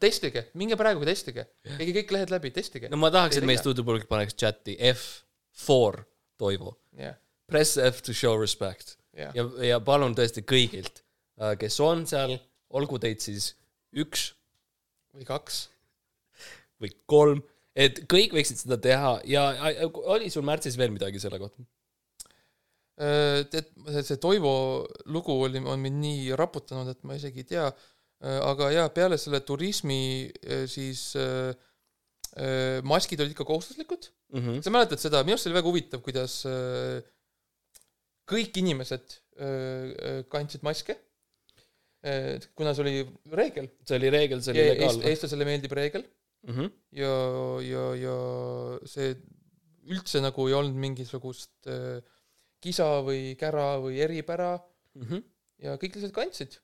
[0.00, 1.46] testige, minge praegu testige,
[1.76, 3.64] käige kõik lehed läbi, testige no ma tahaks, et meie leia.
[3.64, 5.22] stuudiopulk paneks chati F
[5.66, 6.02] for
[6.40, 6.76] Toivo.
[6.96, 7.18] jah,
[7.50, 8.96] Press F to show respect.
[9.16, 11.02] jah, ja, ja palun tõesti kõigilt,
[11.60, 12.38] kes on seal,
[12.70, 13.54] olgu teid siis
[13.92, 14.30] üks
[15.14, 15.66] või kaks.
[16.80, 17.42] või kolm,
[17.76, 19.52] et kõik võiksid seda teha ja-
[20.14, 21.62] oli sul märtsis veel midagi selle kohta?
[23.00, 23.70] tead,
[24.04, 24.52] see Toivo
[25.08, 27.66] lugu oli, on mind nii raputanud, et ma isegi ei tea,
[28.44, 30.28] aga jaa, peale selle turismi
[30.68, 31.54] siis äh,
[32.36, 34.10] äh, maskid olid ikka kohustuslikud.
[34.34, 34.62] Mm -hmm.
[34.62, 37.00] sa mäletad seda, minu arust see oli väga huvitav, kuidas äh,
[38.30, 40.98] kõik inimesed äh, kandsid maske,
[42.56, 42.94] kuna see oli
[43.36, 45.10] reegel see oli reegel, see oli ja eest, legaalne.
[45.10, 46.04] eestlasele meeldib reegel
[46.46, 46.54] mm.
[46.54, 46.70] -hmm.
[46.96, 47.16] ja,
[47.66, 48.14] ja, ja
[48.88, 49.10] see
[49.90, 52.00] üldse nagu ei olnud mingisugust äh,
[52.60, 54.58] kisa või kära või eripära
[54.98, 55.22] Mm -hmm.
[55.64, 56.58] ja kõik lihtsalt kandsid.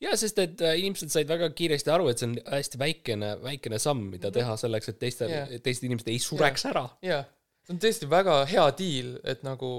[0.00, 3.78] ja sest et äh, inimesed said väga kiiresti aru, et see on hästi väikene, väikene
[3.82, 6.74] samm, mida teha selleks, et teistel yeah., teised inimesed ei sureks yeah.
[6.74, 6.84] ära.
[7.02, 7.22] jaa,
[7.64, 9.70] see on tõesti väga hea diil, et nagu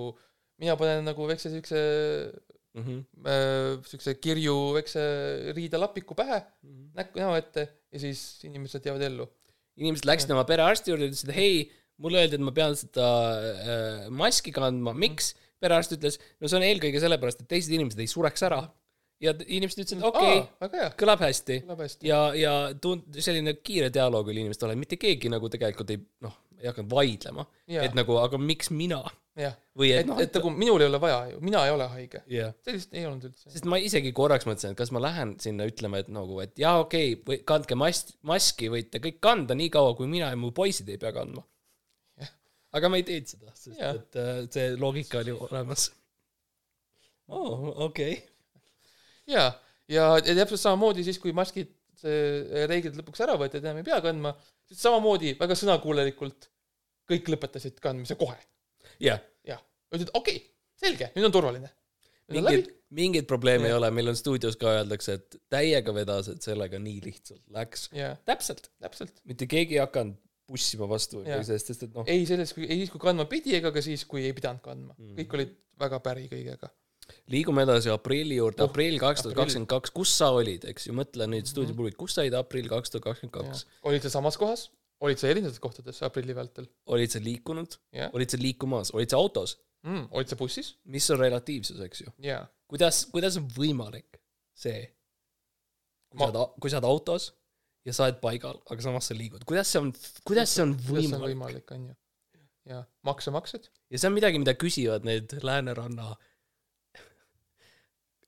[0.59, 1.83] mina panen nagu väikse siukse
[2.69, 3.85] Mm -hmm.
[3.89, 5.01] siukse kirju väikse
[5.57, 6.37] riidelapiku pähe
[6.93, 9.25] näkku näo ette ja siis inimesed jäävad ellu.
[9.75, 11.71] inimesed läksid oma perearsti juurde ja ütlesid, hei,
[12.03, 15.33] mulle öeldi, et ma pean seda äh, maski kandma, miks?
[15.59, 18.61] perearst ütles, no see on eelkõige sellepärast, et teised inimesed ei sureks ära.
[19.19, 21.57] ja inimesed ütlesid, okei okay,, kõlab hästi.
[22.07, 26.71] ja, ja tund-, selline kiire dialoog oli inimestel, mitte keegi nagu tegelikult ei, noh, ei
[26.71, 27.45] hakanud vaidlema.
[27.67, 29.03] Et nagu, aga miks mina?
[29.77, 32.21] või et et, noh, et nagu minul ei ole vaja ju, mina ei ole haige.
[32.65, 33.51] sellist ei olnud üldse.
[33.53, 36.79] sest ma isegi korraks mõtlesin, et kas ma lähen sinna ütlema, et nagu, et jaa,
[36.83, 40.89] okei okay,, kandke mast-, maski võite kõik kanda nii kaua, kui mina ja mu poisid
[40.91, 41.45] ei pea kandma.
[42.77, 43.97] Aga ma ei teinud seda, sest Jah.
[43.97, 45.89] et äh, see loogika oli olemas.
[47.33, 48.15] oo, okei.
[49.29, 49.49] jaa,
[49.89, 53.87] ja, ja täpselt samamoodi siis, kui maskid, see reeglid lõpuks ära võeti, et enam ei
[53.87, 54.33] pea kandma,
[54.69, 56.49] siis samamoodi väga sõnakuulelikult
[57.09, 58.37] kõik lõpetasid kandmise kohe.
[59.01, 59.61] jah, jah,
[59.91, 60.47] ütlesid okei okay,,
[60.79, 61.73] selge, nüüd on turvaline.
[62.29, 66.45] läbi mingeid, mingeid probleeme ei ole, meil on stuudios ka öeldakse, et täiega vedas, et
[66.45, 67.89] sellega nii lihtsalt läks.
[68.29, 69.21] täpselt, täpselt.
[69.25, 70.17] mitte keegi ei hakanud
[70.49, 73.71] bussima vastu või sellest, sest et noh, ei selles, ei siis, kui kandma pidi, ega
[73.75, 75.11] ka siis, kui ei pidanud kandma Mhm.
[75.11, 75.15] mm..
[75.21, 76.69] kõik olid väga päri kõigega.
[77.33, 80.93] liigume edasi aprilli juurde, Oh, aprill kaks tuhat kakskümmend kaks, kus sa olid, eks ju,
[80.93, 81.51] mõtle nüüd Mhm.
[81.53, 83.65] stuudiopublik, kus sa olid aprill kaks tuhat kakskümmend kaks?
[83.83, 84.67] olid sa samas kohas?
[85.01, 89.17] olid sa erinevates kohtades aprilli vältel olid sa liikunud, jah olid sa liikumas, olid sa
[89.17, 89.55] autos,
[89.87, 90.09] mm,?
[90.11, 90.75] olid sa bussis?
[90.85, 92.45] mis on relatiivsus, eks ju, jaa.
[92.67, 94.19] kuidas, kuidas on võimalik
[94.53, 94.89] see,
[96.11, 97.29] kui Ma- sa oled, kui sa oled autos
[97.87, 99.93] ja sa oled paigal, aga samas sa liigud, kuidas see on,
[100.27, 101.65] kuidas see on kuidas see on võimalik?
[101.65, 101.95] võimalik, on ju.
[102.73, 103.71] jaa, makse maksed?
[103.89, 106.11] ja see on midagi, mida küsivad need Lääneranna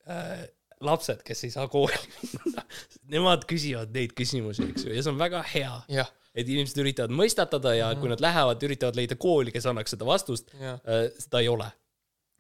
[0.08, 0.48] äh,
[0.82, 2.64] lapsed, kes ei saa kooli minna.
[3.12, 7.14] Nemad küsivad neid küsimusi, eks ju, ja see on väga hea, jah, et inimesed üritavad
[7.16, 11.44] mõistatada ja kui nad lähevad, üritavad leida kooli, kes annaks seda vastust jah, äh,, seda
[11.44, 11.68] ei ole.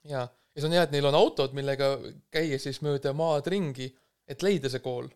[0.08, 0.28] jaa.
[0.28, 1.94] ja see on hea, et neil on autod, millega
[2.34, 3.92] käia siis mööda maad ringi,
[4.32, 5.12] et leida see kool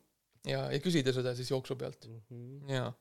[0.49, 2.07] ja, ja küsida seda siis jooksu pealt.
[2.69, 2.91] jaa.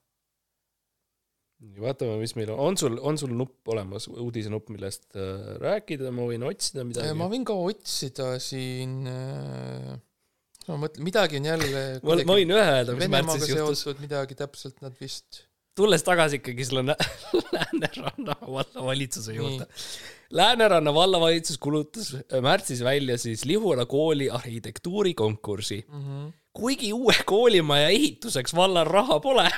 [1.64, 6.12] nii, vaatame, mis meil on, on sul, on sul nupp olemas, uudisenupp, millest äh, rääkida,
[6.14, 7.30] ma võin otsida midagi ma.
[7.32, 9.94] võin ka otsida siin äh,
[10.68, 13.86] ma mõtlen, midagi on jälle ma ma võin ühe öelda, mis märtsis juhtus.
[14.02, 15.44] midagi täpselt nad vist
[15.76, 16.96] tulles tagasi ikkagi selle Lä-
[17.54, 19.66] Lääneranna vallavalitsuse juurde.
[20.34, 25.84] Lääneranna vallavalitsus kulutas märtsis välja siis Lihula kooli arhitektuurikonkursi.
[25.88, 26.00] mm.
[26.00, 26.32] -hmm.
[26.54, 29.48] Kuigi uue koolimaja ehituseks vallal raha pole,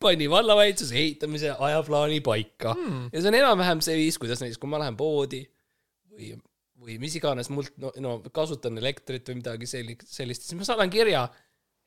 [0.00, 3.10] pani vallavalitsus ehitamise ajaplaani paika Hmm.
[3.12, 5.42] ja see on enam-vähem see viis, kuidas näiteks, kui ma lähen poodi
[6.10, 6.32] või,
[6.80, 10.90] või mis iganes mult, no, no kasutan elektrit või midagi selli-, sellist, siis ma saadan
[10.90, 11.28] kirja.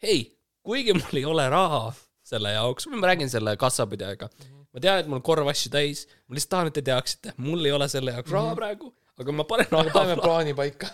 [0.03, 0.23] hei,
[0.63, 1.91] kuigi mul ei ole raha
[2.23, 4.29] selle jaoks, ma räägin selle kassapidajaga.
[4.71, 7.65] ma tean, et mul on korv asju täis, ma lihtsalt tahan, et te teaksite, mul
[7.65, 10.87] ei ole selle jaoks raha praegu, aga ma panen aga paneme plaani paika.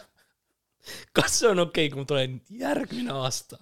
[1.16, 3.60] Kas see on okei okay,, kui ma tulen järgmine aasta?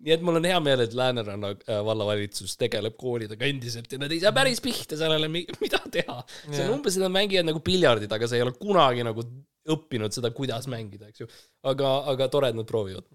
[0.00, 4.12] nii et mul on hea meel, et Lääneranna äh, vallavalitsus tegeleb koolidega endiselt ja nad
[4.12, 6.16] ei saa päris pihta sellele, mida teha.
[6.48, 9.24] see on umbes, et nad mängivad nagu piljardit, aga sa ei ole kunagi nagu
[9.70, 11.28] õppinud seda, kuidas mängida, eks ju.
[11.68, 13.06] aga, aga tore, et nad proovivad.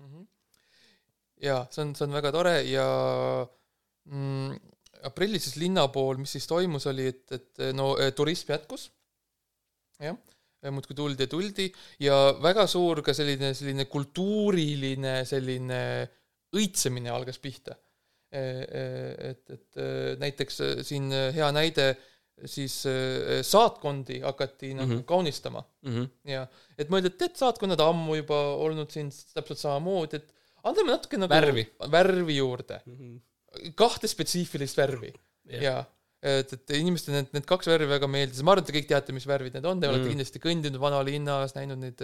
[1.42, 2.86] jaa, see on, see on väga tore ja
[4.06, 4.54] mm,
[5.10, 8.92] aprillis siis linna pool, mis siis toimus, oli, et, et no eh, turism jätkus.
[10.02, 10.18] jah,
[10.74, 11.66] muudkui tuldi ja tuldi
[12.04, 15.82] ja väga suur ka selline, selline kultuuriline selline
[16.56, 17.76] õitsemine algas pihta.
[18.36, 21.94] et, et eh, näiteks siin hea näide
[22.52, 22.82] siis
[23.48, 24.98] saatkondi hakati nagu mm.
[25.00, 25.06] -hmm.
[25.08, 26.10] kaunistama Mm -hmm.
[26.32, 26.48] ja
[26.78, 31.32] et mõeldi, et tead, saatkonnad ammu juba olnud siin täpselt samamoodi, et anname natuke nagu
[31.32, 31.64] Värvi.
[31.92, 33.72] värvi juurde, Mm -hmm.
[33.76, 35.14] kahte spetsiifilist värvi
[35.46, 35.64] Jah.
[35.64, 35.86] ja
[36.26, 39.14] et, et inimestele need, need kaks värvi väga meeldis, ma arvan, et te kõik teate,
[39.16, 40.16] mis värvid need on, te olete Mm.
[40.16, 42.02] kindlasti kõndinud vanalinnas, näinud neid,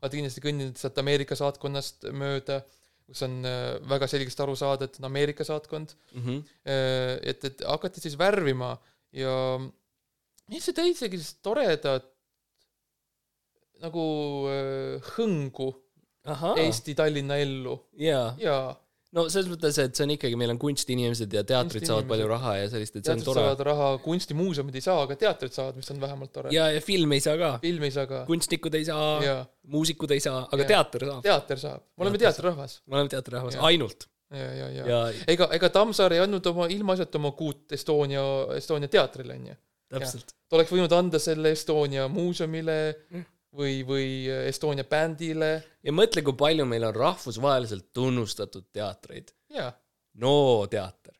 [0.00, 2.60] olete kindlasti kõndinud sealt Ameerika saatkonnast mööda,
[3.04, 6.42] kus on äh, väga selgesti aru saada, et on Ameerika saatkond Mm -hmm.
[6.64, 8.76] Äh, et, et hakati siis värvima
[9.12, 9.58] ja
[10.60, 12.10] see tõi sellist toredat
[13.82, 14.04] nagu
[14.48, 15.72] äh, hõngu
[16.24, 17.76] ahah, Eesti Tallinna ellu
[18.38, 18.80] jaa.
[19.14, 22.54] No selles mõttes, et see on ikkagi, meil on kunstiinimesed ja teatrid saavad palju raha
[22.60, 23.44] ja sellist, et see on teatrid tore.
[23.44, 26.54] saavad raha, kunstimuuseumid ei saa, aga teatrid saavad, mis on vähemalt tore.
[26.54, 27.50] ja, ja film ei saa ka.
[27.62, 28.24] film ei saa ka.
[28.30, 29.44] kunstnikud ei saa,
[29.74, 30.70] muusikud ei saa, aga Jaa.
[30.72, 31.28] teater saab.
[31.28, 32.80] teater saab, me oleme teatrirahvas.
[32.86, 33.68] me oleme teatrihrahvas, Jah.
[33.70, 34.08] ainult.
[34.34, 38.24] ja, ja, ja, ja ega, ega Tammsaar ei andnud oma ilmaasjata oma kuut Estonia,
[38.56, 39.54] Estonia teatrile onju.
[39.94, 40.34] täpselt.
[40.48, 43.30] ta oleks võinud anda selle Estonia muuseumile Mm.
[43.54, 44.06] või, või
[44.48, 45.50] Estonia bändile
[45.84, 49.32] ja mõtle, kui palju meil on rahvusvaheliselt tunnustatud teatreid.
[49.54, 49.70] ja,
[50.20, 51.14] no teater.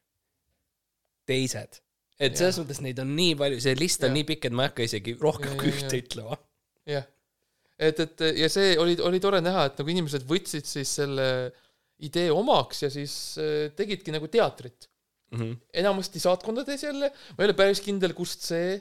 [1.27, 1.81] teised.
[2.21, 4.19] et selles mõttes neid on nii palju, see list on Jah.
[4.19, 6.07] nii pikk, et ma ei hakka isegi rohkem Ja, kui ja, ühte ja.
[6.07, 6.39] ütlema.
[6.91, 7.07] jah.
[7.79, 11.29] et, et ja see oli, oli tore näha, et nagu inimesed võtsid siis selle
[12.05, 14.91] idee omaks ja siis äh, tegidki nagu teatrit.
[15.35, 15.55] Mhm.
[15.75, 18.77] enamasti saatkondades jälle, ma ei ole päris kindel, kust see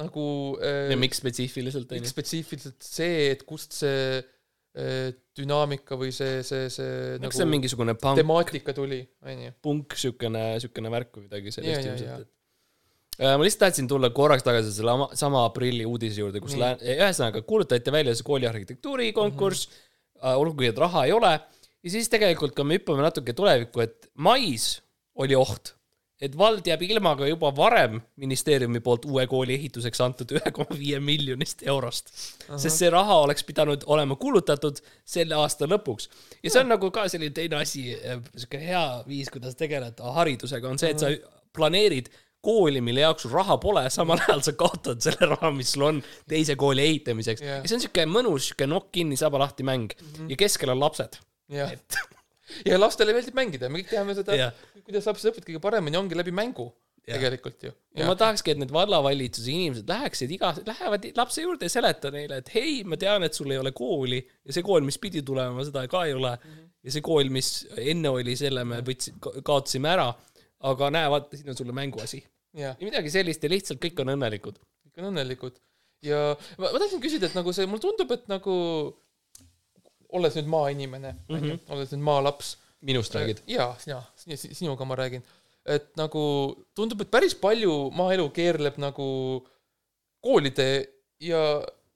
[0.00, 0.24] nagu
[0.64, 6.68] äh, ja miks spetsiifiliselt miks spetsiifiliselt see, et kust see äh, dünaamika või see, see,
[6.72, 9.54] see nagu see on mingisugune punk, temaatika tuli, onju.
[9.64, 14.46] punk siukene, siukene värk või midagi sellist ilmselt, et äh, ma lihtsalt tahtsin tulla korraks
[14.46, 16.64] tagasi selle ama- sama aprilli uudise juurde, kus Nii.
[16.64, 19.74] lää-, ühesõnaga kuulutati välja see kooli arhitektuuri konkurss mm.
[19.74, 20.44] -hmm.
[20.44, 21.34] olgugi, et raha ei ole,
[21.82, 24.72] ja siis tegelikult, kui me hüppame natuke tulevikku, et mais
[25.20, 25.74] oli oht,
[26.20, 30.76] et vald jääb ilma ka juba varem ministeeriumi poolt uue kooli ehituseks antud ühe koma
[30.78, 32.12] viie miljonist eurost.
[32.56, 36.10] sest see raha oleks pidanud olema kulutatud selle aasta lõpuks.
[36.42, 37.90] ja see on nagu ka selline teine asi,
[38.36, 41.10] sihuke hea viis, kuidas tegeleda haridusega, on see, et sa
[41.56, 45.88] planeerid kooli, mille jaoks sul raha pole, samal ajal sa kaotad selle raha, mis sul
[45.88, 45.98] on
[46.28, 47.60] teise kooli ehitamiseks Jah.
[47.60, 49.92] ja see on siuke mõnus, siuke nokk kinni, saba lahti mäng
[50.28, 51.20] ja keskel on lapsed.
[51.52, 52.00] jah, et
[52.66, 56.18] ja lastele meeldib mängida, me kõik teame seda Jah., kuidas lapsed õpivad kõige paremini, ongi
[56.18, 56.70] läbi mängu
[57.06, 57.16] Jah.
[57.16, 57.72] tegelikult ju.
[57.96, 62.40] ja ma tahakski, et need vallavalitsuse inimesed läheksid iga, lähevad lapse juurde ja seleta neile,
[62.42, 65.64] et hei, ma tean, et sul ei ole kooli ja see kool, mis pidi tulema,
[65.66, 66.34] seda ka ei ole.
[66.84, 70.10] ja see kool, mis enne oli, selle me võtsime, kaotasime ära.
[70.70, 72.22] aga näe, vaata, siin on sulle mänguasi.
[72.60, 74.60] ja midagi sellist ja lihtsalt kõik on õnnelikud.
[74.84, 75.56] kõik on õnnelikud.
[76.04, 76.22] ja
[76.58, 78.58] ma, ma tahtsin küsida, et nagu see, mulle tundub, et nagu
[80.16, 81.36] olles nüüd maainimene mm.
[81.36, 81.58] -hmm.
[81.74, 82.56] olles nüüd maalaps.
[82.80, 83.42] minust räägid?
[83.46, 84.02] jaa, sina,
[84.36, 85.22] sinuga ma räägin.
[85.66, 86.22] et nagu
[86.74, 89.08] tundub, et päris palju maaelu keerleb nagu
[90.20, 90.88] koolide
[91.20, 91.42] ja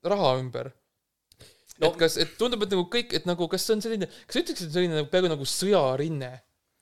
[0.05, 0.71] raha ümber
[1.81, 1.89] no..
[1.89, 4.43] Et kas, et tundub, et nagu kõik, et nagu kas see on selline, kas sa
[4.43, 6.33] ütleksid, et selline nagu peaaegu nagu sõjarinne,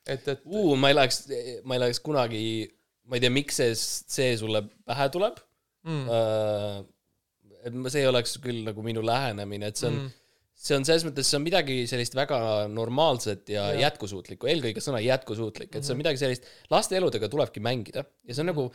[0.07, 1.23] et, et uu, ma ei läheks,
[1.65, 2.43] ma ei läheks kunagi,
[3.09, 5.39] ma ei tea, miks see, see sulle pähe tuleb
[5.87, 6.91] mm,.
[7.63, 10.19] et ma- see ei oleks küll nagu minu lähenemine, et see on Mm.
[10.63, 12.39] mm., see on selles mõttes, see on midagi sellist väga
[12.71, 13.81] normaalset ja Jah.
[13.89, 18.45] jätkusuutlikku, eelkõige sõna jätkusuutlik, et see on midagi sellist, laste eludega tulebki mängida ja see
[18.45, 18.69] on nagu,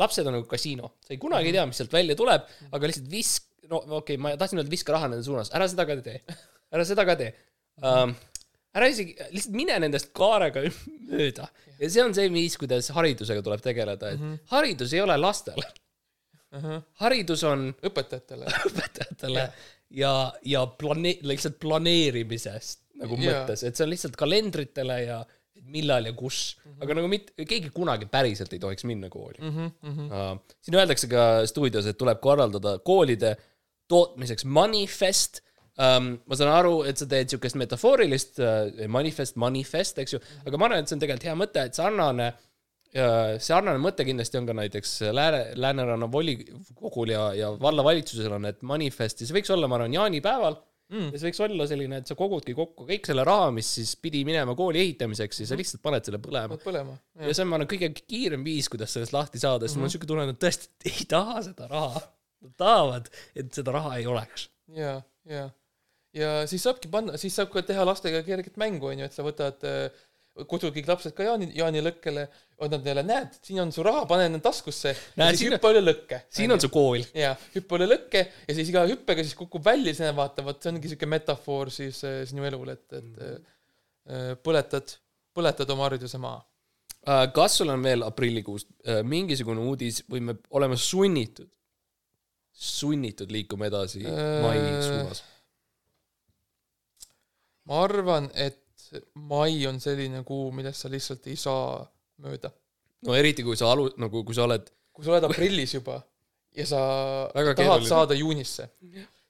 [0.00, 3.08] lapsed on nagu kasiino, sa ei kunagi ei tea, mis sealt välja tuleb, aga lihtsalt
[3.12, 6.20] visk-, no okei okay,, ma tahtsin öelda viska raha nende suunas, ära seda ka tee,
[6.76, 7.32] ära seda ka tee.
[7.80, 8.14] Um,.
[8.76, 10.62] ära isegi, lihtsalt mine nendest kaarega
[11.08, 11.48] mööda.
[11.80, 15.64] Ja see on see viis, kuidas haridusega tuleb tegeleda, et haridus ei ole lastele,
[16.54, 18.52] ahah, haridus on õpetajatele.
[18.68, 19.48] õpetajatele
[19.90, 23.42] ja, ja plane-, lihtsalt planeerimisest nagu Jaa.
[23.42, 25.20] mõttes, et see on lihtsalt kalendritele ja
[25.70, 30.08] millal ja kus, aga nagu mitte, keegi kunagi päriselt ei tohiks minna kooli Mhm, mhm.
[30.10, 30.56] uh,.
[30.60, 33.36] siin öeldakse ka stuudios, et tuleb korraldada koolide
[33.88, 35.40] tootmiseks manifest
[35.78, 36.12] um,.
[36.26, 40.68] ma saan aru, et sa teed siukest metafoorilist uh, manifest, manifest, eks ju, aga ma
[40.68, 42.46] arvan, et see on tegelikult hea mõte, et sarnane uh,
[42.90, 49.22] sarnane mõte kindlasti on ka näiteks Lääne, Lääneranna volikogul ja, ja vallavalitsusel on, et manifest
[49.22, 50.58] ja see võiks olla, ma arvan, jaanipäeval
[50.90, 51.12] Mm.
[51.14, 54.24] ja see võiks olla selline, et sa kogudki kokku kõik selle raha, mis siis pidi
[54.26, 56.58] minema kooli ehitamiseks ja sa lihtsalt paned selle põlema.
[56.64, 56.96] Põlema.
[57.14, 59.94] ja see on, ma arvan, kõige kiirem viis, kuidas sellest lahti saada, sest mul on
[59.94, 62.02] siuke tunne, et nad tõesti ei taha seda raha.
[62.40, 64.48] Nad tahavad, et seda raha ei oleks.
[64.74, 64.96] ja,
[65.30, 65.46] ja,
[66.16, 69.62] ja siis saabki panna, siis saab ka teha lastega kerget mängu, onju, et sa võtad,
[69.62, 70.09] kutsud
[70.40, 72.28] kõik lapsed ka Jaani, jaanilõkkele,
[72.64, 74.92] annad neile, näed, siin on su raha, pane need taskusse.
[75.16, 76.20] ja siis siin- hüppa üle lõkke.
[76.30, 77.02] siin on su kool.
[77.14, 80.62] ja hüppa üle lõkke ja siis iga hüppega siis kukub välja, siis näed, vaata, vot
[80.62, 83.44] see ongi siuke metafoor siis äh, sinu elul, et, et Mhm.
[84.10, 84.96] äh, põletad,
[85.36, 86.44] põletad oma hariduse maha.
[87.08, 91.48] Äh, kas sul on veel aprillikuust äh, mingisugune uudis või me oleme sunnitud,
[92.52, 95.22] sunnitud liikuma edasi Äh, mai suunas?
[97.66, 98.58] ma arvan, et
[99.14, 101.80] mai on selline kuu, millest sa lihtsalt ei saa
[102.24, 102.50] mööda.
[103.06, 106.00] no eriti, kui sa alu-, nagu kui sa oled, kui sa oled aprillis juba
[106.56, 106.80] ja sa
[107.34, 107.88] Väga tahad keeruline.
[107.88, 108.68] saada juunisse,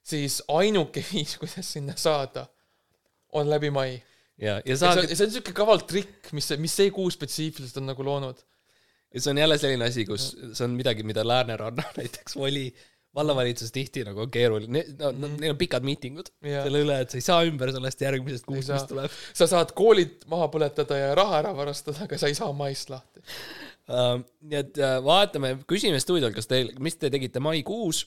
[0.03, 2.47] siis ainuke viis, kuidas sinna saada,
[3.37, 3.91] on läbi mai.
[4.37, 7.11] ja, ja ja sa see on, see on siuke kaval trikk, mis, mis see kuu
[7.13, 8.41] spetsiifiliselt on nagu loonud.
[9.13, 12.69] ja see on jälle selline asi, kus see on midagi, mida Lääneranna näiteks voli
[13.17, 16.63] vallavalitsus tihti nagu on keeruline, no, no neil on pikad miitingud Jaa.
[16.65, 20.23] selle üle, et sa ei saa ümber sellest järgmisest kuust, mis tuleb sa saad koolid
[20.31, 23.23] maha põletada ja raha ära varastada, aga sa ei saa maist lahti.
[23.91, 24.15] uh,.
[24.47, 28.05] nii et uh, vaatame, küsime stuudiol, kas teil, mis te tegite maikuus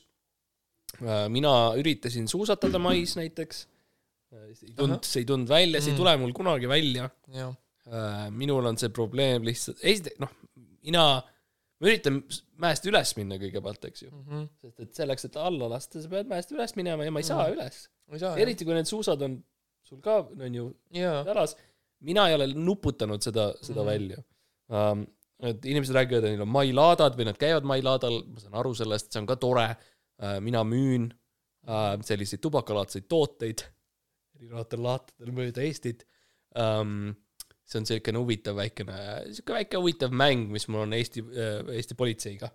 [1.02, 1.26] uh,?
[1.32, 4.48] mina üritasin suusatada mais näiteks uh,.
[4.56, 7.10] see ei tulnud, see ei tulnud välja, see ei tule mul kunagi välja
[7.84, 10.30] Äh, minul on see probleem lihtsalt, esiteks noh,
[10.86, 11.02] mina,
[11.80, 12.20] ma üritan
[12.62, 14.10] mäest üles minna kõigepealt, eks ju.
[14.10, 14.24] mm.
[14.28, 14.46] -hmm.
[14.62, 17.48] sest et selleks, et alla lasta, sa pead mäest üles minema ja ma ei saa
[17.52, 17.88] üles.
[18.12, 18.42] ei saa, jah.
[18.46, 19.40] eriti kui need suusad on
[19.84, 21.56] sul ka, on ju, jaa, jalas.
[22.04, 23.90] mina ei ole nuputanud seda, seda Mhm.
[23.90, 24.22] välja
[24.70, 25.06] um,.
[25.44, 29.10] et inimesed räägivad, et neil on mailaadad või nad käivad mailaadal, ma saan aru sellest,
[29.12, 30.38] see on ka tore uh,.
[30.40, 31.10] mina müün
[31.68, 33.66] uh, selliseid tubakalaadseid tooteid
[34.38, 36.06] erinevatel laatadel mööda Eestit
[36.54, 37.14] um,.
[37.64, 38.96] See on siukene huvitav väikene,
[39.32, 42.50] siuke väike huvitav mäng, mis mul on Eesti uh,, Eesti politseiga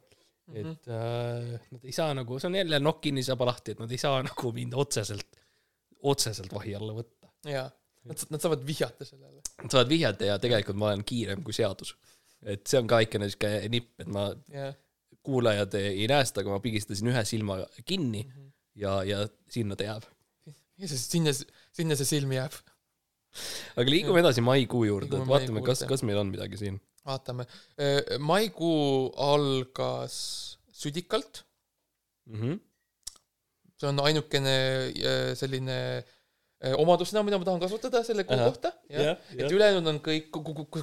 [0.49, 0.65] Mhm.
[0.71, 3.91] et äh, nad ei saa nagu, see on jälle nokk kinni, saba lahti, et nad
[3.93, 5.37] ei saa nagu mind otseselt,
[6.09, 7.29] otseselt vahi alla võtta.
[7.45, 7.67] jaa.
[8.09, 9.43] Nad, nad saavad vihjata sellele.
[9.61, 11.91] Nad saavad vihjata ja tegelikult ma olen kiirem kui seadus.
[12.41, 14.73] et see on ka väikene siuke nipp, et ma, jah.
[15.27, 18.47] kuulajad ei näe seda, aga ma pigistasin ühe silma kinni Mhm.
[18.81, 19.21] ja, ja
[19.53, 20.07] sinna ta jääb.
[20.79, 21.33] ja siis sinna,
[21.75, 22.57] sinna see silm jääb.
[23.79, 26.79] Aga liigume edasi maikuu juurde, et vaatame, kas, kas meil on midagi siin.
[27.07, 27.45] vaatame.
[28.19, 30.15] maikuu algas
[30.71, 31.45] südikalt,
[32.29, 32.59] Mm -hmm.
[33.79, 34.55] see on ainukene
[35.39, 35.77] selline
[36.83, 39.17] omadussõna, mida ma tahan kasutada selle kuu kohta, jah.
[39.33, 40.29] et ülejäänud on kõik,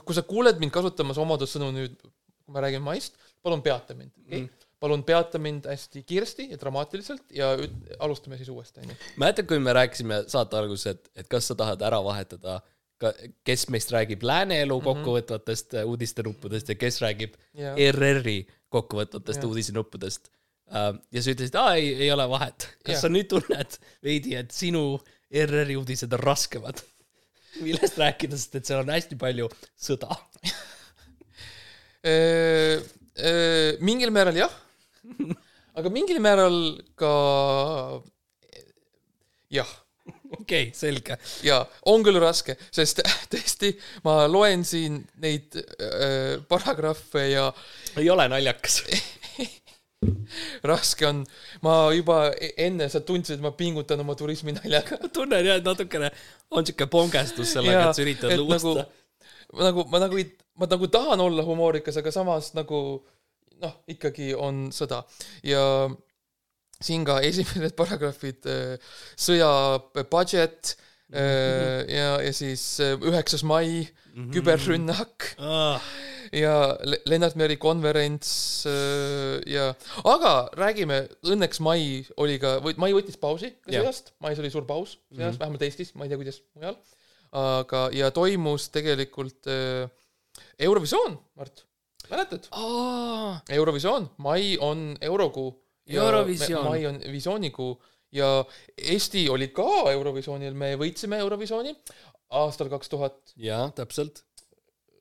[0.07, 4.47] kui sa kuuled mind kasutamas omadussõnu nüüd, kui ma räägin maist, palun peata mind, okei
[4.49, 4.66] okay??
[4.81, 7.53] Palun peata mind hästi kiiresti ja dramaatiliselt ja
[7.99, 8.97] alustame siis uuesti, onju.
[9.17, 12.61] mäletad, kui me rääkisime saate alguses, et, et kas sa tahad ära vahetada
[13.01, 13.13] ka,
[13.47, 15.93] kes meist räägib lääne elu kokkuvõtvatest mm -hmm.
[15.93, 19.49] uudistenuppudest ja kes räägib ja, ERR-i kokkuvõtvatest Jah.
[19.49, 20.29] uudisenuppudest.
[21.13, 22.69] ja sa ütlesid, aa ei, ei ole vahet.
[22.85, 23.03] kas Jah.
[23.03, 25.01] sa nüüd tunned veidi, et sinu
[25.31, 26.83] ERR-i uudised on raskemad?
[27.65, 29.49] millest rääkida, sest et seal on hästi palju
[29.81, 30.17] sõda.
[33.81, 34.53] mingil määral jah,
[35.77, 36.61] aga mingil määral
[36.99, 37.13] ka
[39.53, 39.69] jah
[40.07, 41.19] okei okay,, selge.
[41.47, 43.03] ja on küll raske, sest
[43.33, 43.73] tõesti
[44.07, 47.51] ma loen siin neid äh, paragrahve ja
[47.99, 48.83] ei ole naljakas.
[50.71, 51.23] raske on,
[51.65, 55.01] ma juba e- enne sa tundsid, et ma pingutan oma turisminaljaga.
[55.17, 56.13] tunnen jah, et natukene
[56.51, 59.63] on siuke pongestus sellega, et sa üritad luusta nagu-.
[59.63, 60.31] nagu, ma nagu ei,
[60.61, 62.81] ma nagu tahan olla humoorikas, aga samas nagu
[63.63, 65.03] noh, ikkagi on sõda
[65.47, 65.63] ja
[66.83, 68.45] siin ka esimesed paragrahvid,
[69.17, 69.51] sõja
[70.11, 70.75] budget
[71.13, 73.87] äh, ja, ja siis äh, üheksas mai,
[74.17, 74.31] Mhm.
[74.33, 75.77] küberrünnak Ah,
[76.33, 79.67] ja Le- Lennart Meri konverents äh, ja,
[80.09, 84.65] aga räägime, õnneks mai oli ka, või mai võttis pausi ka sõjast, mais oli suur
[84.65, 85.21] paus sõjas mm.
[85.21, 86.79] -hmm., vähemalt Eestis, ma ei tea, kuidas mujal.
[87.37, 89.85] aga, ja toimus tegelikult äh,
[90.65, 91.66] Eurovisioon, Mart,
[92.11, 92.49] mäletad?
[93.49, 95.51] Eurovisioon, mai on eurokuu.
[95.87, 96.65] Eurovisioon.
[96.65, 97.77] mai on visioonikuu
[98.13, 98.45] ja
[98.79, 101.75] Eesti oli ka Eurovisioonil, me võitsime Eurovisiooni
[102.37, 104.25] aastal kaks tuhat jaa, täpselt.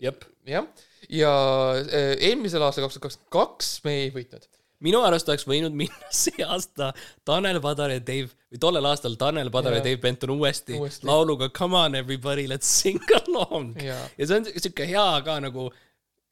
[0.01, 0.25] jep.
[0.45, 0.67] jah,
[1.09, 1.31] ja
[1.79, 4.47] äh, eelmisel aastal kaks tuhat kakskümmend kaks me ei võitnud.
[4.85, 6.91] minu arust oleks võinud minna see aasta
[7.25, 9.87] Tanel Padar ja Dave või tollel aastal Tanel Padar ja Jaa.
[9.89, 11.07] Dave Benton uuesti, Uuesti.
[11.07, 14.03] lauluga Come on everybody let's sing along Jaa.
[14.17, 15.69] ja see on siuke hea ka nagu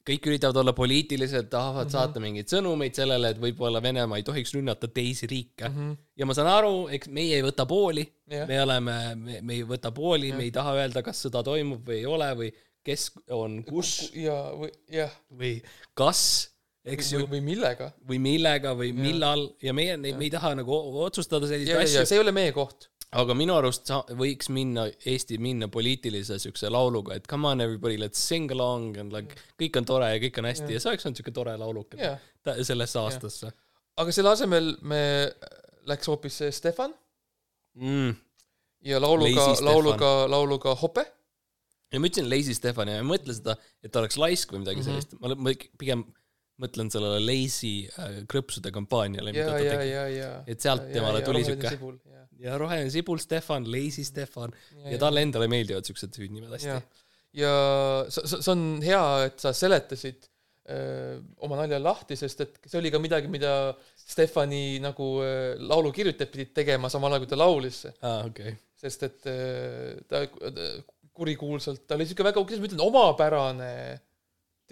[0.07, 1.87] kõik üritavad olla poliitilised, tahavad mm.
[1.87, 1.93] -hmm.
[1.95, 5.75] saata mingeid sõnumeid sellele, et võib-olla Venemaa ei tohiks rünnata teisi riike mm.
[5.75, 5.97] -hmm.
[6.19, 8.47] ja ma saan aru, eks meie ei võta pooli Jah.
[8.47, 12.05] me oleme, me, ei võta pooli, me ei taha öelda, kas sõda toimub või ei
[12.05, 15.53] ole või kes on kus ja, või jah, või
[15.95, 16.23] kas,
[16.83, 17.93] eks ju või, millega.
[18.07, 22.23] või millega või millal ja meie, me ei taha nagu otsustada selliseid asju, see ei
[22.25, 22.89] ole meie koht.
[23.13, 27.97] Aga minu arust sa, võiks minna, Eesti minna poliitilise siukse lauluga, et come on everybody
[28.01, 30.93] let's sing along and like kõik on tore ja kõik on hästi ja, ja see
[30.93, 33.53] oleks olnud siuke tore lauluke ta- sellesse aastasse
[34.01, 35.01] aga selle asemel me
[35.89, 36.93] läks hoopis Stefan
[37.77, 38.15] mm..
[38.89, 41.05] ja lauluga lauluga, lauluga Hope.
[41.93, 44.63] ja ma ütlesin Lazy Stefan ja ma ei mõtle seda, et ta oleks laisk või
[44.63, 45.05] midagi mm -hmm.
[45.05, 46.05] sellist, ma, ma pigem
[46.61, 49.93] mõtlen sellele Lazy äh, krõpsude kampaaniale, mida ja, ta ja, tegi.
[49.93, 50.33] ja, ja.
[50.49, 55.23] Et sealt temale tuli siuke- ja, ja roheline sibul Stefan, Lazy Stefan ja, ja talle
[55.25, 56.83] endale meeldivad siuksed hüüdnimed hästi ja,
[57.33, 57.55] ja
[58.13, 60.29] see, on hea, et sa seletasid
[60.69, 66.33] öö, oma nalja lahti, sest et see oli ka midagi, mida Stefani nagu öö, laulukirjutajad
[66.33, 68.59] pidid tegema samal ajal, kui ta laulis, ah, okei okay.
[68.83, 70.25] sest et öö, ta
[71.13, 73.73] kurikuulsalt, ta oli siuke väga, kuidas ma ütlen, omapärane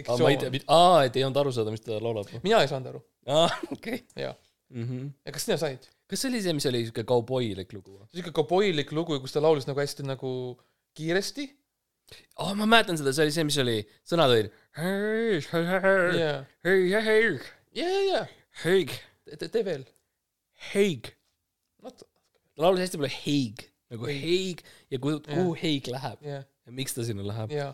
[0.07, 2.31] aa, ma ei tea aa, et ei olnud aru saada, mis ta laulab.
[2.45, 4.03] mina ei saanud aru, aa, okei.
[4.25, 4.35] jaa.
[4.71, 5.07] Mhm.
[5.25, 5.87] ja kas sina said?
[6.07, 9.67] kas see oli see, mis oli siuke kauboilik lugu siuke kauboilik lugu, kus ta laulis
[9.69, 10.31] nagu hästi nagu
[10.97, 11.47] kiiresti
[12.39, 13.77] aa, ma mäletan seda, see oli see, mis oli,
[14.07, 16.31] sõnad olid hei, hei, hei, ja,
[16.67, 17.25] hei, hei,
[17.79, 18.21] ja, ja, ja
[18.63, 18.85] hei,
[19.39, 19.85] tee, veel.
[20.73, 21.11] heig.
[21.81, 22.07] ta
[22.61, 23.63] laulis hästi palju heig,
[23.93, 27.53] nagu heig ja kuhu, kuhu heig läheb ja, miks ta sinna läheb.
[27.55, 27.71] ja,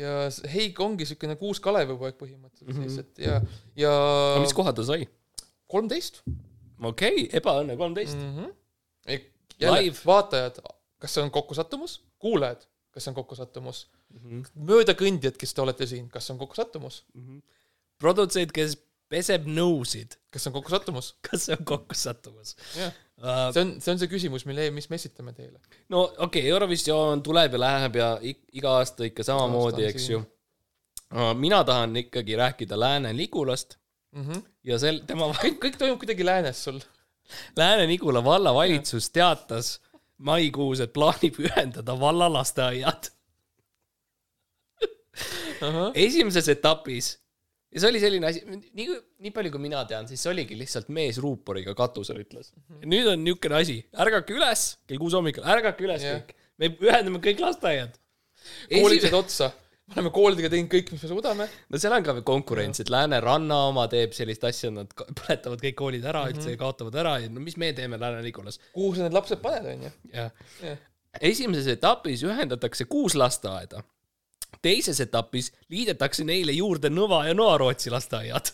[0.00, 0.14] ja
[0.52, 2.88] Heik ongi siukene kuus Kalevipoeg põhimõtteliselt Mhm.
[2.88, 3.40] siis, et ja,
[3.76, 3.92] ja
[4.34, 5.06] aga mis koha ta sai?
[5.70, 6.22] kolmteist
[6.82, 8.16] okei okay,, ebaõnne kolmteist.
[8.18, 8.36] mm.
[8.36, 9.24] -hmm.
[9.60, 10.60] jälle vaatajad,
[10.98, 14.40] kas see on kokkusattumus, kuulajad, kas see on kokkusattumus, Mhm.
[14.66, 17.04] möödakõndjad, kes te olete siin, kas see on kokkusattumus,
[17.98, 18.76] produtsent, kes
[19.10, 23.48] peseb nõusid, kas see on kokkusattumus, kas see on kokkusattumus jah, uh,?
[23.54, 25.58] see on, see on see küsimus, mille, mis me esitame teile.
[25.92, 30.18] no okei okay,, Eurovisioon tuleb ja läheb ja iga aasta ikka samamoodi, eks siin.
[30.18, 31.34] ju uh,.
[31.34, 33.80] mina tahan ikkagi rääkida Lääne-Nigulast
[34.10, 34.42] Mm -hmm.
[34.64, 36.80] ja sel, tema kõik, kõik toimub kuidagi läänes sul.
[37.56, 39.80] Lääne-Nigula vallavalitsus teatas
[40.16, 43.10] maikuus, et plaanib ühendada vallalasteaiad
[45.94, 47.19] esimeses etapis
[47.70, 50.90] ja see oli selline asi, nii, nii palju kui mina tean, siis see oligi lihtsalt
[50.94, 52.52] mees ruuporiga katusel ütles.
[52.82, 56.20] nüüd on niisugune asi, ärgake üles kell kuus hommikul, ärgake üles Jah.
[56.20, 57.98] kõik, me ühendame kõik lasteaiad.
[58.72, 59.50] koolid said otsa,
[59.86, 61.46] me oleme koolidega teinud kõik, mis me suudame.
[61.70, 64.90] no seal on ka veel konkurents, et Lääneranna oma teeb sellist asja, nad
[65.22, 68.58] põletavad kõik koolid ära üldse ja kaotavad ära ja no mis me teeme Lääne-Nigulas.
[68.74, 69.94] kuhu sa need lapsed paned, onju.
[70.16, 70.34] jah.
[70.66, 70.82] jah,
[71.30, 73.86] esimeses etapis ühendatakse kuus lasteaeda.
[74.62, 78.52] Teises etapis liidetakse neile juurde Nõva ja Noarootsi lasteaiad.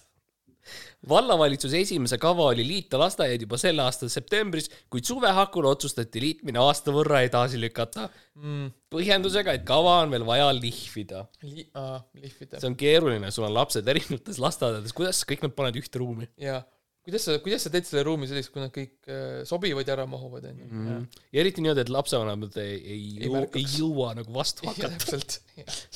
[1.09, 6.59] vallavalitsuse esimese kava oli liita lasteaiad juba selle aasta septembris, kuid suve hakul otsustati liitmine
[6.63, 8.09] aasta võrra edasi lükata.
[8.35, 8.71] mm,.
[8.93, 11.27] põhjendusega, et kava on veel vaja lihvida.
[11.43, 12.61] li-, aa, lihvida.
[12.61, 16.31] see on keeruline, sul on lapsed erinevates lasteaedades, kuidas kõik nad paned ühte ruumi?
[16.41, 16.63] ja
[17.07, 20.07] kuidas sa, kuidas sa teed selle ruumi selliseks, kui nad kõik äh, sobivad ja ära
[20.11, 20.97] mahuvad, onju.
[21.33, 23.61] ja eriti niimoodi, et lapsevanemad ei, ei, Ei ei, märkaks.
[23.63, 25.39] ei jõua nagu vastu hakata, täpselt.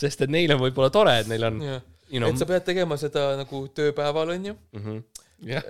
[0.05, 1.61] sest et neil on võib-olla tore, et neil on,
[2.11, 4.57] you know et, sa pead tegema seda nagu tööpäeval, onju.
[4.79, 5.01] Mhm.
[5.51, 5.65] jah,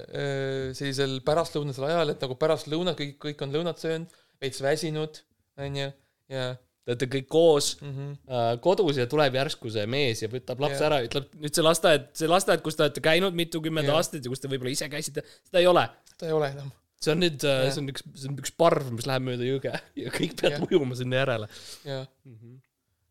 [0.76, 5.22] sellisel pärastlõunasel ajal, et nagu pärastlõuna kõik, kõik on lõunat söönud, veits väsinud,
[5.60, 5.92] onju,
[6.32, 6.50] ja
[6.84, 8.18] te olete kõik koos mm -hmm.
[8.32, 10.90] äh, kodus ja tuleb järsku see mees ja võtab lapse Jah.
[10.90, 14.00] ära, ütleb nüüd see lasteaed, see lasteaed, kus te olete käinud mitukümmend Jah.
[14.00, 15.86] aastat ja kus te võib-olla ise käisite, seda ei ole.
[16.16, 16.72] ta ei ole enam.
[17.00, 17.68] see on nüüd, Jah.
[17.68, 20.66] see on üks, see on üks parv, mis läheb mööda jõge ja kõik peavad Jah.
[20.70, 21.52] ujuma sinna järele.
[21.84, 22.60] ja, ja,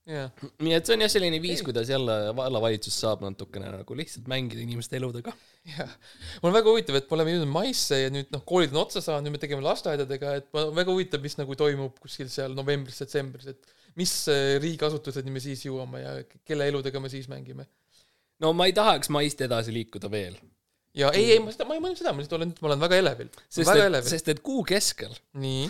[0.09, 4.63] nii et see on jah selline viis, kuidas jälle vallavalitsus saab natukene nagu lihtsalt mängida
[4.63, 5.33] inimeste eludega.
[5.75, 5.85] ja.
[6.41, 9.03] mul on väga huvitav, et me oleme jõudnud maisse ja nüüd noh, koolid on otsa
[9.05, 13.51] saanud, nüüd me tegeme lasteaedadega, et ma väga huvitav, mis nagu toimub kuskil seal novembris-detsembris,
[13.53, 16.15] et mis äh, riigiasutuseni me siis jõuame ja
[16.47, 17.67] kelle eludega me siis mängime.
[18.39, 20.39] no ma ei tahaks maist edasi liikuda veel,
[20.97, 22.99] ja ei, ei, ma seda, ma ei mõelnud seda, ma lihtsalt olen, ma olen väga
[23.03, 23.29] elevil.
[23.45, 25.67] sest et, sest et kuu keskel nii,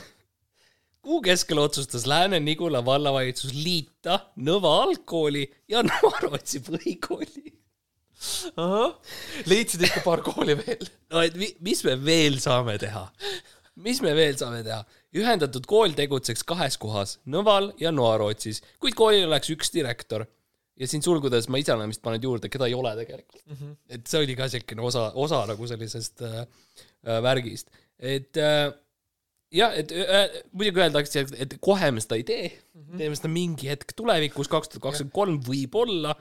[1.05, 7.53] kuu keskel otsustas Lääne-Nigula vallavalitsus liita Nõva algkooli ja Noarootsi põhikooli.
[8.59, 8.97] ahah,
[9.47, 10.89] leidsid ikka paar kooli veel.
[11.13, 13.05] no et mi- mis me veel saame teha?
[13.79, 14.81] mis me veel saame teha?
[15.15, 20.25] ühendatud kool tegutseks kahes kohas, Nõval ja Noarootsis, kuid koolil oleks üks direktor.
[20.79, 23.55] ja siin sulgudes ma ise olen vist pannud juurde, keda ei ole tegelikult mm.
[23.55, 23.73] -hmm.
[23.95, 26.37] et see oli ka siukene osa, osa nagu sellisest äh,
[27.07, 28.71] äh, värgist, et äh,
[29.55, 33.01] jah, et äh, muidugi öeldakse, et kohe me seda ei tee mm, -hmm.
[33.01, 36.15] teeme seda mingi hetk tulevikus, kaks tuhat kakskümmend kolm võib-olla,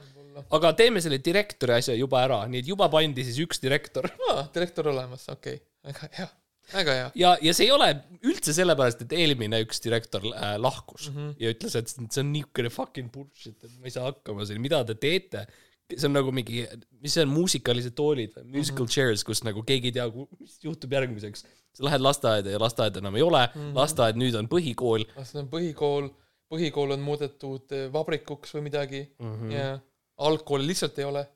[0.55, 4.45] aga teeme selle direktori asja juba ära, nii et juba pandi siis üks direktor aa,
[4.55, 6.27] direktor olemas, okei okay., väga hea,
[6.73, 7.07] väga hea.
[7.21, 11.33] ja, ja see ei ole üldse sellepärast, et eelmine üks direktor äh, lahkus mm -hmm.
[11.43, 14.83] ja ütles, et see on niisugune fucking bullshit, et ma ei saa hakkama siin, mida
[14.85, 15.47] te teete.
[15.89, 16.67] see on nagu mingi,
[17.01, 18.93] mis see on, muusikalised toolid või musical mm -hmm.
[18.93, 20.05] chairs, kus nagu keegi ei tea,
[20.39, 21.45] mis juhtub järgmiseks.
[21.75, 23.75] Sa lähed lasteaeda ja lasteaeda enam ei ole mm, -hmm.
[23.77, 26.09] lasteaed nüüd on põhikool see on põhikool,
[26.51, 29.35] põhikool on muudetud eh, vabrikuks või midagi mm.
[29.35, 29.51] -hmm.
[29.53, 29.79] ja
[30.19, 31.27] algkooli lihtsalt ei ole.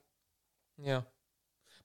[0.88, 1.04] jah.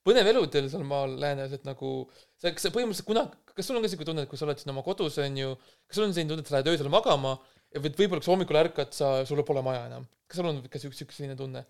[0.05, 1.93] põnev elu teil seal maal läänes, et nagu
[2.39, 4.59] sa, kas sa põhimõtteliselt kunagi, kas sul on ka siuke tunne, et kui sa oled
[4.61, 7.35] siin oma kodus onju, kas sul on selline tunne, et sa lähed öösel magama
[7.69, 10.07] ja või võib-olla kui sa hommikul ärkad, sa, sul pole maja enam.
[10.27, 11.65] kas sul on ka siuke, siuke selline tunne?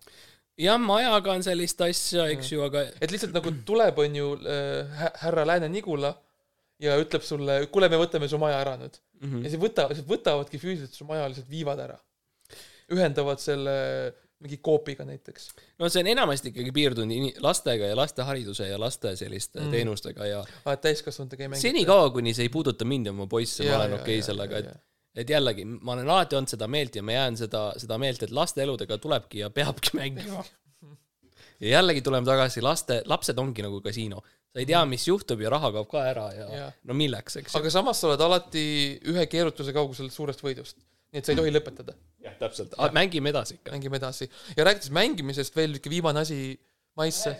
[0.60, 5.14] jah, majaga on sellist asja, eks ju, aga et lihtsalt nagu tuleb onju äh, hä-
[5.24, 6.14] härra Lääne-Nigula
[6.80, 9.44] ja ütleb sulle, kuule, me võtame su maja ära nüüd mm -hmm.
[9.44, 11.98] ja siis võta, võtavadki füüsiliselt su maja lihtsalt viivad ära.
[12.90, 13.76] ühendavad selle
[14.40, 15.50] mingi koopiga näiteks.
[15.78, 19.70] no see on enamasti ikkagi piirdunud lastega ja lastehariduse ja laste selliste Mm.
[19.70, 21.60] teenustega ja aa, et täiskasvanutega ei mängi.
[21.60, 24.70] senikaua, kuni see ei puuduta mind ja oma poisse, ma olen okei okay sellega, et
[25.14, 28.30] et jällegi, ma olen alati olnud seda meelt ja ma jään seda, seda meelt, et
[28.30, 30.44] laste eludega tulebki ja peabki mängima.
[31.62, 34.22] ja jällegi tuleme tagasi, laste, lapsed ongi nagu kasiino.
[34.50, 36.70] Sa ei tea, mis juhtub ja raha kaob ka ära ja, ja.
[36.88, 38.64] no milleks, eks aga samas sa oled alati
[39.12, 40.80] ühe keerutuse kaugusel suurest võidust.
[41.14, 41.94] nii et sa ei tohi lõpetada.
[42.24, 42.74] jah, täpselt.
[42.96, 43.74] mängime edasi ikka.
[43.76, 44.30] mängime edasi.
[44.56, 46.40] ja rääkides mängimisest veel üks viimane asi
[46.98, 47.36] maisse.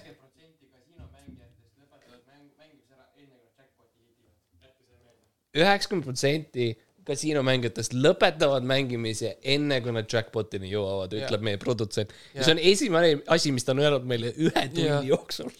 [5.50, 6.66] üheksakümmend protsenti
[7.10, 12.12] kasiinomängijatest lõpetavad mängimise enne, kui nad jackpot'ini jõuavad, ütleb meie produtsent.
[12.30, 12.44] ja Jah.
[12.46, 15.02] see on esimene asi, mis ta on öelnud meile ühe tunni Jah.
[15.08, 15.50] jooksul.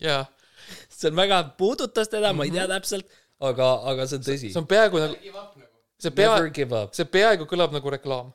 [0.00, 0.22] jaa,
[0.96, 3.10] see on väga, puudutas teda, ma ei tea täpselt,
[3.44, 4.56] aga, aga see on tõsi see.
[4.60, 5.36] on peaaegu nagu,
[6.00, 6.32] see pea
[6.94, 8.32] see peaaegu kõlab nagu reklaam.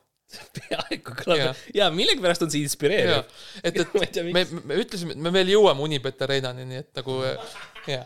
[0.56, 1.62] peaaegu kõlab Jah.
[1.74, 3.24] ja millegipärast on see inspireeriv.,
[3.62, 7.00] et, ei tea, et me, me ütlesime, et me veel jõuame Unibet Arenani, nii et
[7.00, 7.18] nagu
[7.90, 8.04] jaa.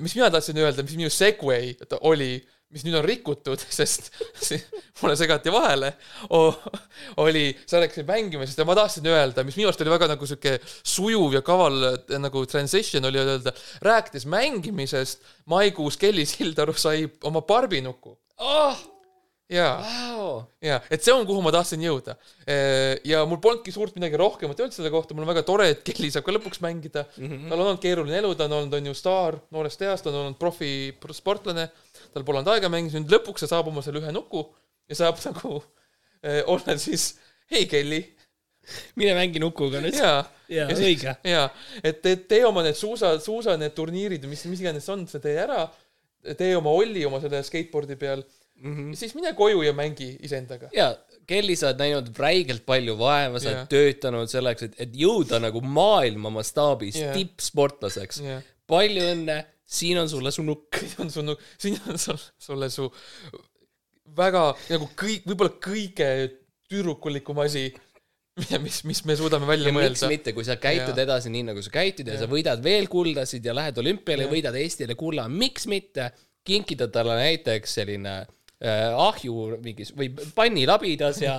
[0.00, 2.32] mis mina tahtsin öelda, mis minu segway oli,
[2.74, 4.10] mis nüüd on rikutud, sest
[5.00, 5.92] mulle segati vahele,
[7.22, 10.56] oli, sa rääkisid mängimisest ja ma tahtsin öelda, mis minu arust oli väga nagu sihuke
[10.82, 13.54] sujuv ja kaval äh, nagu transition oli öelda,
[13.84, 18.16] rääkides mängimisest, maikuus Kelly Sildaru sai oma barbinuku.
[18.38, 18.82] oh,
[19.52, 20.36] jaa wow..
[20.64, 22.16] jaa, et see on, kuhu ma tahtsin jõuda.
[23.04, 26.08] ja mul polnudki suurt midagi rohkemat öelda selle kohta, mul on väga tore, et Kelly
[26.12, 27.26] saab ka lõpuks mängida mm.
[27.28, 27.48] -hmm.
[27.50, 30.20] tal on olnud keeruline elu, ta on olnud, on ju staar noorest east, ta on
[30.22, 31.68] olnud profi sportlane,
[32.14, 34.46] tal pole olnud aega mängida, nüüd lõpuks ta saab oma selle ühe nuku
[34.88, 35.58] ja saab nagu
[36.22, 37.12] eh, olla siis,
[37.52, 38.00] hei Kelly,
[38.96, 39.98] mine mängi nukuga nüüd.
[40.00, 40.24] jaa.
[40.48, 41.12] Ja siis- õige.
[41.24, 41.48] jaa,
[41.84, 45.36] et tee, tee oma need suusa, suusa need turniirid, mis, mis iganes on, sa tee
[45.40, 45.66] ära,
[46.36, 48.24] tee oma olli oma selle skateboard'i peal
[48.62, 48.76] mm.
[48.76, 48.94] -hmm.
[48.94, 50.70] siis mine koju ja mängi iseendaga.
[50.72, 50.94] ja
[51.26, 53.68] Kelly, sa oled näinud räigelt palju vaeva, sa oled Jah.
[53.68, 57.14] töötanud selleks, et, et jõuda nagu maailma mastaabis Jah.
[57.16, 58.20] tippsportlaseks.
[58.24, 60.80] jah palju õnne, siin on sulle su nukk.
[60.90, 62.88] siin on sul, siin on sul, sulle su
[64.14, 66.10] väga nagu kõik, võib-olla kõige
[66.70, 67.66] tüdrukulikum asi,
[68.62, 70.10] mis, mis me suudame välja ja miks mõelda.
[70.12, 71.06] mitte, kui sa käitud Jaa.
[71.06, 72.24] edasi nii, nagu sa käitud ja Jah.
[72.24, 76.12] sa võidad veel kuldasid ja lähed olümpiale ja võidad Eestile kulla, miks mitte
[76.44, 78.32] kinkida talle näiteks selline äh,
[78.64, 81.36] ahju mingis või pannilabidas ja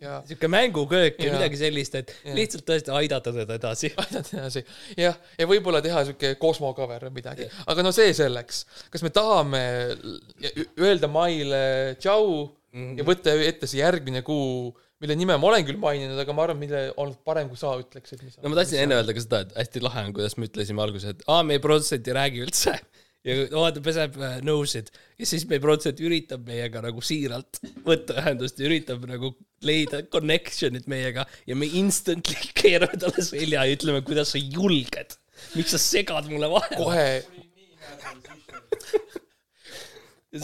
[0.00, 2.34] jaa, sihuke mänguköök ja midagi sellist, et Jaa.
[2.38, 3.92] lihtsalt tõesti aidata teda edasi.
[4.04, 4.64] aidata edasi.
[4.98, 8.64] jah, ja võib-olla teha siuke kosmocover või midagi, aga no see selleks.
[8.90, 9.64] kas me tahame
[10.80, 11.64] öelda Maile
[12.00, 12.96] tšau Mhm.
[12.98, 14.72] ja võtta ette see järgmine kuu,
[15.02, 18.24] mille nime ma olen küll maininud, aga ma arvan, mille oleks parem, kui sa ütleksid,
[18.42, 21.14] no ma tahtsin enne öelda ka seda, et hästi lahe on, kuidas me ütlesime alguses,
[21.14, 22.74] et aa, produtsent ei räägi üldse.
[23.24, 28.18] Ja oo, ta peseb äh, nõusid ja siis meie produtsent üritab meiega nagu siiralt võtta
[28.20, 29.32] ühendust ja üritab nagu
[29.64, 35.16] leida connection'it meiega ja me instantly keerame talle selja ja ütleme, kuidas sa julged.
[35.56, 36.76] miks sa segad mulle vahele?
[36.78, 37.08] kohe,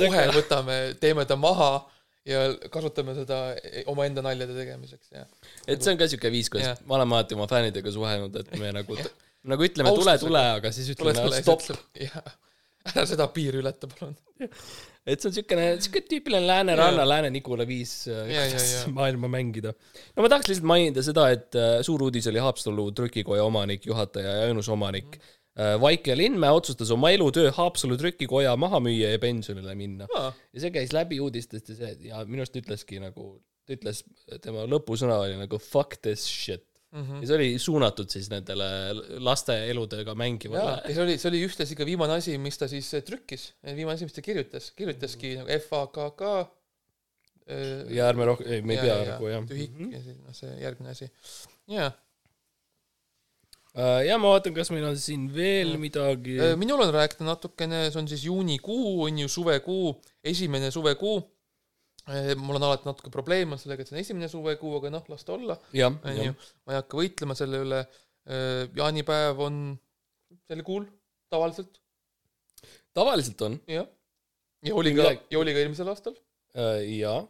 [0.00, 1.72] kohe võtame, teeme ta maha
[2.28, 3.42] ja kasutame seda
[3.92, 5.26] omaenda naljade tegemiseks ja
[5.68, 6.84] et see on ka siuke viis, kuidas Jah.
[6.88, 8.96] ma olen alati oma fännidega suhelnud, et me nagu,
[9.52, 10.28] nagu ütleme tule, Austusega.
[10.28, 12.40] tule, aga siis tule, ütleme tule, stopp.
[12.88, 14.14] Ära seda piiri ületa, palun.
[14.40, 19.74] et see on siukene, siuke tüüpiline Lääneranna, Lääne-Nigula viis äh, kuidas maailma mängida.
[20.16, 24.38] no ma tahaks lihtsalt mainida seda, et äh, suur uudis oli Haapsalu trükikoja omanik, juhataja
[24.40, 25.66] ja ainus omanik Mhm.
[25.66, 30.06] äh, Vaike Lindmäe otsustas oma elutöö Haapsalu trükikoja maha müüa ja pensionile minna.
[30.14, 34.04] aa, ja see käis läbi uudistest ja see ja minu arust ütleski nagu, ta ütles,
[34.40, 37.02] tema lõpusõna oli nagu fuck this shit mm.
[37.02, 37.22] -hmm.
[37.22, 38.68] ja see oli suunatud siis nendele
[39.18, 42.92] laste eludega mängivale ja see oli, see oli ühtlasi ka viimane asi, mis ta siis
[42.94, 46.34] eh, trükkis, viimane asi, mis ta kirjutas, kirjutaski nagu F A K K.
[47.90, 49.42] ja ärme rohkem, ei, me ei pea nagu jah.
[49.48, 51.10] tühik ja siis noh, see järgmine asi.
[51.70, 51.90] jaa,
[53.70, 56.38] Äh, ja ma vaatan, kas meil on siin veel midagi.
[56.58, 59.92] minul on rääkida natukene, see on siis juunikuu, on ju suvekuu,
[60.24, 61.20] esimene suvekuu.
[62.40, 65.26] Mul on alati natuke probleem on sellega, et see on esimene suvekuu, aga noh, las
[65.26, 67.84] ta olla onju ma ei hakka võitlema selle üle.
[68.76, 69.60] jaanipäev on
[70.50, 70.84] sel kuul
[71.32, 71.78] tavaliselt,
[72.96, 73.86] tavaliselt on jah.
[74.66, 76.16] ja oli ka ja oli ka eelmisel aastal,
[76.54, 76.82] äh,.
[76.98, 77.22] jaa,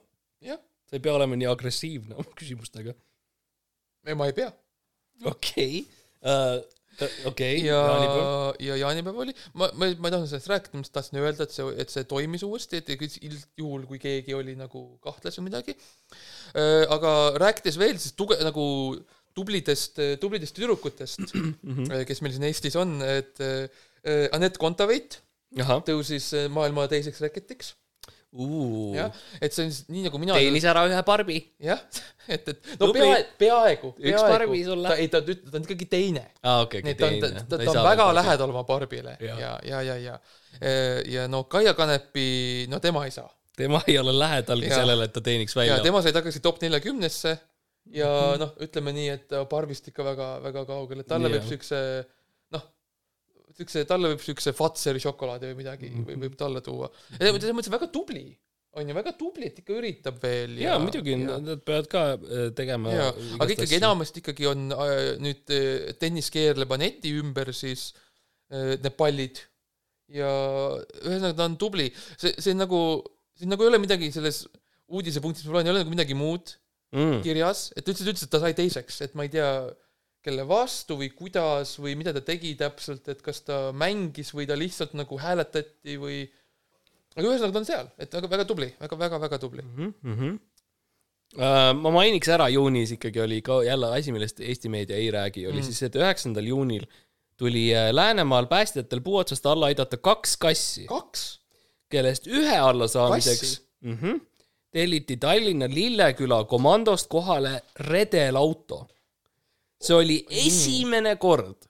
[0.45, 0.61] jah.
[0.89, 2.97] sa ei pea olema nii agressiivne oma küsimustega.
[4.16, 4.51] ma ei pea.
[5.31, 5.85] okei,
[7.30, 10.98] okei, ja jaanipäev., ja jaanipäev oli, ma, ma, ma ei tahtnud sellest rääkida, ma lihtsalt
[10.98, 15.40] tahtsin öelda, et see, et see toimis uuesti, et üldjuhul, kui keegi oli nagu kahtles
[15.40, 15.76] või midagi.
[16.96, 18.66] aga rääkides veel siis tuge-, nagu
[19.36, 21.34] tublidest, tublidest tüdrukutest,
[22.09, 25.20] kes meil siin Eestis on, et äh, Anett Kontaveit
[25.86, 27.74] tõusis äh, maailma teiseks reketiks,
[28.95, 29.11] jah,
[29.43, 31.39] et see on siis nii nagu mina teenis ära ühe barbi.
[31.66, 31.81] jah,
[32.35, 33.01] et, et no Tubli.
[33.03, 34.93] pea, peaaegu, Üks Barbi, sulle.
[35.03, 37.43] ei, ta ütleb, ta on ikkagi teine aa, okei, okei, et ta on, teine.
[37.43, 38.07] ta, ta, ta on väga.
[38.20, 40.70] lähedal oma Barbile ja Jaa., ja, ja, ja, ja,
[41.16, 43.28] ja no Kaia Kanepi, no tema ei saa.
[43.57, 45.81] tema ei ole lähedalgi sellele, et ta teeniks ja välja.
[45.83, 47.35] tema sai tagasi top neljakümnesse
[47.91, 48.41] ja Mhm.
[48.45, 51.39] noh, ütleme nii, et Barbist ikka väga, väga kaugel, et talle Jaa.
[51.41, 52.16] võib siukse noh,
[53.61, 56.07] siukse, talle võib siukse Fatseri šokolaadi või midagi Mhm.
[56.09, 56.91] või võib talle tuua.
[57.19, 58.25] selles mõttes väga tubli,
[58.79, 62.93] on ju, väga tubli, et ikka üritab veel muidugi, ja, nad peavad ka äh, tegema.
[63.39, 63.79] aga ikkagi.
[63.81, 67.91] enamasti ikkagi on äh, nüüd äh, tennis keerleb Aneti ümber siis
[68.53, 69.43] äh, need pallid
[70.11, 70.31] ja
[71.05, 72.81] ühesõnaga ta on tubli, see, see on nagu,
[73.39, 74.45] siin nagu ei ole midagi selles
[74.91, 76.55] uudisepunktis, ma loen, ei ole nagu midagi muud
[76.95, 77.21] mm..
[77.27, 79.51] kirjas, et ta ütles, ütles, et ta sai teiseks, et ma ei tea,
[80.25, 84.59] kelle vastu või kuidas või mida ta tegi täpselt, et kas ta mängis või ta
[84.59, 86.23] lihtsalt nagu hääletati või
[87.16, 89.66] aga ühesõnaga ta on seal, et väga, väga tubli väga,, väga-väga-väga tubli.
[89.66, 89.93] mm.
[90.05, 90.39] -hmm.
[91.31, 95.45] Uh, ma mainiks ära, juunis ikkagi oli ka jälle asi, millest Eesti meedia ei räägi,
[95.47, 95.66] oli mm.
[95.68, 96.89] siis, et üheksandal juunil
[97.39, 101.41] tuli äh, Läänemaal päästjatel puu otsast alla aidata kaks kassi, kaks?
[101.91, 104.21] kellest ühe allasaamiseks mm -hmm,
[104.71, 108.89] telliti Tallinna Lilleküla komandost kohale redelauto.
[109.81, 111.66] See oli esimene kord,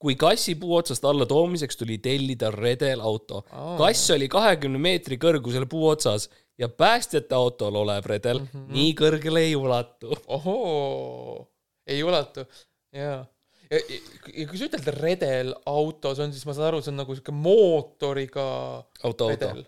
[0.00, 3.44] kui kassi puu otsast alla toomiseks tuli tellida redelauto.
[3.50, 3.76] Aa.
[3.80, 6.28] kass oli kahekümne meetri kõrgusel puu otsas
[6.58, 8.72] ja päästjate autol olev redel mm -hmm.
[8.72, 10.16] nii kõrgele ei ulatu.
[10.26, 11.48] ohoo,
[11.86, 12.46] ei ulatu,
[12.92, 13.24] jaa.
[13.70, 14.00] ja, ja,
[14.34, 17.32] ja kui sa ütled redelauto, see on siis, ma saan aru, see on nagu siuke
[17.32, 18.46] mootoriga
[19.02, 19.64] auto, redel.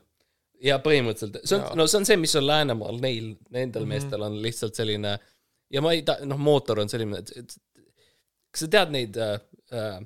[0.62, 3.88] ja põhimõtteliselt, see on, no see on see, mis on Läänemaal, neil, nendel mm -hmm.
[3.88, 5.18] meestel on lihtsalt selline
[5.74, 7.56] ja ma ei ta-, noh, mootor on selline, et, et
[8.52, 9.36] kas sa tead neid äh,
[9.74, 9.98] äh,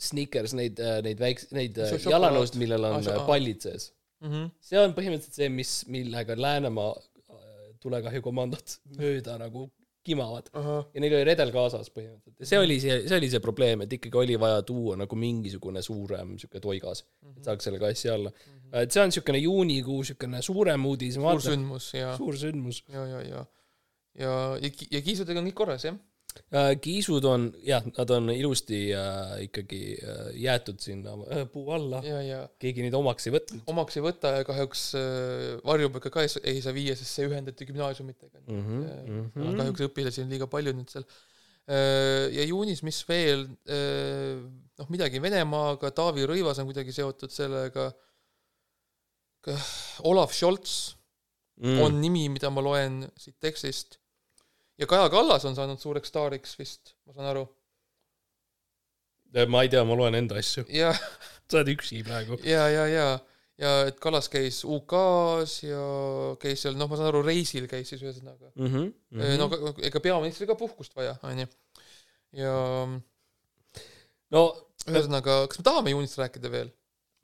[0.00, 3.90] sneakers, neid äh,, neid väikse, neid äh, jalanõusid, millel on see- äh, pallid sees.
[4.20, 4.50] Mhm.
[4.60, 7.44] see on põhimõtteliselt see, mis, millega Läänemaa äh,
[7.80, 9.68] tulekahjukomandod mööda nagu
[10.04, 13.40] kimavad ahah, ja neil oli redel kaasas põhimõtteliselt ja see oli see, see oli see
[13.44, 17.02] probleem, et ikkagi oli vaja tuua nagu mingisugune suurem sihuke toigas,
[17.36, 18.32] et saaks selle kassi alla.
[18.80, 22.82] et see on siukene juunikuu siukene suurem uudis, suur sündmus ja, suur sündmus.
[22.92, 23.42] ja, ja, ja,
[24.18, 25.98] ja, ja, ja kiisudega on kõik korras, jah?
[26.82, 32.00] kiisud on jah, nad on ilusti äh, ikkagi äh, jäetud sinna äh, puu alla,
[32.62, 36.62] keegi neid omaks ei võtnud omaks ei võta ja kahjuks äh, varjupaika ka ei, ei
[36.62, 38.60] saa viia, sest see ühendati gümnaasiumitega mm.
[38.60, 38.86] mm.
[39.00, 39.26] -hmm.
[39.34, 39.58] -hmm.
[39.62, 41.06] kahjuks õpilasi on liiga palju nüüd seal.
[42.34, 43.44] ja juunis, mis veel,
[44.80, 47.92] noh midagi Venemaaga, Taavi Rõivas on kuidagi seotud sellega.
[50.02, 50.96] Olav Scholz
[51.62, 51.78] mm.
[51.84, 53.99] on nimi, mida ma loen siit tekstist.
[54.80, 57.44] Ja Kaja Kallas on saanud suureks staariks vist, ma saan aru.
[59.52, 60.64] ma ei tea, ma loen enda asju,
[61.50, 62.40] sa oled üksi praegu.
[62.48, 63.06] ja, ja, ja,
[63.60, 65.84] ja et Kallas käis UK-s ja
[66.42, 68.52] käis seal, noh, ma saan aru, reisil käis siis ühesõnaga.
[68.54, 68.72] mm.
[68.72, 69.36] -hmm.
[69.38, 71.46] no aga ega peaministril ka puhkust vaja, onju.
[72.40, 72.56] ja
[74.34, 74.44] no
[74.88, 76.72] ühesõnaga, kas me tahame juunist rääkida veel?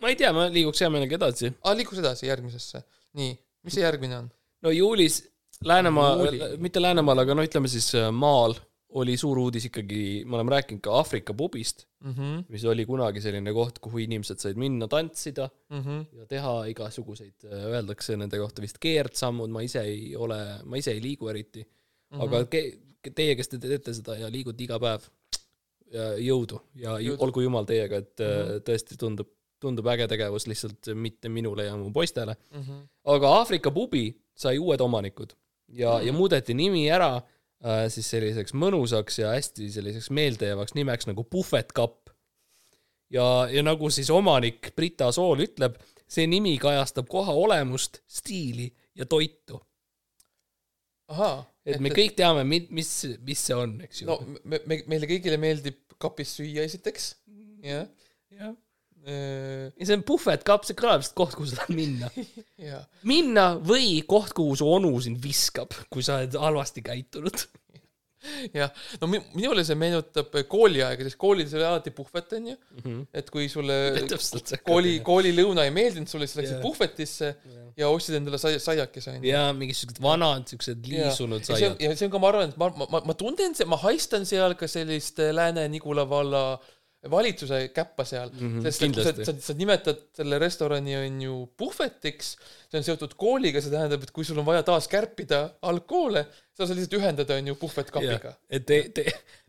[0.03, 1.55] ma ei tea, ma liiguks hea meelega edasi.
[1.65, 2.85] aa, liikus edasi järgmisesse.
[3.17, 3.33] nii,
[3.65, 4.29] mis see järgmine on?
[4.63, 5.23] no juulis
[5.65, 8.57] Läänemaa Juuli., mitte Läänemaal, aga no ütleme siis äh, maal
[8.97, 13.53] oli suur uudis ikkagi, me oleme rääkinud ka Aafrika pubist, mhmh, mis oli kunagi selline
[13.57, 19.53] koht, kuhu inimesed said minna tantsida mhmh, ja teha igasuguseid, öeldakse nende kohta vist keerdsammud,
[19.53, 21.67] ma ise ei ole, ma ise ei liigu eriti.
[22.23, 22.67] aga ke-,
[23.11, 25.09] teie, kes te teete seda ja liigute iga päev,
[26.23, 27.21] jõudu ja Jõudu.
[27.27, 28.63] olgu jumal teiega, et mm -hmm.
[28.67, 29.29] tõesti tundub,
[29.63, 32.37] tundub äge tegevus lihtsalt mitte minule ja mu poistele.
[32.51, 35.35] mhmh, aga Aafrika pubi sai uued omanikud
[35.69, 41.09] ja mm., ja muudeti nimi ära äh, siis selliseks mõnusaks ja hästi selliseks meeldejäävaks nimeks
[41.11, 42.11] nagu Puhvet Cup.
[43.11, 49.07] ja, ja nagu siis omanik Brita Sool ütleb, see nimi kajastab koha olemust, stiili ja
[49.07, 49.61] toitu.
[51.67, 52.93] et me kõik teame, mis,
[53.23, 57.15] mis see on, eks ju no me, me, meile kõigile meeldib kapis süüa esiteks,
[57.65, 57.87] jah.
[58.35, 58.55] jah,
[59.07, 62.11] ja, ja see on Puhvet Cup, see kõlab lihtsalt koht, kuhu sa tahad minna.
[63.13, 67.47] minna või koht, kuhu su onu sind viskab, kui sa oled halvasti käitunud.
[68.59, 68.71] jah.
[69.01, 72.57] no mi- minule see meenutab kooliaega, sest koolides oli alati puhvet, onju.
[73.15, 73.77] et kui sulle
[74.69, 76.65] kooli, koolilõuna ei meeldinud sulle, siis läksid Jaa.
[76.65, 77.33] puhvetisse
[77.77, 79.31] ja ostsid endale sai-, saiakese, onju.
[79.31, 81.77] ja mingisugused vanad siuksed liisunud saiad.
[81.83, 84.69] ja see on ka, ma arvan, et ma, ma, ma tunnen, ma haistan seal ka
[84.71, 86.47] sellist äh, Lääne-Nigula valla
[87.11, 91.39] valitsuse käppa seal mm, -hmm, sest et sa, sa, sa nimetad selle restorani on ju
[91.57, 92.37] puhvetiks,
[92.71, 96.67] see on seotud kooliga, see tähendab, et kui sul on vaja taas kärpida algkoole, sa
[96.67, 98.37] saad lihtsalt ühendada on ju puhvetkapiga.
[98.51, 99.07] et te, te,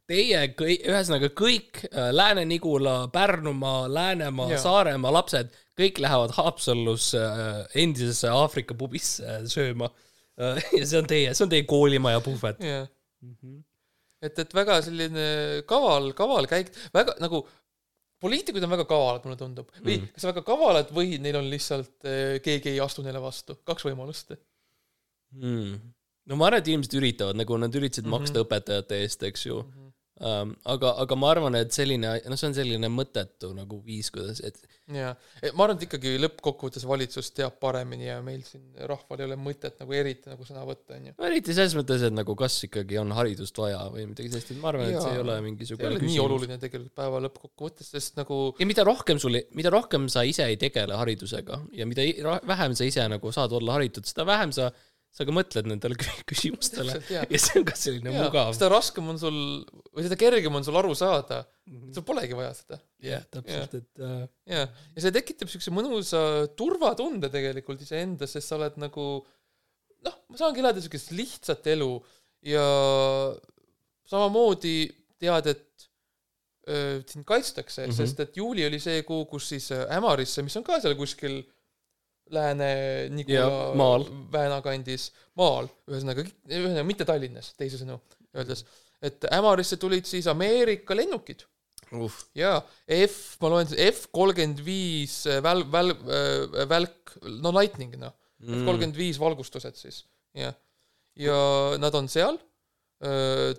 [0.07, 4.57] teie kõik, ühesõnaga kõik äh, Lääne-Nigula, Pärnumaa, Läänemaa.
[4.61, 9.91] Saaremaa lapsed, kõik lähevad Haapsallusse äh, endisesse Aafrika pubisse äh, sööma.
[10.79, 12.61] ja see on teie, see on teie koolimaja puhvet.
[12.61, 12.85] jah,
[13.21, 13.63] Mhm.
[14.21, 15.27] et, et väga selline
[15.69, 17.43] kaval, kaval käik, väga nagu
[18.21, 19.69] poliitikud on väga kavalad, mulle tundub.
[19.81, 20.13] või Mhm.
[20.13, 24.37] kas väga kavalad või neil on lihtsalt eh, keegi ei astu neile vastu, kaks võimalust.
[25.31, 25.75] mm.
[26.27, 28.11] no ma arvan, et inimesed üritavad, nagu nad üritasid mm.
[28.11, 28.19] -hmm.
[28.19, 29.59] maksta õpetajate eest, eks ju.
[30.19, 30.55] um,.
[30.65, 34.57] aga, aga ma arvan, et selline, noh, see on selline mõttetu nagu viis, kuidas, et
[34.95, 35.13] jaa,
[35.51, 39.81] ma arvan, et ikkagi lõppkokkuvõttes valitsus teab paremini ja meil siin rahval ei ole mõtet
[39.81, 41.15] nagu eriti nagu sõna võtta, onju.
[41.17, 44.61] no eriti selles mõttes, et nagu kas ikkagi on haridust vaja või midagi sellist, et
[44.63, 48.39] ma arvan, et see ei ole mingisugune ole nii oluline tegelikult päeva lõppkokkuvõttes, sest nagu
[48.61, 52.07] ja mida rohkem sul, mida rohkem sa ise ei tegele haridusega ja mida
[52.47, 54.71] vähem sa ise nagu saad olla haritud, seda vähem sa,
[55.17, 57.23] sa ka mõtled nendele kü- küsimustele jaa.
[57.25, 58.51] ja see on ka selline jaa, mugav.
[58.53, 59.37] seda raskem on sul
[59.95, 61.39] või seda kergem on sul aru saada,
[61.95, 62.77] sul polegi vaja seda.
[63.01, 64.21] jah, täpselt, et äh,
[64.53, 66.21] jaa, ja see tekitab siukse mõnusa
[66.59, 69.07] turvatunde tegelikult iseendas, sest sa oled nagu
[70.05, 71.89] noh, ma saangi elada siukest lihtsat elu
[72.45, 72.63] ja
[74.07, 74.75] samamoodi
[75.19, 75.87] tead, et
[76.69, 77.93] öö, sind kaitstakse mm, Mhm.
[77.93, 78.05] -hmm.
[78.05, 81.41] sest et juuli oli see kuu, kus siis äh, Ämarisse, mis on ka seal kuskil
[82.33, 83.97] Lääne-Nigula.
[84.33, 85.09] Vääna kandis,
[85.39, 87.99] maal, ühesõnaga, ühesõnaga mitte Tallinnas, teisisõnu
[88.37, 88.63] öeldes,
[89.03, 91.45] et Ämarisse tulid siis Ameerika lennukid.
[91.95, 92.57] Uh, jaa,
[93.05, 95.93] F, ma loen F kolmkümmend viis väl-, väl-,
[96.67, 98.11] välk, no lightning noh,
[98.43, 100.01] F kolmkümmend viis valgustused siis,
[100.35, 100.51] jah.
[101.15, 101.37] ja
[101.79, 102.35] nad on seal,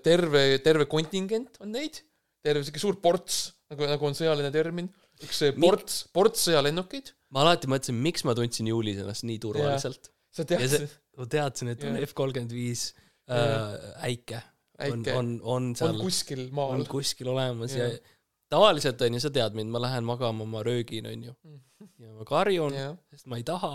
[0.04, 2.02] terve, terve kontingent on neid,
[2.44, 4.92] terve siuke suur ports, nagu, nagu on sõjaline termin,
[5.24, 10.10] üks ports, ports sõjalennukid, ma alati mõtlesin, miks ma tundsin juulis ennast nii turvaliselt.
[10.32, 10.88] sa ja tead see,
[11.18, 11.98] ma teadsin, et on.
[12.06, 12.90] F kolmkümmend viis
[13.28, 13.74] Jah.
[14.06, 14.38] äike,
[14.86, 16.84] on on, on on seal, kuskil on maal.
[16.88, 17.98] kuskil olemas ja Jah.
[18.48, 21.34] tavaliselt on ju, sa tead mind, ma lähen magama, ma röögin, on ju.
[22.00, 22.76] ja ma karjun,
[23.12, 23.74] sest ma ei taha,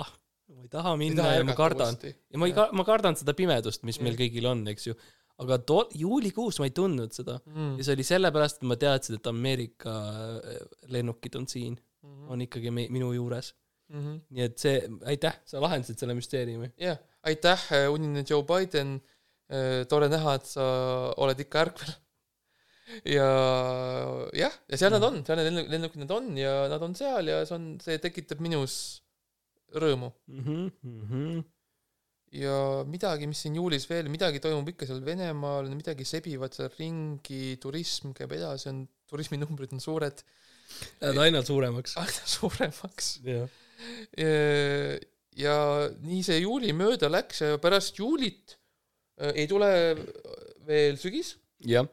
[0.53, 1.97] ma ei taha minna ja ma kardan.
[2.03, 4.23] ja ma ei ka-, ma kardan seda pimedust, mis meil Jah.
[4.23, 4.97] kõigil on, eks ju.
[5.43, 7.77] aga too, juulikuus ma ei tundnud seda Mm.
[7.77, 9.93] ja see oli sellepärast, et ma teadsin, et Ameerika
[10.39, 10.59] äh,
[10.93, 13.53] lennukid on siin, on ikkagi me, minu juures.
[13.93, 14.21] Mhm.
[14.33, 16.71] nii et see, aitäh, sa lahendasid selle müsteeriumi.
[16.81, 19.01] jah, aitäh, unine Joe Biden.
[19.89, 20.63] tore näha, et sa
[21.21, 21.91] oled ikka ärkvel.
[23.15, 23.27] ja
[24.33, 27.27] jah, ja seal nad on, seal need lennu- lennukid nad on ja nad on seal
[27.29, 28.75] ja see on, see tekitab minus
[29.77, 30.09] rõõmu.
[30.31, 31.43] Mhm,
[32.39, 32.57] ja
[32.89, 38.13] midagi, mis siin juulis veel, midagi toimub ikka seal Venemaal, midagi sebivad seal ringi, turism
[38.17, 40.23] käib edasi, on, turisminumbrid on suured,
[41.01, 41.97] Lähevad aina suuremaks.
[41.97, 43.09] aina suuremaks.
[43.27, 43.47] jah.
[45.35, 45.55] ja
[46.05, 48.57] nii see juuli mööda läks ja pärast juulit
[49.19, 49.69] äh, ei tule
[50.67, 51.33] veel sügis,
[51.67, 51.87] jah,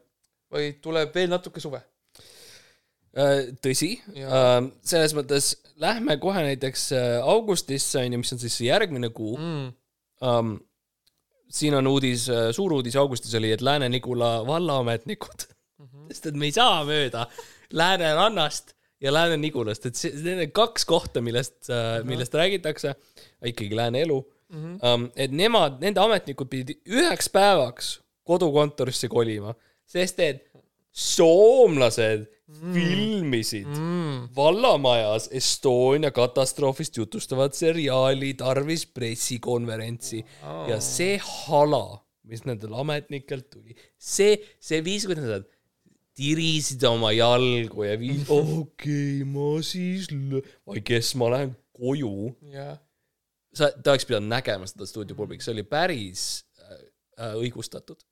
[0.53, 1.81] vaid tuleb veel natuke suve.
[3.65, 4.61] tõsi, Jaa.
[4.87, 5.49] selles mõttes
[5.83, 9.73] lähme kohe näiteks äh, augustisse on ju, mis on siis järgmine kuu Mm.
[10.23, 10.53] um,.
[11.51, 15.49] siin on uudis, suur uudis augustis oli, et Lääne-Nigula vallaametnikud,
[15.81, 16.07] Mhm.
[16.13, 17.25] sest et me ei saa mööda
[17.73, 21.71] Läänerannast ja Lääne-Nigulast, et see, need on kaks kohta, millest,
[22.05, 22.95] millest räägitakse,
[23.47, 24.21] ikkagi lääne elu
[24.51, 24.73] Mhm.
[24.83, 29.55] um,, et nemad, nende ametnikud pidid üheks päevaks kodukontorisse kolima,
[29.87, 30.41] sest et
[30.91, 32.27] soomlased
[32.75, 34.25] filmisid Mm.
[34.37, 40.69] vallamajas Estonia katastroofist jutustavat seriaali tarvis pressikonverentsi Aa.
[40.69, 45.47] ja see hala, mis nendel ametnikel tuli, see, see viis, kuidas nad
[46.21, 50.11] tirisid oma jalgu ja viis, okei okay,, ma siis,
[50.69, 52.35] või kes ma lähen koju.
[52.53, 52.77] jah,
[53.57, 56.25] sa, ta oleks pidanud nägema seda stuudiopublik, see oli päris
[56.61, 56.77] äh,
[57.21, 58.03] äh, õigustatud.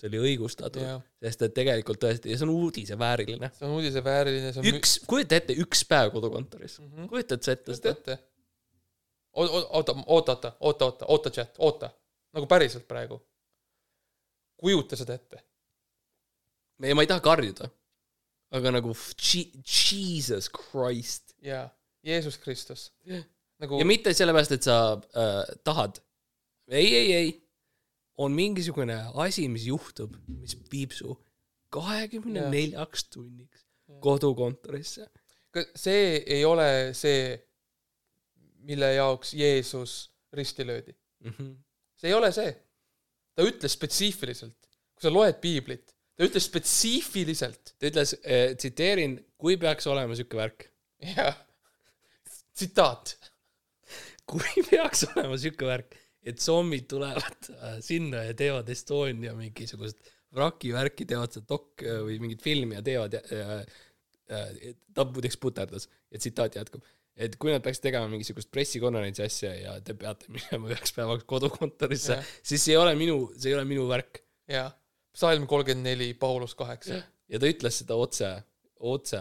[0.00, 3.52] see oli õigustatud Jah., sest et tegelikult tõesti, ja see on uudisevääriline.
[3.54, 6.86] see on uudisevääriline, see on üks, kujuta ette, üks päev kodukontoris mm.
[6.88, 6.98] Mhm.
[6.98, 7.12] -hmm.
[7.12, 7.94] kujutad sa ette seda?
[7.96, 8.18] ette.
[9.32, 11.90] oota, oota, oota, oota, oota, oota, chat, oota,
[12.34, 13.22] nagu päriselt praegu.
[14.56, 15.44] kujuta seda ette.
[16.82, 17.68] ei, ma ei taha karjuda.
[18.52, 18.92] aga nagu
[19.64, 21.34] Jesus Christ.
[21.42, 21.68] jaa,
[22.04, 22.90] Jeesus Kristus.
[23.60, 24.76] nagu ja mitte sellepärast, et sa
[25.16, 26.00] äh, tahad.
[26.68, 27.30] ei, ei, ei.
[28.18, 31.16] on mingisugune asi, mis juhtub, mis viib su
[31.72, 33.64] kahekümne neljaks tunniks
[34.04, 35.06] kodukontorisse.
[35.52, 37.36] Ka- see ei ole see,
[38.68, 40.94] mille jaoks Jeesus risti löödi.
[41.24, 41.54] Mhm.
[41.96, 42.52] see ei ole see.
[43.34, 45.91] ta ütles spetsiifiliselt, kui sa loed piiblit,
[46.22, 48.14] ta ütles spetsiifiliselt, ta ütles,
[48.60, 50.68] tsiteerin, kui peaks olema siuke värk,
[51.02, 51.34] jah,
[52.54, 53.16] tsitaat,
[54.30, 59.98] kui peaks olema siuke värk, et zombid tulevad äh, sinna ja teevad Estonia mingisugust
[60.36, 63.54] vrakivärki, teevad seda dok- äh, või mingit filmi ja teevad äh,
[64.30, 65.88] äh, ta muideks puterdas.
[66.14, 66.86] Ja tsitaat jätkub,
[67.18, 72.20] et kui nad peaks tegema mingisugust pressikonverentsi asja ja te peate minema üheks päevaks kodukontorisse
[72.40, 74.22] siis see ei ole minu, see ei ole minu värk.
[74.52, 74.70] jah,
[75.12, 78.30] psalm kolmkümmend neli, Paulus kaheksa, ja ta ütles seda otse,
[78.92, 79.20] otse,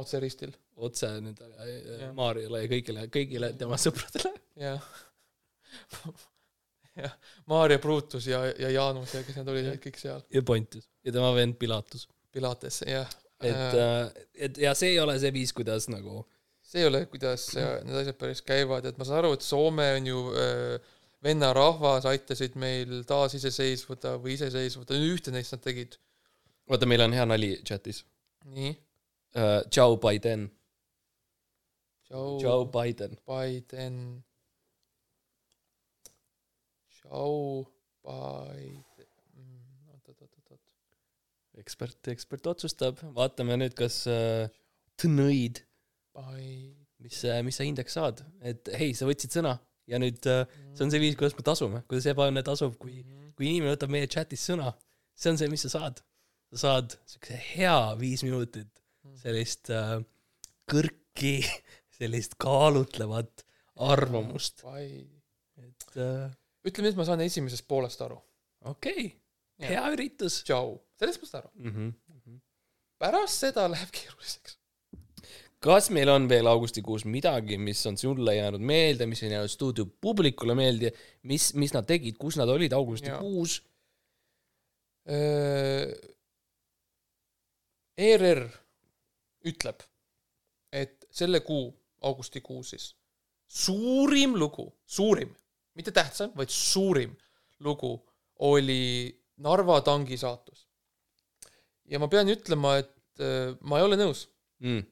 [0.00, 2.10] otse ristil, otse nendele äh.
[2.16, 4.34] Maarjale ja kõigile, kõigile tema sõpradele.
[4.60, 4.90] jah.
[7.04, 7.16] jah,
[7.50, 11.32] Maarja Brutus ja, ja Jaanus ja kes nad olid kõik seal, ja Pontus ja tema
[11.36, 12.08] vend Pilatus.
[12.30, 13.08] Pilates, jah.
[13.42, 13.80] et,
[14.34, 16.22] et ja see ei ole see viis, kuidas nagu
[16.70, 19.88] see ei ole, kuidas äh, need asjad päris käivad, et ma saan aru, et Soome
[19.96, 20.92] on ju äh,
[21.24, 25.98] vennarahvas, aitasid meil taasiseseisvuda või iseseisvuda, ühte neist nad tegid.
[26.70, 28.04] oota, meil on hea nali chatis.
[28.54, 28.72] Nii,
[29.36, 29.60] uh,.
[29.68, 30.48] Joe Biden,
[32.10, 33.18] Joe, Biden.
[33.26, 34.24] Biden,
[37.04, 37.66] Joe
[38.02, 38.84] Biden,
[39.92, 40.60] oot, oot, oot, oot, oot,
[41.60, 44.48] ekspert, ekspert otsustab, vaatame nüüd, kas uh,
[46.16, 46.74] Biden,
[47.04, 49.54] mis, mis sa hindeks saad, et hei, sa võtsid sõna
[49.90, 50.44] ja nüüd uh,
[50.74, 53.00] see on see viis, kuidas me tasume, kuidas ebaõnne tasub, kui,
[53.36, 54.72] kui inimene võtab meie chatis sõna,
[55.18, 56.02] see on see, mis sa saad.
[56.50, 58.70] sa saad siukse hea viis minutit
[59.20, 59.98] sellist uh,
[60.70, 61.38] kõrki,
[61.98, 63.44] sellist kaalutlevat
[63.80, 66.28] arvamust, et uh,
[66.66, 68.18] ütleme, et ma saan esimesest poolest aru.
[68.68, 71.52] okei okay., hea üritus Joe, sellest ma saan aru.
[71.56, 71.74] mm.
[71.74, 72.40] -hmm.
[73.00, 74.59] pärast seda läheb keeruliseks.
[75.60, 79.86] Kas meil on veel augustikuus midagi, mis on sulle jäänud meelde, mis on jäänud stuudio
[80.00, 80.92] publikule meelde,
[81.28, 83.60] mis, mis nad tegid, kus nad olid augustikuus?
[88.00, 88.42] ERR
[89.50, 89.84] ütleb,
[90.72, 91.68] et selle kuu,
[92.08, 92.94] augustikuu siis,
[93.48, 95.32] suurim lugu, suurim,
[95.76, 97.16] mitte tähtsam, vaid suurim
[97.60, 97.96] lugu
[98.48, 99.10] oli
[99.40, 100.66] Narva tangi saatus.
[101.88, 104.28] ja ma pean ütlema, et äh, ma ei ole nõus,
[104.60, 104.82] Mm.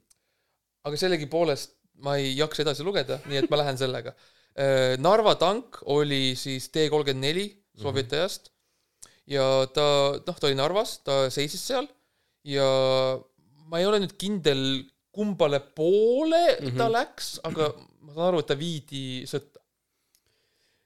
[0.89, 4.15] Aga sellegipoolest ma ei jaksa edasi lugeda, nii et ma lähen sellega.
[4.99, 7.45] Narva tank oli siis T kolmkümmend neli
[7.79, 8.49] Sovjeti ajast
[9.31, 9.45] ja
[9.75, 9.85] ta,
[10.25, 11.87] noh, ta oli Narvas, ta seisis seal
[12.49, 12.67] ja
[13.69, 14.65] ma ei ole nüüd kindel,
[15.13, 16.79] kumbale poole mm -hmm.
[16.79, 17.73] ta läks, aga
[18.07, 19.61] ma saan aru, et ta viidi sõtta.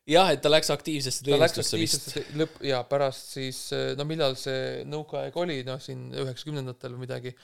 [0.09, 2.17] jah, et ta läks aktiivsesse ta läks teenistusse vist.
[2.41, 3.61] lõpp ja pärast siis,
[3.97, 7.37] no millal see nõukaaeg oli, noh siin üheksakümnendatel või midagi.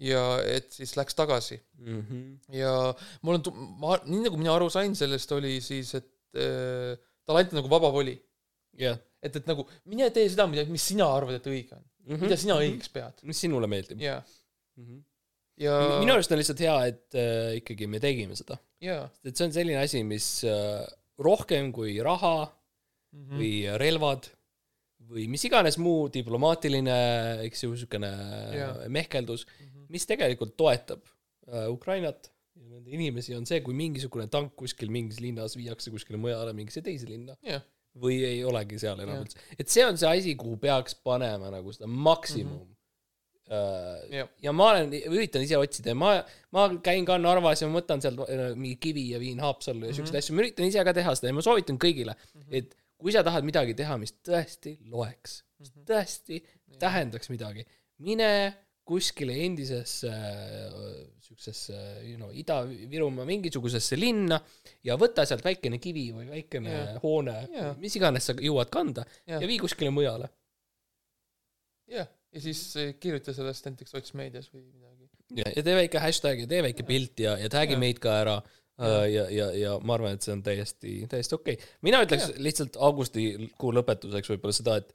[0.00, 2.56] Ja et siis läks tagasi Mm -hmm.
[2.56, 3.42] ja mul on,
[3.80, 6.06] ma, nii nagu mina aru sain sellest, oli siis, et
[6.36, 6.96] äh,
[7.26, 8.14] talle anti nagu vaba voli.
[8.78, 8.98] jah.
[9.22, 11.84] et, et nagu mine tee seda, mida, mis sina arvad, et õige on.
[12.20, 13.20] mida sina õigeks pead.
[13.22, 14.00] mis sinule meeldib?
[14.00, 14.22] jaa.
[14.76, 15.02] Mm
[15.58, 15.98] ja -hmm.
[16.00, 18.56] minu arust on lihtsalt hea, et äh, ikkagi me tegime seda.
[18.80, 19.10] jaa.
[19.24, 20.86] et see on selline asi, mis äh,
[21.18, 22.50] rohkem kui raha
[23.12, 23.36] Mhm.
[23.38, 24.26] või relvad
[25.10, 26.94] või mis iganes muu diplomaatiline,
[27.46, 28.12] eks ju, niisugune
[28.92, 29.86] mehkeldus, Mhm.
[29.92, 31.02] mis tegelikult toetab
[31.48, 36.20] äh, Ukrainat ja nende inimesi, on see, kui mingisugune tank kuskil mingis linnas viiakse kuskile
[36.20, 37.64] mujale mingisse teise linna jah,
[37.98, 39.36] või ei olegi seal enam üldse.
[39.58, 42.68] et see on see asi, kuhu peaks panema nagu seda maksimum mm.
[43.48, 44.14] -hmm.
[44.16, 46.14] jah, ja ma olen, üritan ise otsida ja ma,
[46.54, 49.96] ma käin ka Narvas ja ma võtan sealt äh, mingi kivi ja viin Haapsallu ja
[49.96, 52.16] siukseid asju, ma üritan ise ka teha seda ja ma soovitan kõigile,
[52.50, 52.72] et
[53.02, 56.40] kui sa tahad midagi teha, mis tõesti loeks, mis tõesti
[56.80, 57.66] tähendaks midagi,
[58.02, 58.28] mine
[58.86, 60.10] kuskile endisesse
[61.22, 64.40] siuksesse, you know, Ida-Virumaa mingisugusesse linna
[64.84, 66.96] ja võta sealt väikene kivi või väikene Jah.
[67.04, 69.38] hoone Jah., mis iganes sa jõuad kanda Jah.
[69.38, 70.28] ja vii kuskile mujale.
[71.92, 72.64] jah, ja siis
[73.00, 75.08] kirjuta sellest näiteks sotsmeedias või midagi.
[75.38, 77.82] ja, tee väike hashtag ja tee väike pilt ja, ja tag'i Jah.
[77.86, 78.40] meid ka ära.
[78.82, 81.70] ja, ja, ja ma arvan, et see on täiesti, täiesti okei okay..
[81.86, 82.42] mina ütleks Jah.
[82.46, 84.92] lihtsalt augustikuu lõpetuseks võib-olla seda, et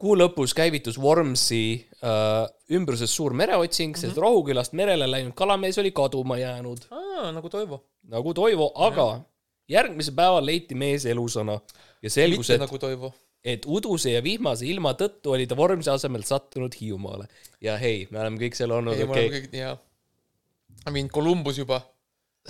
[0.00, 1.62] kuu lõpus käivitus Vormsi
[2.04, 2.42] äh,
[2.76, 4.08] ümbruses suur mereotsing mm, -hmm.
[4.08, 6.88] sest Rohukülast merele läinud kalamees oli kaduma jäänud,
[7.32, 7.84] nagu Toivo.
[8.08, 9.20] nagu Toivo, aga
[9.68, 11.60] järgmisel päeval leiti mees elusana
[12.02, 13.14] ja selgus, et nagu Toivo.
[13.44, 17.28] et uduse ja vihmase ilma tõttu oli ta Vormsi asemel sattunud Hiiumaale.
[17.60, 19.76] ja hei, me oleme kõik seal olnud, ei, okei
[20.90, 21.80] mean Columbus juba.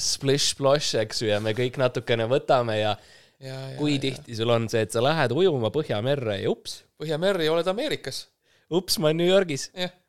[0.01, 2.97] splish-splosh, eks ju, ja me kõik natukene võtame ja
[3.41, 7.47] ja, ja, kui tihti sul on see, et sa lähed ujuma Põhjamerre ja ups, Põhjamerre
[7.47, 8.27] ja oled Ameerikas.
[8.73, 9.69] ups, ma olen New Yorgis,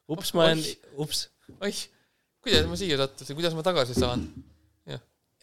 [0.10, 0.64] ups, ma olen,
[1.04, 1.28] ups.
[1.60, 1.82] oih,
[2.44, 4.28] kuidas ma siia sattusin, kuidas ma tagasi saan?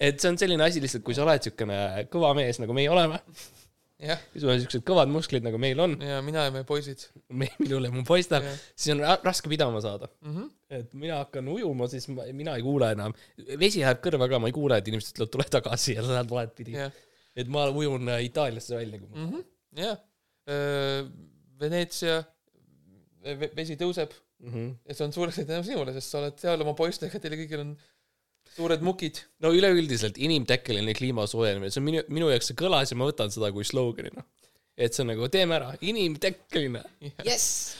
[0.01, 1.77] et see on selline asi lihtsalt, kui sa oled niisugune
[2.13, 3.21] kõva mees, nagu meie oleme,
[4.35, 7.07] sul on niisugused kõvad musklid, nagu meil on, ja mina ja meie poisid.
[7.63, 8.43] minul ja mu poistel
[8.75, 10.11] siis on ra- raske pidama saada.
[10.27, 10.51] Mhm.
[10.75, 13.15] et mina hakkan ujuma, siis ma, mina ei kuule enam,
[13.61, 16.35] vesi läheb kõrva ka, ma ei kuule, et inimesed ütlevad, tule tagasi ja sa lähed
[16.35, 16.75] valet pidi.
[16.75, 16.93] jah,
[17.37, 19.43] et ma ujun äh, Itaaliasse välja, ma
[19.79, 19.99] jah.
[21.61, 22.19] Veneetsia,
[23.57, 24.13] vesi tõuseb
[24.45, 24.51] mm.
[24.53, 24.73] -hmm.
[24.89, 27.71] ja see on suuresti tänu sinule, sest sa oled seal oma poistega, teil kõigil on
[28.55, 29.21] suured mukid.
[29.43, 33.33] no üleüldiselt inimtekkeline kliima soojenemine, see on minu, minu jaoks see kõlas ja ma võtan
[33.35, 34.25] seda kui sloganina.
[34.75, 36.83] et see on nagu teeme ära, inimtekkeline,
[37.27, 37.77] jess,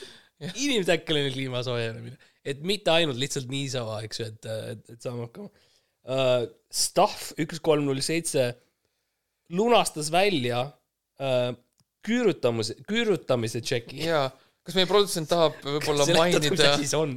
[0.53, 2.19] inimtekkeline kliima soojenemine.
[2.45, 6.45] et mitte ainult lihtsalt niisama, eks ju, et, et, et saame hakkama uh,.
[6.75, 8.49] Stuff üks kolm null seitse
[9.55, 11.53] lunastas välja uh,
[12.05, 14.01] küürutamise, küürutamise tšeki.
[14.03, 14.27] jaa,
[14.65, 17.15] kas meie produtsent tahab võib-olla mainida, asi see on.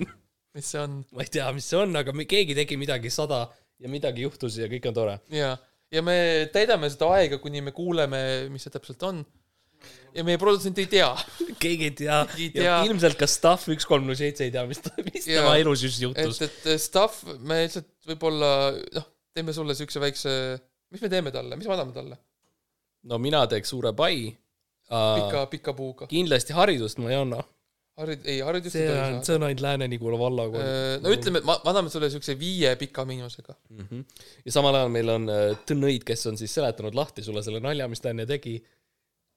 [0.58, 3.46] Mis see on ma ei tea, mis see on, aga me, keegi tegi midagi sada
[3.78, 5.18] ja midagi juhtus ja kõik on tore.
[5.34, 5.54] ja,
[5.94, 6.16] ja me
[6.54, 8.22] täidame seda aega, kuni me kuuleme,
[8.52, 9.20] mis see täpselt on.
[10.16, 11.10] ja meie produtsent ei tea,
[11.62, 12.22] keegi ei tea
[12.58, 15.44] ja ilmselt ka Stuff üks kolm null seitse ei tea, mis, mis Jaa.
[15.44, 18.50] tema elus just et juhtus., et stuff, me lihtsalt võib-olla
[18.98, 20.32] noh, teeme sulle siukse väikse,
[20.94, 22.18] mis me teeme talle, mis me anname talle?
[23.08, 24.26] no mina teeks suure pai
[24.88, 26.08] pika, pika puuga.
[26.10, 27.42] kindlasti haridust ma ei anna.
[27.98, 30.64] harid-, ei haridust see ei on, see on ainult Lääne-Nigula vallakool.
[31.02, 33.56] no ütleme, et ma, me anname sulle siukse viie pika miinusega.
[33.74, 34.04] Mhm.
[34.46, 37.88] ja samal ajal meil on äh, Tõnõid, kes on siis seletanud lahti sulle selle nalja,
[37.90, 38.56] mis ta enne tegi.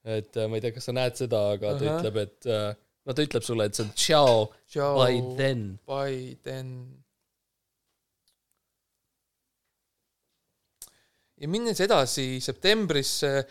[0.06, 2.00] et äh, ma ei tea, kas sa näed seda, aga ta Ahah.
[2.00, 2.72] ütleb, et äh,
[3.06, 4.40] no ta ütleb sulle, et see on tšau
[4.72, 5.68] Ciao, by then.
[5.90, 6.74] by then.
[11.42, 13.42] ja minnes edasi septembrisse,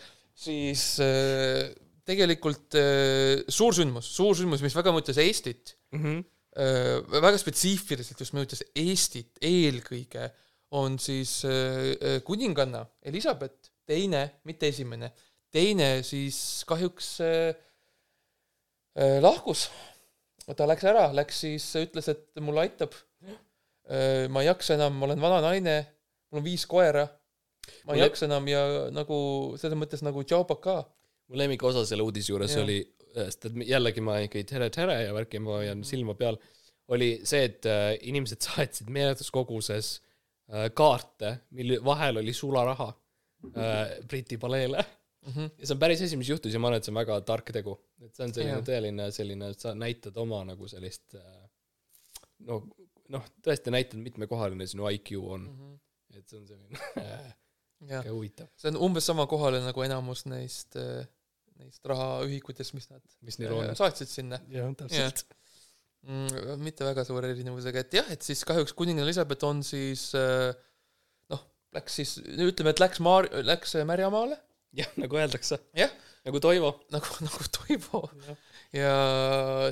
[0.41, 1.71] siis äh,
[2.11, 6.21] tegelikult äh, suur sündmus, suur sündmus, mis väga mõjutas Eestit Mhm.
[6.59, 10.29] äh,, väga spetsiifiliselt just mõjutas Eestit eelkõige,
[10.77, 15.11] on siis äh, kuninganna Elizabeth teine, mitte esimene,
[15.51, 17.17] teine siis kahjuks
[19.23, 19.65] lahkus.
[20.55, 22.95] ta läks ära, läks siis, ütles, et mulle aitab.
[24.31, 25.75] ma ei jaksa enam, ma olen vana naine,
[26.31, 27.05] mul on viis koera.
[27.85, 28.61] ma ei jaksa enam ja
[28.91, 29.17] nagu
[29.59, 30.45] selles mõttes nagu tšau
[31.31, 32.65] mu lemmikosa selle uudise juures Jah.
[32.65, 32.79] oli,
[33.15, 36.37] sest et jällegi ma ikka tere, tere ja värki, ma hoian silma peal,
[36.91, 39.93] oli see, et äh, inimesed saatsid meeletus koguses
[40.51, 44.83] äh, kaarte, mille vahel oli sularaha äh, Briti paleele.
[45.21, 45.51] Mhm.
[45.53, 47.51] ja see on päris asi, mis juhtus ja ma arvan, et see on väga tark
[47.53, 47.75] tegu.
[48.01, 48.63] et see on selline Jah.
[48.65, 51.43] tõeline selline, et sa näitad oma nagu sellist äh,
[52.47, 52.57] no,
[53.13, 55.45] noh, tõesti näitad, mitmekohaline sinu IQ on.
[56.17, 60.79] et see on selline huvitav, see on umbes sama kohale nagu enamus neist,
[61.61, 63.71] neist rahaühikutest, mis nad mis äh,.
[63.77, 65.25] saatsid sinna jah, täpselt.
[66.07, 66.59] mm,.
[66.63, 70.51] mitte väga suure erinevusega, et jah, et siis kahjuks kuninganna Elizabeth on siis äh,
[71.33, 71.43] noh,
[71.77, 74.39] läks siis, ütleme, et läks maar-, läks Märjamaale
[74.77, 75.59] jah, nagu öeldakse.
[75.77, 75.91] Jah.
[76.25, 76.75] nagu Toivo.
[76.93, 78.05] nagu, nagu Toivo
[78.75, 78.93] ja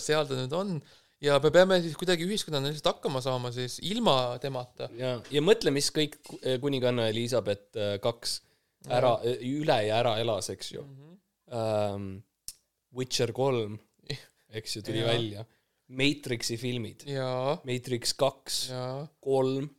[0.01, 0.79] seal ta nüüd on
[1.23, 4.89] ja me peame siis kuidagi ühiskonnana lihtsalt hakkama saama siis ilma temata.
[4.99, 8.39] ja, ja mõtle, mis kõik ku- kuninganna Elizabeth äh, kaks
[8.87, 10.85] ära, üle ja ära elas, eks ju
[11.51, 12.09] um,.
[12.97, 13.75] Witcher kolm,
[14.57, 15.07] eks ju, tuli Jaa.
[15.11, 15.45] välja.
[15.89, 19.69] Matrixi filmid, ja, Matrix kaks, ja kolm,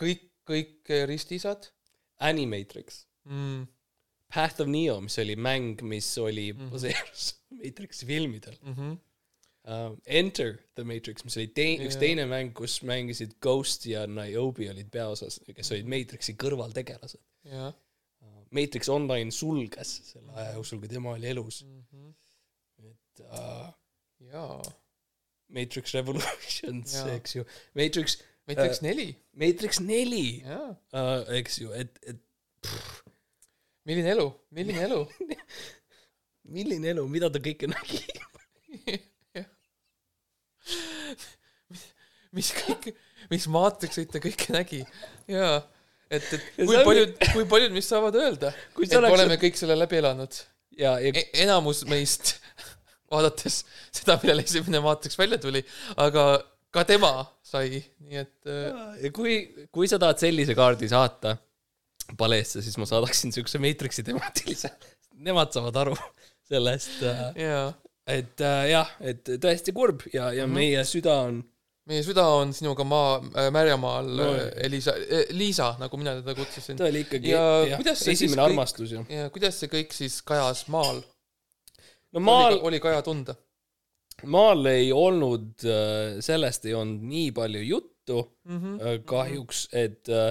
[0.00, 1.70] kõik, kõik ristisad
[2.24, 3.66] Animatrix, mm,.
[4.34, 6.70] Path of Neo, mis oli mäng, mis oli Mhm.
[6.72, 8.96] baseerus Matrixi filmidel Mm -hmm.
[9.68, 9.96] uh,.
[10.06, 12.00] Enter the Matrix, mis oli tei-, üks Jaa.
[12.00, 17.20] teine mäng, kus mängisid Ghost ja Niobe olid peaosas, kes olid Matrixi kõrvaltegelased.
[17.44, 17.72] jah
[18.54, 21.62] Matrix Online sulges selle aja jooksul, kui tema oli elus.
[21.64, 22.14] mm -hmm.
[22.90, 23.68] et uh,
[24.30, 24.62] jaa,
[25.48, 27.44] Matrix Revolutions, eks ju,
[27.74, 28.18] Matrix,
[28.48, 30.42] Matrix neli, Matrix neli.
[30.44, 32.16] Uh,, eks ju, et, et
[33.84, 35.00] milline elu, milline elu?
[36.44, 38.02] Milline elu, mida ta kõike nägi.
[42.36, 42.90] mis kõik,
[43.30, 44.82] mis maatrikseid ta kõike nägi?
[45.30, 45.62] Jaa,
[46.16, 49.76] et, et kui paljud, kui paljud meist saavad öelda, Kui et oleks- oleme kõik selle
[49.78, 50.40] läbi elanud
[50.78, 51.24] ja, ja e.
[51.44, 52.34] enamus meist,
[53.12, 53.60] vaadates
[53.94, 55.62] seda, millal esimene maatriks välja tuli,
[56.02, 56.26] aga
[56.74, 57.12] ka tema
[57.46, 59.36] sai, nii et äh, ja kui,
[59.70, 61.36] kui sa tahad sellise kaardi saata
[62.18, 64.68] paleesse, siis ma saadaksin siukse Matrixi temaatilise.
[65.24, 65.94] Nemad saavad aru
[66.50, 66.98] sellest,
[67.38, 67.68] jaa,
[68.10, 70.52] et äh, jah, et tõesti kurb ja, ja Mhm.
[70.58, 71.38] meie süda on
[71.86, 74.24] meie süda on sinuga maa äh,, Märjamaal No.
[74.32, 76.76] no., Elisa äh,, Liisa, nagu mina teda kutsusin.
[76.80, 79.02] ta oli ikkagi Ja jah, kuidas see siis esimene kõik- armastus ju.
[79.08, 81.02] ja kuidas see kõik siis kajas maal?
[82.14, 83.34] no maal, oli kaja tunda
[84.30, 85.64] maal ei olnud,
[86.24, 88.58] sellest ei olnud nii palju juttu mm?
[88.60, 88.80] -hmm.
[88.86, 90.30] äh, kahjuks, et äh,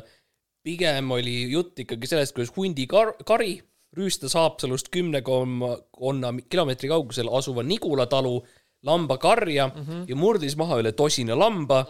[0.64, 3.58] pigem oli jutt ikkagi sellest, kuidas hundi kar-, kari
[3.98, 8.40] rüüstas Haapsalust kümne koma konna kilomeetri kaugusel asuva Nigula talu
[8.84, 10.04] lambakarja mm -hmm.
[10.08, 11.86] ja murdis maha üle tosina lamba.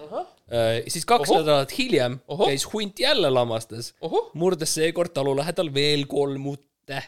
[0.88, 1.40] siis kaks Ohoh.
[1.40, 2.48] nädalat hiljem Ohoh.
[2.48, 7.04] käis hunt jälle lamastas, ohoh, murdes seekord talu lähedal veel kolm utte.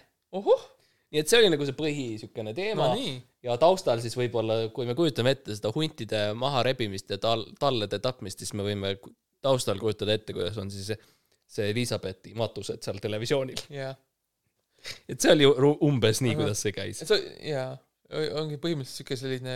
[1.12, 4.70] nii et see oli nagu see põhi siukene teema no nii, ja taustal siis võib-olla,
[4.74, 8.96] kui me kujutame ette seda huntide maharebimist ja tal-, tallede tapmist, siis me võime
[9.46, 13.62] taustal kujutada ette, kuidas on siis see, Elizabethi matused seal televisioonil.
[13.70, 13.94] jaa.
[15.10, 15.48] et see oli
[15.86, 16.42] umbes nii, Ahah.
[16.42, 17.04] kuidas see käis
[17.46, 17.76] jaa,
[18.14, 19.56] ongi põhimõtteliselt siuke selline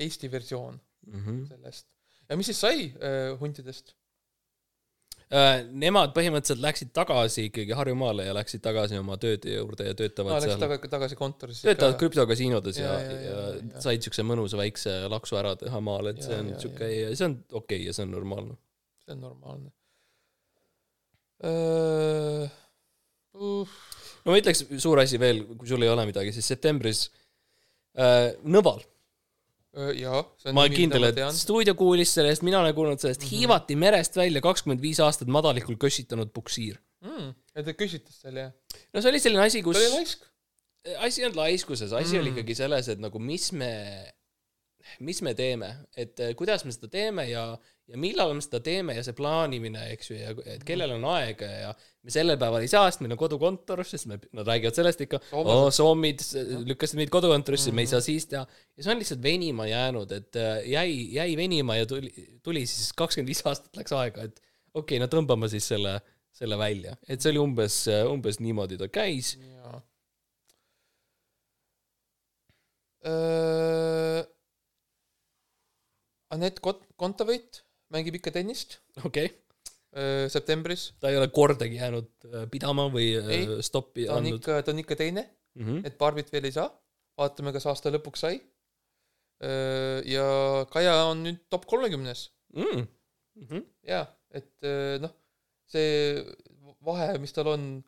[0.00, 1.18] Eesti versioon mm.
[1.18, 1.42] -hmm.
[1.48, 1.88] sellest.
[2.28, 3.94] ja mis siis sai äh, huntidest?
[5.32, 10.34] Äh, Nemad põhimõtteliselt läksid tagasi ikkagi Harjumaale ja läksid tagasi oma tööde juurde ja töötavad
[10.36, 11.68] läksid seal, tagasi, tagasi kontorisse.
[11.68, 16.12] töötavad krüptokasiinodes ja, Ja, ja, ja, ja, said siukse mõnusa väikse laksu ära teha maal,
[16.12, 18.58] et Ja, see on siuke, see on okei okay ja see on normaalne.
[19.04, 19.72] see on normaalne
[21.44, 22.58] uh,.
[23.32, 23.68] Uh,
[24.26, 27.21] no ma ütleks suur asi veel, kui sul ei ole midagi, siis septembris äh,
[27.92, 28.80] Nõval,
[29.96, 33.26] jaa, see on ma olen kindel, et stuudio kuulis sellest, mina olen kuulnud sellest mm,
[33.26, 33.38] -hmm.
[33.38, 36.78] hiivati merest välja kakskümmend viis aastat madalikul kössitanud puksiir.
[37.00, 37.34] mm,.
[37.56, 38.52] ja ta küsitles seal jah?
[38.92, 40.24] no see oli selline asi, ta kus oli laisk.
[40.98, 42.20] asi ei olnud laiskuses, asi mm.
[42.20, 43.72] oli ikkagi selles, et nagu mis me,
[45.00, 47.46] mis me teeme, et kuidas me seda teeme ja,
[47.92, 51.48] ja millal me seda teeme ja see plaanimine, eks ju, ja et kellel on aega
[51.48, 55.04] ja me sellel päeval ei saa, sest meil on kodukontor, sest me, nad räägivad sellest
[55.04, 56.24] ikka, oo, soomid
[56.70, 57.76] lükkasid meid kodukontorisse mm, -hmm.
[57.76, 57.90] me ei Mhm.
[57.92, 58.46] saa siis teha.
[58.76, 62.12] ja see on lihtsalt venima jäänud, et eh, jäi, jäi venima ja tuli,
[62.42, 64.40] tuli siis kakskümmend viis aastat läks aega, et
[64.74, 66.00] okei okay,, no tõmbame siis selle,
[66.32, 69.36] selle välja, et see oli umbes, umbes niimoodi ta käis.
[69.36, 69.82] jaa.
[73.04, 74.24] Äh,
[76.32, 77.60] Anett Kot-, Kontaveit
[77.92, 79.28] mängib ikka tennist okei okay.
[79.96, 80.90] öö, septembris.
[81.00, 84.40] ta ei ole kordagi jäänud äh, pidama või äh, Ei, stoppi ta on andnud.
[84.40, 85.28] ikka, ta on ikka teine,
[85.58, 86.70] Mm et Barbit veel ei saa.
[87.20, 88.38] vaatame, kas aasta lõpuks sai.
[90.08, 90.26] ja
[90.70, 92.86] Kaja on nüüd top kolmekümnes -hmm.
[93.36, 93.64] Mm -hmm.
[93.88, 94.68] jaa, et
[95.02, 95.12] noh,
[95.66, 96.24] see
[96.84, 97.84] vahe, mis tal on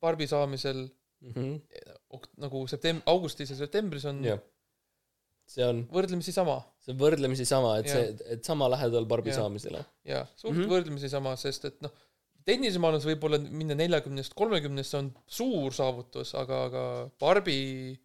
[0.00, 0.88] Barbi saamisel
[1.20, 2.20] Mm -hmm.
[2.36, 4.38] nagu septem-, augustis ja septembris on jah,
[5.48, 7.96] see on, võrdlemisi sama see on võrdlemisi sama, et Jah.
[7.96, 9.40] see, et sama lähedal Barbi Jah.
[9.42, 9.84] saamisele.
[10.04, 10.58] jaa, suht Mhm.
[10.58, 10.72] mm -hmm.
[10.74, 11.90] võrdlemisi sama, sest et noh,
[12.48, 16.82] tennisemaailmas võib-olla minna neljakümnest kolmekümnesse on suur saavutus, aga, aga
[17.20, 17.98] Barbi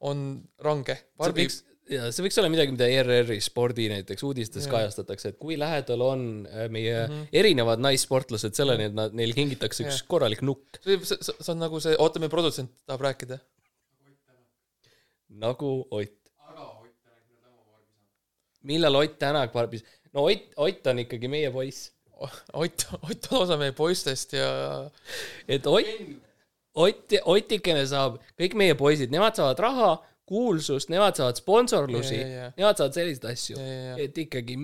[0.00, 0.94] on range.
[0.94, 4.72] see Barbi, võiks, ja see võiks olla midagi, mida ERR-i spordi näiteks uudistes Jah.
[4.74, 7.22] kajastatakse, et kui lähedal on äh, meie mm Mhm.
[7.22, 7.28] -hmm.
[7.32, 10.08] erinevad naissportlased selleni, et nad, neil kingitakse üks Jah.
[10.08, 13.38] korralik nukk, see, see see on nagu see, oota, meie produtsent tahab rääkida.
[15.28, 16.25] nagu Ott.
[18.66, 21.90] Millal Ott Tänak Barbis, no Ott, Ott on ikkagi meie poiss
[22.52, 24.50] Ott, Ott on osa meie poistest ja
[25.46, 25.90] et Ott,
[26.76, 29.90] Ott, Otikene saab, kõik meie poisid, nemad saavad raha,
[30.28, 32.18] kuulsust, nemad saavad sponsorlusi
[32.58, 33.60] nemad saavad selliseid asju
[34.02, 34.58] et ikkagi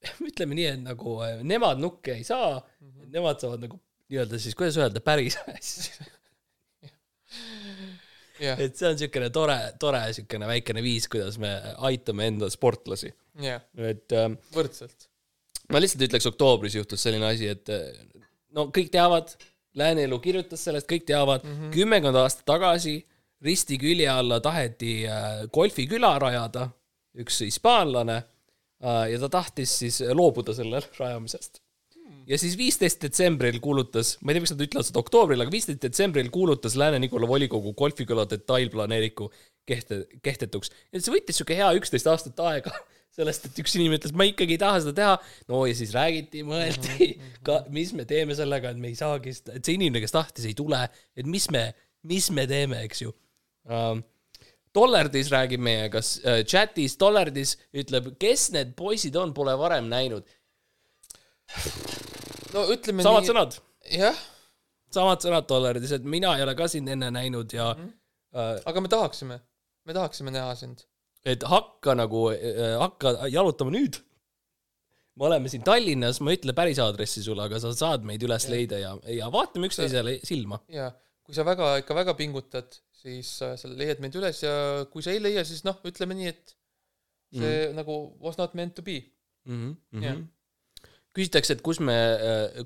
[0.28, 2.88] ütleme nii, et nagu äh, nemad nukke ei saa mm.
[2.88, 3.12] -hmm.
[3.16, 6.06] nemad saavad nagu nii-öelda siis, kuidas öelda, päris asju.
[8.40, 11.52] jah, et see on niisugune tore, tore niisugune väikene viis, kuidas me
[11.90, 13.12] aitame enda sportlasi,
[13.44, 15.08] jah, et ähm, võrdselt.
[15.70, 17.88] ma lihtsalt ütleks, oktoobris juhtus selline asi, et äh,
[18.56, 19.36] no kõik teavad,
[19.78, 22.96] Lääne Elu kirjutas sellest, kõik teavad mm -hmm., kümmekond aastat tagasi
[23.40, 26.68] risti külje alla taheti äh, golfiküla rajada,
[27.14, 31.62] üks hispaanlane äh, ja ta tahtis siis loobuda selle rajamisest.
[32.30, 35.82] Ja siis viisteist detsembril kuulutas, ma ei tea, miks nad ütlevad seda oktoobril, aga viisteist
[35.82, 39.30] detsembril kuulutas Lääne-Nigula volikogu golfiküla detailplaneeringu
[39.68, 40.72] kehte, kehtetuks.
[40.92, 42.74] et see võttis sihuke hea üksteist aastat aega
[43.16, 45.16] sellest, et üks inimene ütles, ma ikkagi ei taha seda teha.
[45.50, 47.10] no ja siis räägiti, mõeldi
[47.46, 50.46] ka, mis me teeme sellega, et me ei saagi seda, et see inimene, kes tahtis,
[50.50, 50.84] ei tule,
[51.18, 51.70] et mis me,
[52.10, 53.14] mis me teeme, eks ju
[53.68, 54.06] um,.
[54.70, 60.28] Dollardis räägib meiega äh, chatis, Dollardis ütleb, kes need poisid on, pole varem näinud.
[62.54, 63.56] No ütleme samad nii, sõnad,
[63.94, 64.20] jah,
[64.94, 67.90] samad sõnad Dollardis, et mina ei ole ka sind enne näinud ja Mhm.
[68.34, 69.40] äh, aga me tahaksime,
[69.86, 70.86] me tahaksime näha sind.
[71.24, 74.00] et hakka nagu äh,, hakka jalutama nüüd.
[75.16, 78.46] me oleme siin Tallinnas, ma ei ütle päris aadressi sulle, aga sa saad meid üles
[78.46, 78.52] Jah.
[78.54, 80.60] leida ja, ja vaatame üksteisele silma.
[80.68, 85.02] ja kui sa väga, ikka väga pingutad, siis äh, sa leiad meid üles ja kui
[85.04, 86.56] sa ei leia, siis noh, ütleme nii, et
[87.30, 87.76] see mm.
[87.78, 88.96] nagu was not meant to be.
[89.44, 89.76] mm.
[89.92, 90.02] -hmm.
[90.04, 90.16] Jah.
[91.16, 91.96] küsitakse, et kus me,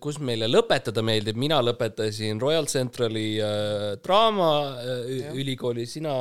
[0.05, 6.19] kus meile lõpetada meeldib, mina lõpetasin Royal Centrali äh, draamaülikooli, sina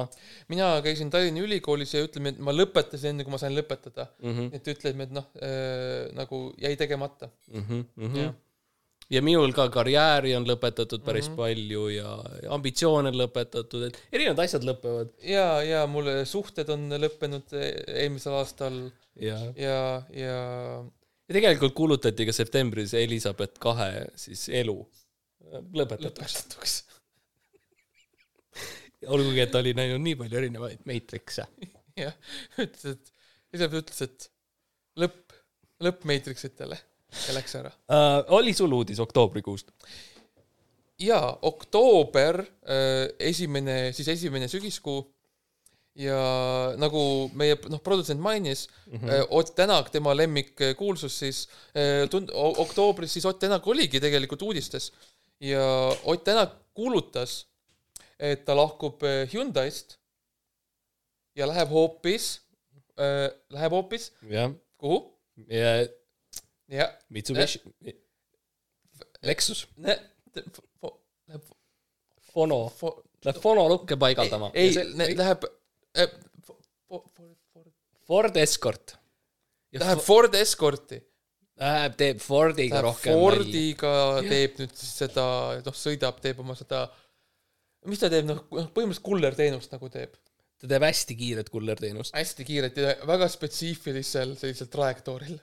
[0.52, 4.08] mina käisin Tallinna Ülikoolis ja ütleme, et ma lõpetasin enne, kui ma sain lõpetada.
[4.22, 4.32] mm.
[4.38, 4.56] -hmm.
[4.56, 7.30] et ütleme, et noh äh,, nagu jäi tegemata.
[7.52, 7.86] Mm -hmm.
[7.96, 8.14] Mm.
[8.14, 8.34] -hmm.
[9.10, 11.34] ja minul ka karjääri on lõpetatud päris mm.
[11.34, 11.38] -hmm.
[11.38, 16.90] palju ja ja ambitsioone on lõpetatud, et erinevad asjad lõpevad ja, ja mul suhted on
[16.90, 18.80] lõppenud e- eelmisel aastal
[19.20, 20.40] ja, ja, ja
[21.28, 24.76] ja tegelikult kuulutati ka septembris Elizabeth kahe siis elu
[25.54, 26.06] lõpetatuks.
[26.08, 26.76] lõpetatuks.
[29.08, 31.48] olgugi, et oli näinud nii palju erinevaid Matrix'e.
[32.04, 32.16] jah,
[32.64, 33.14] ütles, et,
[33.54, 34.30] Elizabeth ütles, et
[35.04, 35.38] lõpp,
[35.84, 36.80] lõpp Matrixitele
[37.28, 37.72] ja läks ära.
[37.92, 39.72] Uh, oli sul uudis oktoobrikuust?
[41.04, 42.44] jaa, oktoober,
[43.20, 45.02] esimene, siis esimene sügiskuu
[45.96, 49.28] ja nagu meie noh, produtsent mainis mm, -hmm.
[49.30, 54.92] Ott Tänak, tema lemmikkuulsus siis eh, tund-, oktoobris siis Ott Tänak oligi tegelikult uudistes
[55.40, 55.62] ja
[56.04, 57.46] Ott Tänak kuulutas,
[58.20, 59.02] et ta lahkub
[59.34, 59.98] Hyundai'st
[61.36, 62.42] ja läheb hoopis,
[63.50, 65.20] läheb hoopis jah, kuhu?
[65.48, 65.88] ja
[66.68, 67.62] jah, Mitsubishi,
[69.24, 71.44] Lexus, läheb
[72.34, 74.52] Fono, fo- läheb Fono lukke paigaldama.
[74.54, 74.74] ei,
[75.18, 75.46] läheb
[76.90, 77.04] fo-
[78.08, 78.96] Ford Escort.
[79.74, 81.00] Läheb Ford Escorti,
[81.58, 83.24] Läheb, teeb Fordiga läheb rohkem nalja.
[83.24, 83.94] Fordiga,
[84.28, 85.26] teeb nüüd siis seda,
[85.66, 86.84] noh, sõidab, teeb oma seda,
[87.90, 90.14] mis ta teeb, noh, põhimõtteliselt kullerteenust nagu teeb.
[90.62, 95.40] ta teeb hästi kiiret kullerteenust hästi kiirelt ja väga spetsiifilisel sellisel trajektooril,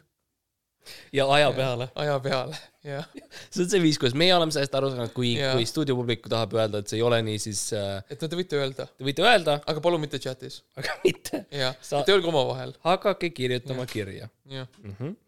[1.17, 1.89] ja aja peale.
[2.03, 3.09] aja peale, jah.
[3.51, 6.83] see on see viis, kuidas meie oleme sellest aru saanud, kui, kui stuudiopublik tahab öelda,
[6.83, 9.59] et see ei ole nii, siis äh, et no te võite öelda, te võite öelda,
[9.71, 11.45] aga palun mitte chatis, aga mitte.
[11.63, 14.71] jah, et öelge omavahel, hakake kirjutama kirja jah.
[14.83, 14.97] mm.
[14.99, 15.19] -hmm.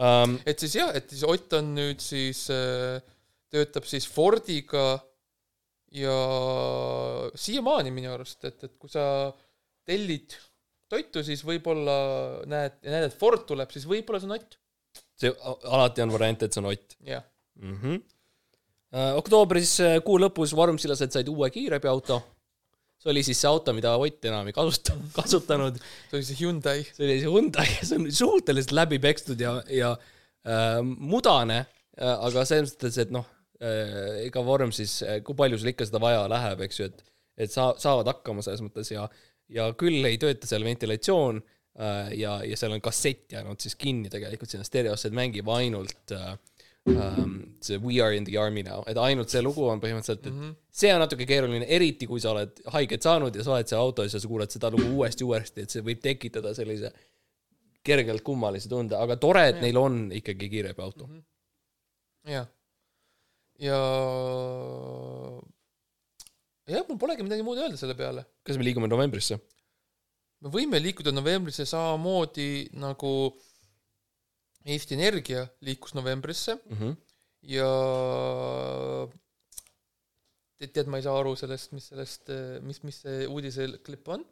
[0.00, 3.02] Um, et siis jah, et siis Ott on nüüd siis äh,,
[3.52, 4.94] töötab siis Fordiga
[5.92, 6.14] ja
[7.34, 9.02] siiamaani minu arust, et, et kui sa
[9.88, 10.36] tellid
[10.90, 11.96] toitu, siis võib-olla
[12.50, 14.56] näed, näed, et Ford tuleb, siis võib-olla see on Ott,
[15.20, 15.32] see
[15.68, 17.24] alati on variant, et see on Ott jah.
[17.60, 17.76] mm.
[17.82, 18.02] -hmm.
[18.90, 22.16] Uh, oktoobris äh, kuu lõpus vormsilased said uue kiirabiauto.
[22.98, 25.78] see oli siis see auto, mida Ott enam ei kasuta, kasutanud.
[26.10, 29.92] see oli see Hyundai, see oli see Hyundai, see on suhteliselt läbi pekstud ja, ja
[30.46, 33.28] äh, mudane äh,, aga selles mõttes, et noh
[33.62, 37.04] äh,, ega vorm siis, kui palju sul ikka seda vaja läheb, eks ju, et,
[37.46, 39.06] et sa, saavad hakkama selles mõttes ja,
[39.48, 41.59] ja küll ei tööta seal ventilatsioon äh,
[42.16, 46.34] ja, ja seal on kassett jäänud siis kinni tegelikult sinna stereosse, et mängib ainult äh,
[46.86, 50.32] um, see We are in the army now, et ainult see lugu on põhimõtteliselt, et
[50.32, 50.56] mm -hmm.
[50.82, 54.14] see on natuke keeruline, eriti kui sa oled haiget saanud ja sa oled seal autos
[54.14, 56.92] ja sa kuulad seda lugu uuesti, uuesti, et see võib tekitada sellise
[57.84, 59.62] kergelt kummalise tunde, aga tore, et Jah.
[59.64, 61.14] neil on ikkagi kiirabiauto mm.
[61.14, 62.32] -hmm.
[62.32, 62.48] jah.
[63.58, 63.80] ja
[66.76, 68.24] jah, mul polegi midagi muud öelda selle peale.
[68.42, 69.40] kas me liigume novembrisse?
[70.40, 73.14] Me võime liikuda novembrisse samamoodi nagu
[74.70, 76.96] Eesti Energia liikus novembrisse Mm -hmm.
[77.54, 77.70] ja
[80.74, 82.28] tead, ma ei saa aru sellest, mis sellest,
[82.66, 84.24] mis, mis see uudise klipp on.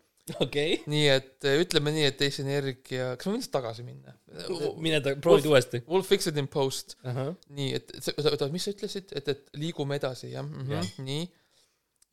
[0.44, 4.12] okei nii et eh, ütleme nii, et Eesti Energia, kas ma võin tagasi minna?
[4.44, 6.98] okay., mine ta, proovid uuesti We'll fix it in post.
[7.02, 7.14] uh.
[7.16, 7.30] -huh.
[7.48, 10.66] nii, et see- oota, mis sa ütlesid, et, et liigume edasi, jah mm.
[10.68, 11.02] -hmm.
[11.08, 11.28] nii.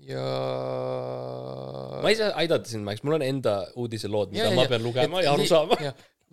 [0.03, 0.26] Ja
[2.03, 4.84] ma ei saa aidata sind, Max, mul on enda uudiselood, mida Ja, ja, ma pean
[4.84, 5.77] lugema et ja aru saama.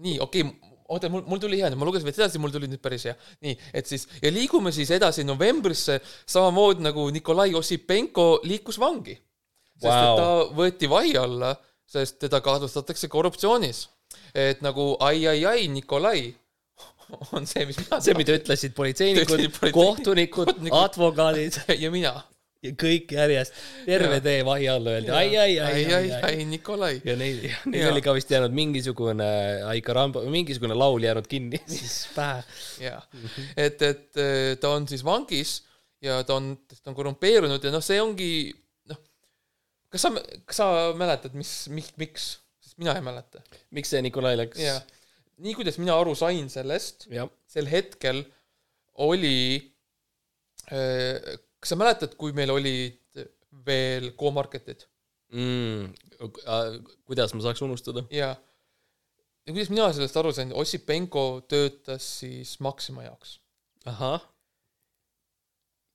[0.02, 2.82] nii, okei okay,, oota, mul, mul tuli hea ma lugesin veits edasi, mul tuli nüüd
[2.84, 3.14] päris hea.
[3.44, 9.16] nii, et siis ja liigume siis edasi novembrisse samamoodi nagu Nikolai Ossipenko liikus vangi.
[9.78, 10.18] sest wow.
[10.18, 10.28] Ta
[10.59, 11.55] võeti vahi alla,
[11.89, 13.89] sest teda kahtlustatakse korruptsioonis.
[14.34, 16.32] et nagu ai-ai-ai, Nikolai
[17.36, 20.55] on see, mis mina see, mida ütlesid politseinikud kohtunikud.
[20.70, 22.18] advokaadid ja mina.
[22.62, 23.56] Ja kõik järjest,
[23.86, 24.24] terve Jaa.
[24.24, 26.10] tee vahi alla öeldi ai, ai, ai, ai, ai.
[26.12, 27.01] ai-ai-ai, Nikolai.
[27.05, 29.26] ja neil, neil oli ka vist jäänud mingisugune
[29.66, 32.44] Ai Karamba, mingisugune laul jäänud kinni siis pähe.
[32.84, 33.01] jaa,
[33.56, 35.59] et, et eh, ta on siis vangis
[36.02, 38.30] ja ta on, ta on korrumpeerunud ja noh, see ongi
[38.90, 39.02] noh,
[39.90, 40.14] kas sa,
[40.47, 42.28] kas sa mäletad, mis, miks, miks,
[42.62, 43.43] sest mina ei mäleta.
[43.74, 44.62] miks see Nikolai läks?
[45.43, 48.22] nii kuidas mina aru sain sellest, jah, sel hetkel
[49.02, 49.59] oli,
[51.62, 53.22] kas sa mäletad, kui meil olid
[53.66, 54.82] veel Go-Marketid
[55.32, 55.93] mm,.
[57.06, 58.05] kuidas ma saaks unustada?
[58.10, 58.32] ja,
[59.47, 63.39] ja kuidas mina sellest aru sain, Ossipenko töötas siis Maxima jaoks.
[63.86, 64.22] Ahah,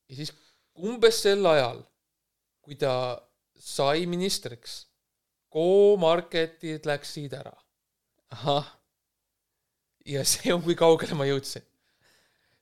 [0.09, 0.33] ja siis
[0.77, 1.83] umbes sel ajal,
[2.63, 2.91] kui ta
[3.59, 4.85] sai ministriks,
[5.51, 7.55] Go-Marketid läksid ära.
[8.35, 8.67] Ahah,
[10.07, 11.63] ja see on, kui kaugele ma jõudsin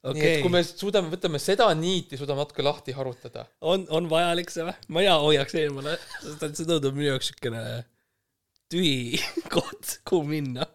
[0.05, 0.21] okay..
[0.21, 3.47] nii et kui me suudame, võtame seda niiti, suudame natuke lahti harutada.
[3.65, 4.77] on, on vajalik see või?
[4.99, 7.65] mina hoiaks eemale, sest et see tundub minu jaoks siukene
[8.71, 9.19] tühi
[9.55, 10.67] koht, kuhu minna.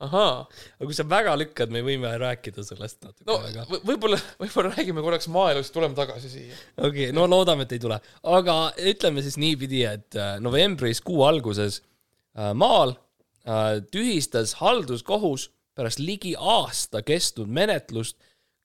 [0.00, 0.46] ahaa,
[0.78, 3.66] aga kui sa väga lükkad, me võime rääkida sellest natuke no väga.
[3.68, 6.56] võ- võib-olla, võib-olla räägime korraks maaelust, tuleme tagasi siia.
[6.78, 8.00] okei okay,, no loodame, et ei tule.
[8.38, 8.56] aga
[8.94, 12.96] ütleme siis niipidi, et äh, novembris kuu alguses äh, maal
[13.44, 18.16] äh, tühistas halduskohus pärast ligi aasta kestnud menetlust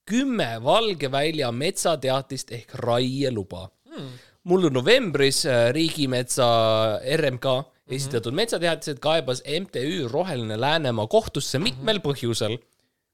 [0.06, 4.12] kümme Valge Välja metsateatist ehk raieluba hmm..
[4.44, 6.46] mullu novembris äh, Riigimetsa
[7.16, 7.46] RMK
[7.86, 12.58] esitatud metsateatised kaebas MTÜ Roheline Läänemaa kohtusse mitmel põhjusel.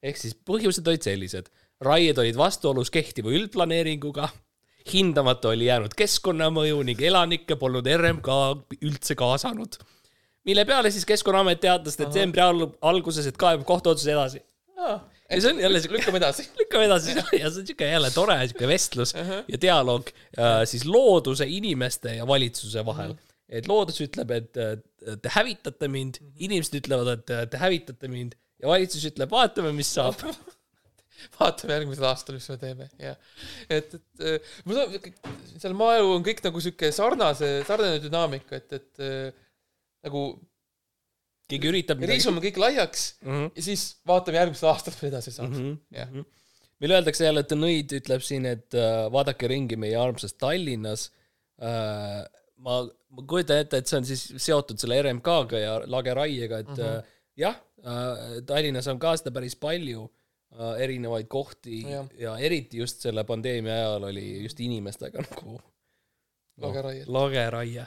[0.03, 1.51] ehk siis põhjused olid sellised,
[1.81, 4.29] raied olid vastuolus kehtiva üldplaneeringuga,
[4.93, 8.29] hindamata oli jäänud keskkonnamõju ning elanikke polnud RMK
[8.81, 9.77] üldse kaasanud.
[10.45, 14.43] mille peale siis Keskkonnaamet teatas detsembri al- alguses, et kaebab kohtuotsuse edasi.
[15.33, 16.47] Ja see on jälle siuke, lükkame edasi.
[16.61, 21.47] lükkame edasi ja see on siuke jälle tore siuke vestlus ja dialoog äh, siis looduse,
[21.49, 23.17] inimeste ja valitsuse vahel.
[23.53, 24.77] et loodus ütleb, et äh,
[25.23, 29.91] te hävitate mind, inimesed ütlevad, et äh, te hävitate mind ja valitsus ütleb, vaatame, mis
[29.93, 30.23] saab.
[31.39, 33.19] vaatame järgmisel aastal, mis me teeme, jah.
[33.69, 34.81] et, et äh, mul
[35.59, 39.05] seal maaelu on kõik nagu sihuke sarnase, sarnane dünaamika, et, et
[40.03, 40.25] nagu
[41.51, 43.33] keegi üritab riisume kõik laiaks mm.
[43.33, 43.51] -hmm.
[43.57, 45.51] ja siis vaatame järgmisel aastal, mis edasi saab.
[45.51, 45.77] Mm -hmm.
[45.99, 46.25] jah,
[46.83, 51.11] meil öeldakse jälle, et Nõid ütleb siin, et äh, vaadake ringi meie armsas Tallinnas
[51.63, 52.23] äh,.
[52.57, 56.75] ma, ma kujutan ette, et see on siis seotud selle RMK-ga ja lageraiega, et mm
[56.75, 56.99] -hmm.
[56.99, 57.57] äh, jah
[57.87, 62.05] äh,, Tallinnas on ka seda päris palju äh, erinevaid kohti ja.
[62.19, 65.61] Ja eriti just selle pandeemia ajal oli just inimestega nagu
[66.61, 67.05] Lageraie.
[67.07, 67.87] lageraie.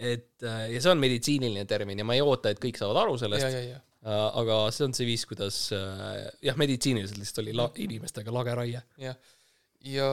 [0.00, 3.18] Et äh, ja see on meditsiiniline termin ja ma ei oota, et kõik saavad aru
[3.20, 3.82] sellest ja, ja, ja.
[4.04, 8.82] Äh, aga see on see viis, kuidas äh, jah, meditsiiniliselt lihtsalt oli la-, inimestega lageraie.
[9.00, 9.16] jah,
[9.84, 10.10] ja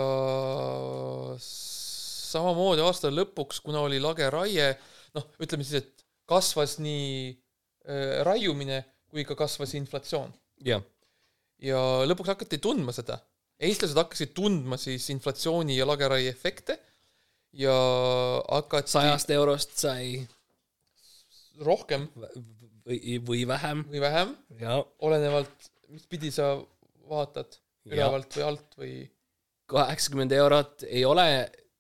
[1.42, 4.70] samamoodi aasta lõpuks, kuna oli lageraie,
[5.18, 10.32] noh, ütleme siis, et kasvas nii äh, raiumine kui ka kasvas inflatsioon
[10.64, 10.86] jah,
[11.62, 13.20] ja lõpuks hakati tundma seda.
[13.62, 16.78] eestlased hakkasid tundma siis inflatsiooni ja lageraie efekte
[17.54, 17.74] ja
[18.50, 20.28] hakati sajast eurost sai
[21.66, 22.08] rohkem
[22.88, 26.56] või, või vähem või vähem, ja olenevalt, mis pidi sa
[27.12, 27.96] vaatad, Ja.
[27.96, 28.92] ülevalt või alt või
[29.72, 31.24] kaheksakümmend eurot ei ole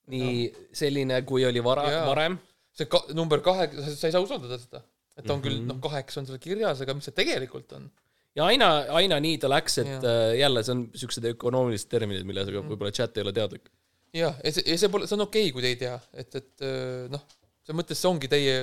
[0.10, 2.40] nii selline, kui oli vara, varem.
[2.74, 4.82] see ka, number kahe, sa ei saa usaldada seda.
[5.18, 5.46] et on mm -hmm.
[5.46, 5.68] küll, Mhm.
[5.68, 7.92] noh, kaheksa on seal kirjas, aga mis see tegelikult on?
[8.36, 10.04] ja aina, aina nii ta läks, et Jah.
[10.04, 13.70] äh, jälle see on siuksed ökonoomilised terminid, millega võib-olla chat ei ole teadlik.
[14.16, 16.36] jah, ja see, ja see pole, see on okei okay,, kui te ei tea, et,
[16.40, 17.24] et öö, noh,
[17.62, 18.56] selles mõttes see ongi teie,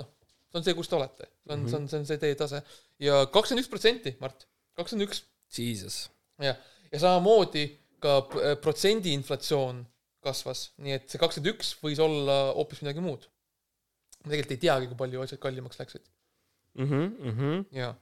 [0.00, 0.10] noh,
[0.50, 1.28] see on see, kus te olete.
[1.44, 1.70] see on mm, -hmm.
[1.70, 2.60] see on, see on see teie tase.
[3.02, 4.46] ja kakskümmend üks protsenti, Mart,
[4.78, 5.24] kakskümmend üks,
[5.56, 5.98] Jesus.
[6.42, 6.60] jah.
[6.92, 7.66] ja samamoodi
[8.04, 9.84] ka äh, protsendi inflatsioon
[10.24, 13.28] kasvas, nii et see kakskümmend üks võis olla hoopis midagi muud.
[14.24, 16.04] tegelikult ei teagi, kui palju asjad kallimaks läksid.
[16.76, 17.64] mhmh.
[17.72, 17.94] jaa.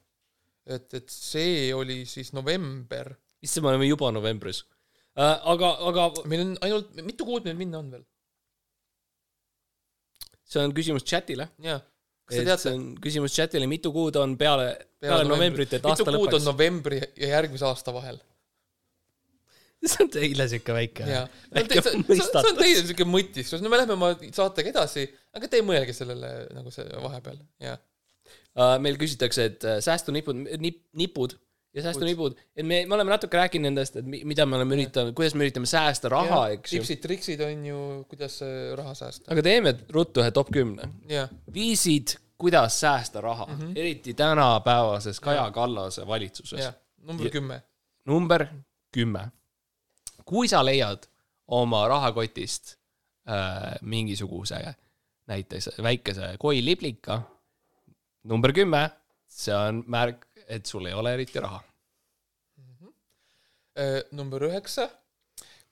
[0.67, 3.15] et, et see oli siis november.
[3.43, 4.82] issand, me oleme juba novembris äh,.
[5.17, 8.05] aga, aga meil on ainult, mitu kuud meil minna on veel?
[10.53, 11.49] see on küsimus chatile.
[11.65, 11.79] jaa.
[12.29, 12.75] kas te et see teate?
[12.77, 14.69] on küsimus chatile, mitu kuud on peale,
[15.01, 16.49] peale novembrit, et aasta mitu kuud on lõpeks.
[16.51, 18.21] novembri ja järgmise aasta vahel?
[19.83, 21.07] see on teile siuke väike.
[21.57, 22.49] väike mõistatus.
[22.49, 25.07] see on teile siuke mõtisklus, no me läheme oma saatega edasi,
[25.37, 27.79] aga te ei mõelgi sellele nagu see vahepeal, jaa.
[28.57, 28.77] uh,.
[28.85, 31.37] meil küsitakse, et uh, säästunipud, nip, nipud
[31.75, 35.15] ja säästunipud, et me, me oleme natuke rääkinud nendest, et mi- mida me oleme üritanud,
[35.17, 36.83] kuidas me üritame säästa raha, eks ju.
[36.83, 37.79] tipsid-triksid on ju,
[38.11, 38.41] kuidas
[38.77, 39.31] raha säästa.
[39.33, 40.89] aga teeme ruttu ühe top kümne.
[41.55, 43.79] viisid, kuidas säästa raha mm, -hmm.
[43.79, 46.71] eriti tänapäevases Kaja Kallase valitsuses
[47.03, 47.63] number kümme.
[48.05, 48.47] number
[48.93, 49.31] kümme.
[50.25, 51.09] kui sa leiad
[51.49, 52.77] oma rahakotist
[53.29, 54.75] äh, mingisuguse
[55.27, 57.23] näiteks väikese koiliblika,
[58.25, 58.91] number kümme,
[59.29, 61.61] see on märk, et sul ei ole eriti raha.
[63.73, 64.85] Äh, number üheksa,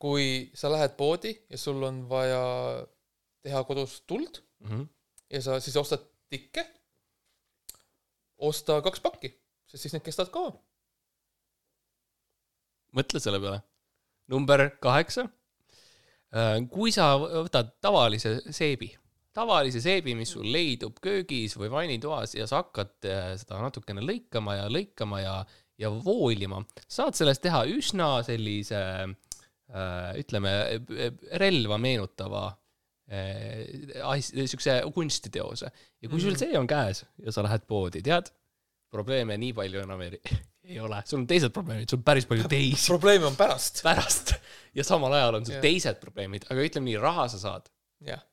[0.01, 2.45] kui sa lähed poodi ja sul on vaja
[3.45, 4.87] teha kodus tuld Mm -hmm.
[5.31, 6.67] ja sa siis ostad tikke,
[8.39, 9.31] osta kaks pakki,
[9.67, 10.53] sest siis need kestavad kaua.
[12.93, 13.63] mõtle selle peale.
[14.27, 15.29] number kaheksa.
[16.71, 18.99] kui sa võtad tavalise seebi,
[19.37, 24.57] tavalise seebi, mis sul leidub köögis või vannitoas ja sa hakkad äh, seda natukene lõikama
[24.59, 25.35] ja lõikama ja,
[25.81, 30.55] ja voolima, saad sellest teha üsna sellise äh, ütleme,
[31.43, 32.49] relva meenutava
[33.11, 35.73] äh, siukse kunstiteose.
[36.03, 38.33] ja kui sul see on käes ja sa lähed poodi, tead,
[38.91, 40.19] probleeme nii palju enam ei,
[40.71, 43.85] ei ole, sul on teised probleemid, sul on päris palju teisi probleem on pärast.
[43.87, 44.35] pärast
[44.75, 45.65] ja samal ajal on sul Jah.
[45.65, 47.71] teised probleemid, aga ütleme nii, raha sa saad
[48.07, 48.27] jah.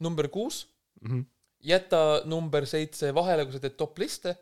[0.00, 0.64] Number kuus,
[1.00, 1.10] mm.
[1.10, 1.24] -hmm.
[1.60, 4.34] jäta number seitse vahele, kui sa teed top liste,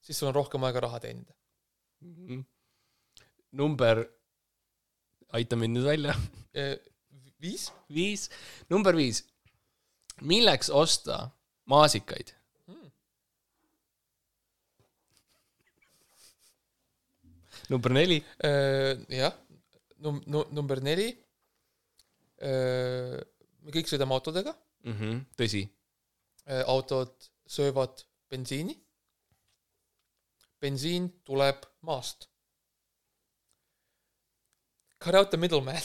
[0.00, 1.34] siis sul on rohkem aega raha teenida.
[2.00, 2.44] Mhm.
[3.56, 4.02] number,
[5.32, 6.14] aita mind nüüd välja,
[7.40, 8.26] viis, viis,
[8.68, 9.22] number viis,
[10.20, 11.30] milleks osta
[11.64, 12.34] maasikaid
[12.66, 12.90] Hmm.
[17.68, 18.24] number neli,
[19.08, 19.32] jah,
[19.98, 21.08] num-, nu-, number neli.
[23.66, 24.52] Me kõik sõidame autodega,
[24.86, 25.18] Mhm.
[25.38, 25.64] tõsi,
[26.66, 27.12] autod
[27.46, 28.76] söövad bensiini.
[30.60, 32.28] bensiin tuleb maast.
[35.02, 35.82] Cut out the middleman.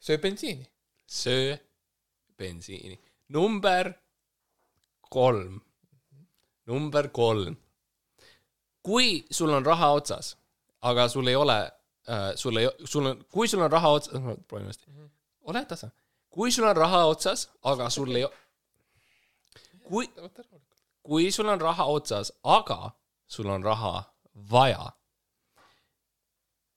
[0.00, 0.66] söö bensiini.
[1.06, 1.56] söö
[2.38, 2.98] bensiini.
[3.28, 3.94] number
[5.10, 5.60] kolm,
[6.66, 7.56] number kolm.
[8.82, 10.36] kui sul on raha otsas,
[10.82, 11.58] aga sul ei ole
[12.08, 14.12] äh,, sul ei, sul on, kui sul on raha otsas,
[14.48, 14.86] proovime uuesti,
[15.42, 15.90] ole tasa.
[16.30, 18.26] kui sul on raha otsas, aga sul ei,
[19.84, 20.08] kui,
[21.02, 22.90] kui sul on raha otsas, aga
[23.26, 24.02] sul on raha
[24.50, 24.92] vaja.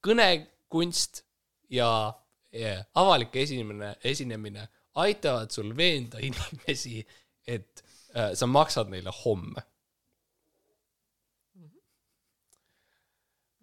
[0.05, 1.23] kõnekunst
[1.69, 2.13] ja,
[2.53, 7.05] ja avalik esinemine, esinemine aitavad sul veenda inimesi,
[7.47, 7.83] et
[8.15, 9.63] äh, sa maksad neile homme.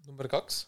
[0.07, 0.66] number kaks.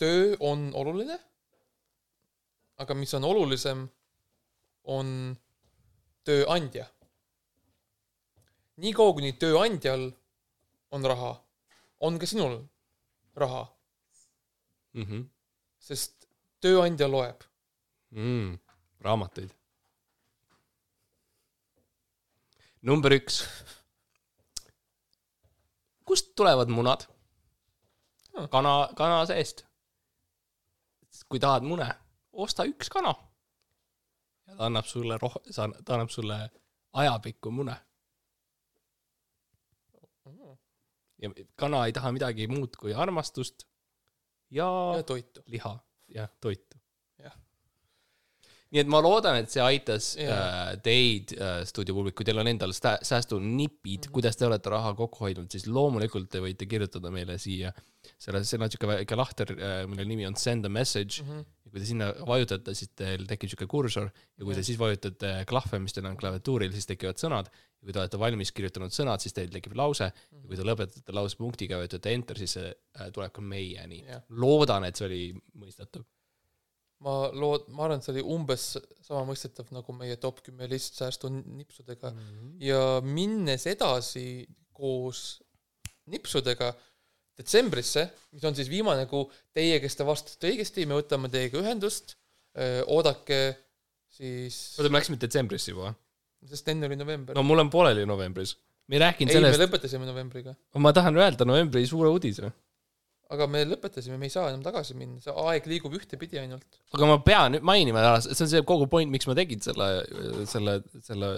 [0.00, 1.18] Töö on oluline.
[2.80, 3.82] aga mis on olulisem,
[4.84, 5.36] on
[6.24, 6.86] tööandja.
[8.80, 10.06] niikaua, kuni tööandjal
[10.90, 11.34] on raha,
[12.00, 12.62] on ka sinul
[13.36, 13.66] raha,
[14.92, 15.24] Mm -hmm.
[15.78, 16.26] sest
[16.60, 17.42] tööandja loeb.
[18.10, 18.58] mm,.
[19.00, 19.50] raamatuid.
[22.82, 23.44] number üks.
[26.04, 27.06] kust tulevad munad?
[28.50, 29.69] kana, kana seest.
[31.30, 31.86] Kui tahad mune,
[32.32, 33.14] osta üks kana.
[34.46, 36.38] ja ta annab sulle roh-, ta annab sulle
[36.92, 37.76] ajapikku mune.
[41.22, 43.66] ja kana ei taha midagi muud kui armastust
[44.50, 44.66] ja,
[44.96, 45.42] ja toitu.
[45.46, 45.78] liha
[46.08, 46.69] ja toitu.
[48.70, 50.34] Nii et ma loodan, et see aitas Jaa.
[50.70, 54.12] äh, teid äh, stuudiopublik, kui teil on endal säästunipid mm, -hmm.
[54.14, 57.72] kuidas te olete raha kokku hoidnud, siis loomulikult te võite kirjutada meile siia.
[58.16, 61.28] selle, seal on siuke väike lahter äh,, mille nimi on send a message mm.
[61.30, 61.44] -hmm.
[61.64, 65.32] ja kui te sinna vajutate, siis teil tekib siuke kursor ja kui te siis vajutate
[65.50, 67.50] klahve, mis teil on klaviatuuril, siis tekivad sõnad.
[67.50, 71.12] ja kui te olete valmis kirjutanud sõnad, siis teil tekib lause ja kui te lõpetate
[71.12, 74.22] lause punktiga, vajutate enter, siis see äh, tuleb ka meieni Jah..
[74.30, 75.22] loodan, et see oli
[75.58, 76.06] mõistetav.
[77.04, 78.64] Ma lood-, ma arvan, et see oli umbes
[79.06, 82.50] sama mõistetav nagu meie top kümme list säästunipsudega Mhm.
[82.60, 84.46] ja minnes edasi
[84.76, 85.40] koos
[86.10, 86.72] nipsudega
[87.40, 88.04] detsembrisse,
[88.34, 92.16] mis on siis viimane kuu, teie, kes te vastasite õigesti, me võtame teiega ühendust,
[92.90, 93.38] oodake
[94.10, 95.94] siis, oota, me läksime detsembrisse juba?
[96.48, 98.54] sest enne oli november no mul on pooleli novembris.
[98.88, 102.48] me ei rääkinud ei, me sellest, lõpetasime novembriga, ma tahan öelda novembri suure uudise.
[103.34, 106.80] Aga me lõpetasime, me ei saa enam tagasi minna, see aeg liigub ühtepidi ainult.
[106.96, 109.90] aga ma pean nüüd mainima see on see kogu point, miks ma tegin selle,
[110.50, 111.32] selle, selle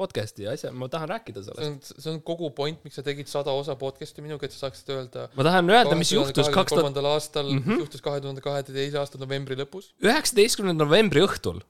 [0.00, 1.94] podcast'i asja, ma tahan rääkida see sellest.
[1.94, 4.94] on, see on kogu point, miks sa tegid sada osa podcast'i minuga, et sa saaksid
[4.96, 7.64] öelda ma tahan öelda, mis juhtus kaks tuhat, kolmandal aastal mm.
[7.64, 7.84] -hmm.
[7.84, 9.92] juhtus kahe tuhande kaheteise aasta novembri lõpus.
[10.04, 11.60] üheksateistkümnenda novembri õhtul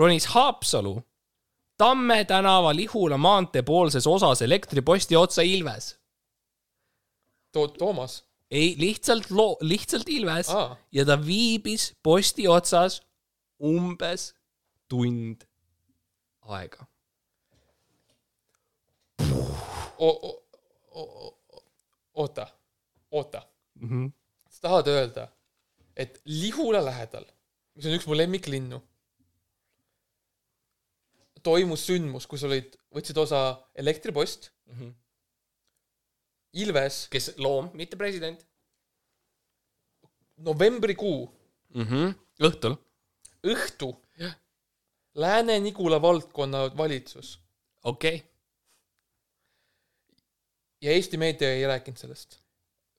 [0.00, 1.02] ronis Haapsalu
[1.76, 5.96] Tamme tänava Lihula maantee poolses osas elektriposti otsa Ilves.
[7.54, 13.00] To-, Toomas ei, lihtsalt loo-, lihtsalt Ilves ah,, ja ta viibis posti otsas
[13.62, 14.32] umbes
[14.90, 15.46] tund
[16.54, 16.86] aega.
[22.14, 22.46] oota,
[23.10, 23.42] oota,
[23.74, 24.12] Mm -hmm.
[24.50, 25.28] sa tahad öelda,
[25.96, 27.24] et Lihula lähedal,
[27.74, 28.78] mis on üks mu lemmiklinnu,
[31.42, 33.40] toimus sündmus, kus olid, võtsid osa
[33.74, 34.92] elektripost, Mm -hmm.
[36.54, 38.42] Ilves, kes loom, mitte president
[40.36, 41.30] novembrikuu
[41.74, 41.82] mm.
[41.82, 42.14] -hmm.
[42.42, 42.76] õhtul.
[43.44, 43.94] õhtu,
[45.14, 47.38] Lääne-Nigula valdkonna valitsus
[47.84, 48.28] okei okay.,
[50.82, 52.38] ja Eesti meedia ei rääkinud sellest.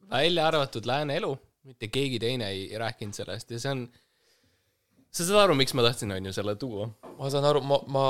[0.10, 3.84] välja arvatud Lääne elu, mitte keegi teine ei, rääkinud sellest ja see on,
[5.10, 6.88] sa saad aru, miks ma tahtsin, on ju, selle tuua.
[7.18, 8.06] ma saan aru, ma, ma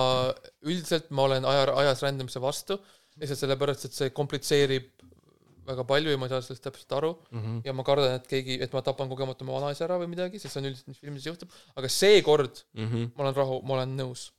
[0.62, 2.78] üldiselt ma olen aja, ajas rändamise vastu,
[3.20, 4.92] lihtsalt sellepärast, et see komplitseerib
[5.66, 7.62] väga palju ja ma ei saa sellest täpselt aru Mm -hmm.
[7.66, 10.54] ja ma kardan, et keegi, et ma tapan kogemata oma vanaisa ära või midagi, sest
[10.54, 13.12] see on üldiselt, mis filmides juhtub, aga seekord Mm -hmm.
[13.16, 14.32] ma olen rahu, ma olen nõus.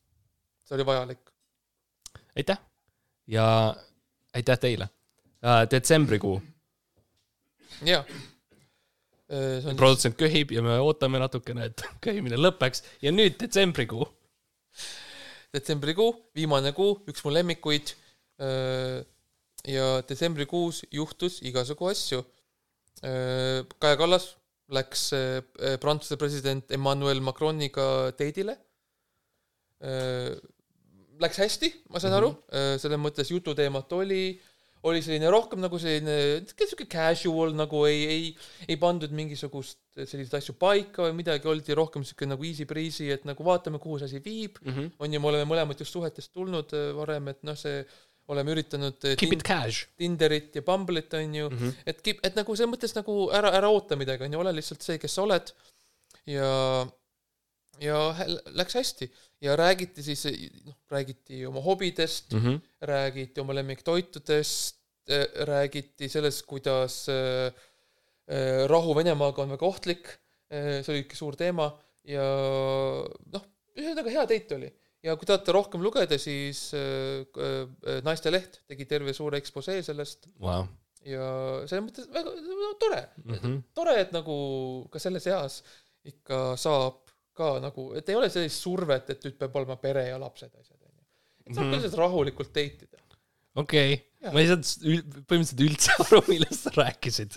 [0.65, 1.19] see oli vajalik.
[2.37, 2.59] aitäh
[3.27, 3.77] ja
[4.35, 4.89] aitäh teile
[5.43, 5.65] uh,.
[5.71, 6.41] detsembrikuu,
[9.63, 14.07] see on, produtsent köhib ja me ootame natukene, et köhimine lõpeks ja nüüd detsembrikuu.
[15.57, 17.95] detsembrikuu, viimane kuu, üks mu lemmikuid.
[19.67, 22.23] Ja detsembrikuus juhtus igasugu asju.
[23.03, 24.31] Kaja Kallas
[24.73, 28.57] läks äh, Prantsuse president Emmanuel Macroniga date'ile.
[31.21, 32.31] Läks hästi, ma saan aru,
[32.81, 34.39] selles mõttes jututeemat oli,
[34.89, 38.27] oli selline rohkem nagu selline sihuke casual nagu ei, ei,
[38.69, 43.25] ei pandud mingisugust selliseid asju paika või midagi, oldi rohkem sihuke nagu easy breezy, et
[43.29, 44.61] nagu vaatame, kuhu see asi viib.
[44.63, 44.91] Mm -hmm.
[44.99, 47.85] on ju, me oleme mõlemad just suhetest tulnud äh, varem, et noh, see,
[48.33, 51.59] oleme üritanud äh, Keep it cash Tinderit ja Bumble'it on ju mm.
[51.59, 51.73] -hmm.
[51.87, 54.99] et, et nagu selles mõttes nagu ära, ära oota midagi, on ju, ole lihtsalt see,
[55.03, 55.53] kes sa oled.
[56.27, 56.51] ja
[57.81, 57.99] ja
[58.57, 59.11] läks hästi
[59.45, 60.25] ja räägiti siis
[60.65, 62.41] noh räägiti oma hobidest mm.
[62.43, 62.61] -hmm.
[62.81, 64.77] räägiti oma lemmiktoitudest,
[65.45, 67.53] räägiti sellest, kuidas äh,
[68.67, 70.09] rahu Venemaaga on väga ohtlik,
[70.51, 71.69] see oli ikka suur teema
[72.05, 72.25] ja
[73.33, 73.45] noh,
[73.77, 74.71] ühesõnaga hea date oli.
[75.07, 80.67] Ja kui tahate rohkem lugeda, siis äh, äh, Naisteleht tegi terve suure eksposee sellest Wow.
[81.07, 81.27] ja
[81.71, 83.59] selles mõttes väga no, tore mm, Mm -hmm.
[83.75, 84.37] tore, et nagu
[84.93, 85.61] ka selles eas
[86.07, 87.03] ikka saab
[87.37, 90.79] ka nagu, et ei ole sellist survet, et nüüd peab olema pere ja lapsed asjad
[90.81, 91.03] onju.
[91.47, 91.71] et saab Mhm.
[91.73, 93.03] ka lihtsalt rahulikult date ida.
[93.55, 94.33] okei okay.
[94.33, 97.37] Ma ei saanud põhimõtteliselt üldse aru, millest sa rääkisid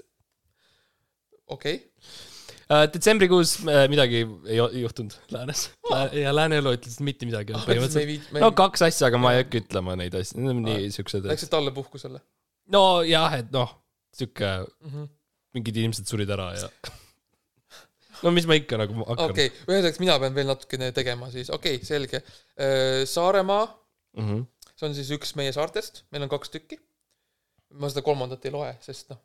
[1.48, 2.29] okei okay..
[2.70, 5.70] Detsembrikuus uh, midagi ei juhtunud läänes
[6.14, 9.96] ja lääne elu ütles mitte midagi me no kaks asja, aga ma ei hakka ütlema
[9.98, 12.22] neid asju, need on nii siuksed, läksid talle puhkusele
[12.70, 13.74] nojah, et noh,
[14.14, 15.14] siuke mm -hmm.
[15.58, 16.70] mingid inimesed surid ära ja
[18.24, 21.50] no mis ma ikka nagu hakkan okei okay., ühesõnaga mina pean veel natukene tegema siis,
[21.50, 22.22] okei okay,, selge.
[23.10, 23.66] Saaremaa,
[24.18, 24.28] mm.
[24.28, 24.46] -hmm.
[24.76, 26.80] see on siis üks meie saartest, meil on kaks tükki.
[27.70, 29.20] ma seda kolmandat ei loe, sest noh,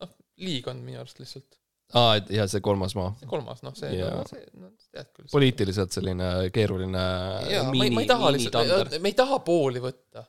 [0.00, 1.58] noh, liig on minu arust lihtsalt.
[1.94, 5.28] aa, et ja see kolmas maa, kolmas, noh, see no,, see, no tead küll.
[5.32, 7.04] poliitiliselt selline keeruline
[7.52, 10.24] jaa, ma ei, ma ei taha lihtsalt, me ei taha pooli võtta.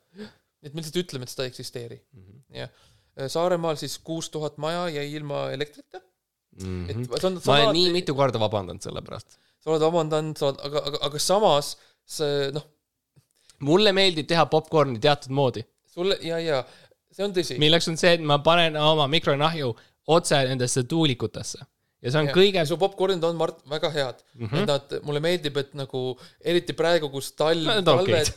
[0.61, 1.99] et me lihtsalt ütleme, et seda ei eksisteeri.
[2.61, 2.85] jah,
[3.34, 6.88] Saaremaal siis kuus tuhat maja jäi ilma elektrita, et mm.
[6.88, 7.19] -hmm.
[7.19, 9.39] see on, ma olen nii mitu korda vabandanud selle pärast.
[9.63, 11.73] sa oled vabandanud, sa oled, aga, aga, aga samas
[12.05, 12.67] see noh,
[13.65, 16.61] mulle meeldib teha popkorni teatud moodi, sulle ja, ja
[17.11, 17.57] see on tõsi.
[17.61, 19.73] milleks on see, et ma panen oma mikronahju
[20.07, 21.59] otse nendesse tuulikutesse
[22.01, 22.35] ja see on Ja.
[22.35, 24.47] kõige su popkornid on, Mart, väga head mm.
[24.47, 24.67] -hmm.
[24.69, 26.01] nad, mulle meeldib, et nagu
[26.41, 28.34] eriti praegu, kus talv no,, talved,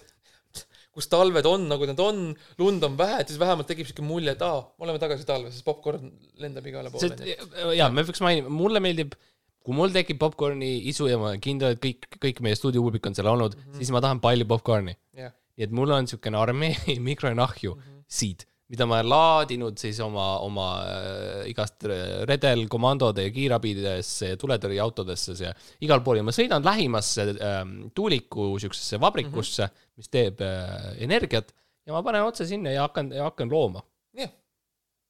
[0.97, 2.23] kus talved on nagu nad on,
[2.59, 5.55] lund on vähe, et siis vähemalt tekib siuke mulje, et aa, me oleme tagasi talves,
[5.59, 6.09] sest popkorn
[6.43, 7.13] lendab igale poole.
[7.21, 7.37] see,
[7.79, 9.15] jaa, me peaks mainima, mulle meeldib,
[9.61, 13.19] kui mul tekib popkorni isu ja ma olen kindel, et kõik, kõik meie stuudiopublik on
[13.19, 13.83] seal olnud mm, -hmm.
[13.83, 14.97] siis ma tahan palju popkorni.
[15.21, 16.75] jah, nii et mul on siukene armee
[17.11, 17.83] mikronahju mm.
[17.83, 18.05] -hmm.
[18.09, 24.39] siit, mida ma olen laadinud siis oma, oma äh, igast re- redelkomandode ja kiirabidesse ja
[24.41, 25.51] tuletõrjeautodesse ja
[25.83, 26.21] igal pool.
[26.21, 29.97] Ja ma sõidan lähimasse ähm, tuuliku siuksesse vabrikusse mm, -hmm.
[29.99, 31.51] mis teeb äh, energiat
[31.87, 33.83] ja ma panen otse sinna ja hakkan, hakkan looma.
[34.15, 34.31] jah,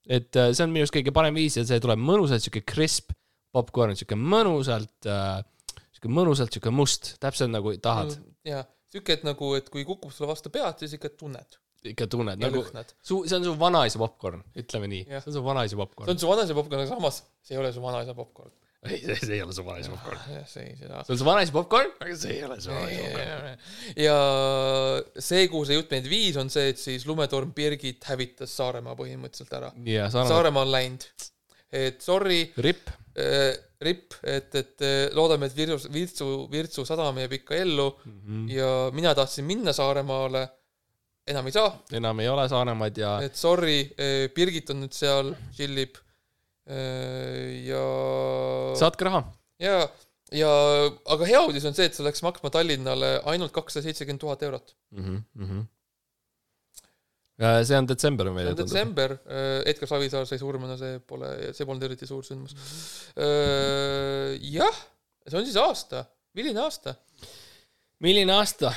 [0.08, 3.12] et äh, see on minu arust kõige parem viis ja see tuleb mõnusalt siuke crisp
[3.52, 5.40] popkorn, siuke mõnusalt äh,,
[5.92, 8.16] siuke mõnusalt siuke must, täpselt nagu tahad,
[8.46, 12.40] ja siuke, et nagu, et kui kukub sulle vastu pead, siis ikka tunned ikka tunned
[12.42, 12.90] nagu lõhnad.
[13.02, 16.10] su, see on su vanaisa popkorn, ütleme nii, see on su vanaisa see popkorn.
[16.12, 18.52] on su vanaisa popkorn, aga samas see ei ole su vanaisa popkorn.
[18.84, 20.20] ei, see, see ei ole su vanaisa popkorn.
[20.34, 21.00] jah, see ei, seda.
[21.06, 23.64] see on su vanaisa popkorn, aga see ei ole su vanaisa popkorn.
[24.04, 24.18] ja
[25.30, 29.56] see, kuhu see jutt meid viis, on see, et siis lumetorm Birgit hävitas Saaremaa põhimõtteliselt
[29.60, 29.72] ära.
[29.88, 31.08] ja Saaremaa, Saaremaa on läinud.
[31.80, 37.38] et sorry ripp, äh,, ripp, et, et äh, loodame, et Virtsu, Virtsu, Virtsu sadam jääb
[37.40, 38.48] ikka ellu Mhm.
[38.52, 40.48] ja mina tahtsin minna Saaremaale,
[41.30, 43.82] enam ei saa, enam ei ole Saaremaad ja et sorry,
[44.34, 45.98] Birgit on nüüd seal, tšillib
[47.66, 47.82] ja
[48.78, 49.24] saatke raha.
[49.62, 49.80] ja,
[50.36, 50.52] ja
[51.14, 54.74] aga hea uudis on see, et see läks maksma Tallinnale ainult kakssada seitsekümmend tuhat eurot.
[57.40, 58.68] Äh, see on detsember see meile on tundub.
[58.68, 59.16] detsember,
[59.70, 62.54] Edgar Savisaar sai surma, no see pole, see polnud eriti suur sündmus.
[64.52, 64.80] jah,
[65.26, 66.04] see on siis aasta,
[66.36, 66.94] milline aasta?
[68.04, 68.74] milline aasta?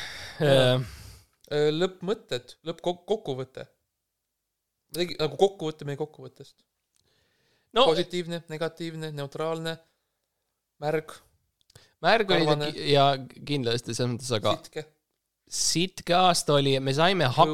[1.53, 1.71] Jaa.
[1.79, 3.67] lõppmõtted, lõppkokkuvõte.
[4.93, 6.55] tegin nagu kokkuvõte meie kokkuvõttest.
[7.73, 9.77] no positiivne, negatiivne, neutraalne,
[10.83, 11.15] märg,
[12.05, 13.07] märg oli ki- ja
[13.45, 14.85] kindlasti selles mõttes, aga sitke,
[15.49, 17.47] sitke aasta oli, me saime hak-,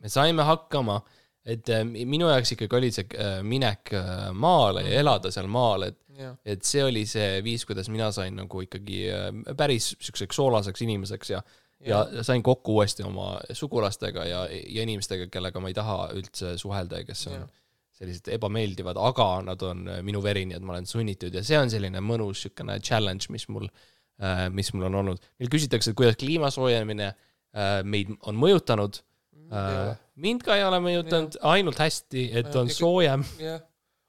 [0.00, 1.00] me saime hakkama,
[1.44, 5.84] et äh, minu jaoks ikkagi oli see äh, minek äh, maale ja elada seal maal,
[5.90, 10.36] et jah, et see oli see viis, kuidas mina sain nagu ikkagi äh, päris siukseks
[10.40, 11.42] soolaseks inimeseks ja
[11.84, 17.02] ja sain kokku uuesti oma sugulastega ja, ja inimestega, kellega ma ei taha üldse suhelda
[17.02, 17.50] ja kes on Jah.
[18.00, 21.58] sellised ebameeldivad, aga nad on äh, minu veri, nii et ma olen sunnitud ja see
[21.60, 23.68] on selline mõnus siukene challenge, mis mul,
[24.56, 25.20] mis mul on olnud.
[25.36, 29.02] meil küsitakse, et kuidas kliima soojenemine äh, meid on mõjutanud.
[30.16, 33.60] mind ka ei ole mõjutanud, ainult hästi, et Ja, on soojem jah,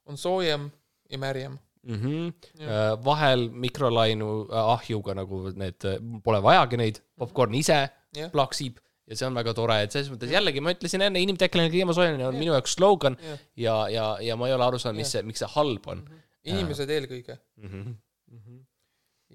[0.08, 0.72] on soojem
[1.12, 1.60] ja märjem.
[1.88, 2.02] mm.
[2.02, 3.06] -hmm.
[3.06, 5.88] Vahel mikrolainu äh, ahjuga nagu need,
[6.24, 8.32] pole vajagi neid, popkorn ise Jah.
[8.32, 8.78] plaksib
[9.08, 12.28] ja see on väga tore, et selles mõttes jällegi ma ütlesin enne, inimtekkeline kliima soojenemine
[12.28, 13.44] on minu jaoks slogan Jah.
[13.56, 16.04] ja, ja, ja ma ei ole aru saanud, mis see, miks see halb on
[16.48, 17.38] inimesed eelkõige.
[17.62, 17.96] mm.
[18.32, 18.60] -hmm.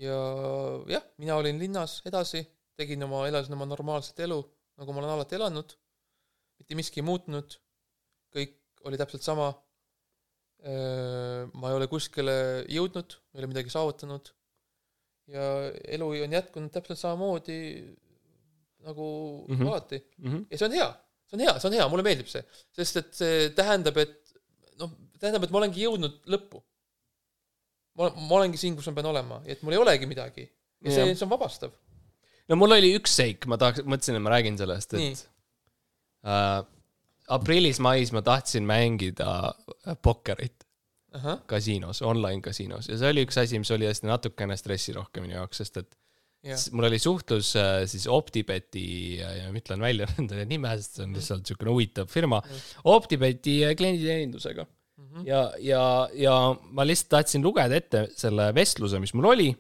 [0.05, 0.19] ja
[0.95, 2.45] jah, mina olin linnas edasi,
[2.77, 4.41] tegin oma, elasin oma normaalset elu,
[4.81, 5.77] nagu ma olen alati elanud.
[6.59, 7.59] mitte miski ei muutunud,
[8.35, 9.53] kõik oli täpselt sama.
[10.63, 12.35] Ma ei ole kuskile
[12.71, 14.29] jõudnud, ei ole midagi saavutanud,
[15.33, 15.47] ja
[15.97, 17.59] elu on jätkunud täpselt samamoodi
[18.83, 19.07] nagu
[19.49, 19.57] mm.
[19.57, 19.69] -hmm.
[19.69, 20.33] alati mm.
[20.33, 20.47] -hmm.
[20.51, 20.89] ja see on hea,
[21.27, 22.43] see on hea, see on hea, mulle meeldib see,
[22.79, 24.35] sest et see tähendab, et
[24.81, 24.91] noh,
[25.21, 26.63] tähendab, et ma olengi jõudnud lõppu.
[27.99, 30.47] ma, ma olengi siin, kus ma pean olema, et mul ei olegi midagi
[30.83, 31.75] ja see see on vabastav.
[32.49, 35.13] no mul oli üks seik, ma tahaks, mõtlesin, et ma räägin sellest, Nii.
[35.13, 35.29] et
[36.27, 36.59] äh,
[37.29, 39.31] aprillis-mais ma tahtsin mängida
[39.87, 40.67] äh, pokkerit.
[41.13, 45.35] Ahah, kasiinos, online kasiinos ja see oli üks asi, mis oli hästi natukene stressirohke minu
[45.37, 45.91] jaoks, sest et
[46.41, 48.85] jah, S- mul oli suhtlus äh, siis OpTibeti
[49.19, 52.39] ja, ja ma ütlen välja nende nime, sest see on lihtsalt niisugune huvitav firma,
[52.89, 54.65] OpTibeti äh, klienditeenindusega.
[55.29, 55.83] ja, ja,
[56.17, 56.39] ja
[56.73, 59.51] ma lihtsalt tahtsin lugeda ette selle vestluse, mis mul oli.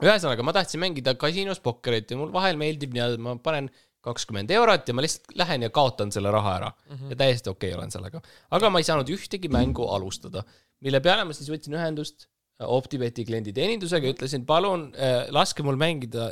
[0.00, 3.68] ühesõnaga, ma tahtsin mängida kasiinos pokkerit ja mul vahel meeldib nii-öelda, ma panen
[4.06, 6.94] kakskümmend eurot ja ma lihtsalt lähen ja kaotan selle raha ära mm.
[6.94, 7.10] -hmm.
[7.10, 8.22] ja täiesti okei okay olen sellega.
[8.50, 10.44] aga ma ei saanud ühtegi mängu alustada,
[10.80, 12.28] mille peale ma siis võtsin ühendust
[12.64, 16.30] OpTibeti klienditeenindusega ja ütlesin, palun äh, laske mul mängida,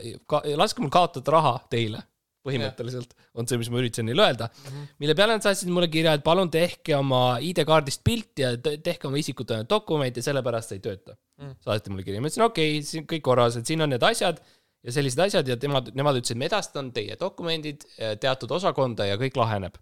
[0.57, 2.03] laske mul kaotada raha teile.
[2.45, 4.65] põhimõtteliselt on see, mis ma üritasin neile öelda mm.
[4.73, 4.89] -hmm.
[5.01, 9.09] mille peale nad saatsid mulle kirja, et palun tehke oma ID-kaardist pilt ja te- tehke
[9.09, 11.55] oma isikut tõendav dokument ja sellepärast see ei tööta mm..
[11.65, 14.43] saadeti mulle kirja, ma ütlesin okei okay,, siin kõik korras, et siin on need asjad
[14.85, 19.17] ja sellised asjad ja temad, nemad ütlesid, ma edastan teie dokumendid eh, teatud osakonda ja
[19.21, 19.79] kõik laheneb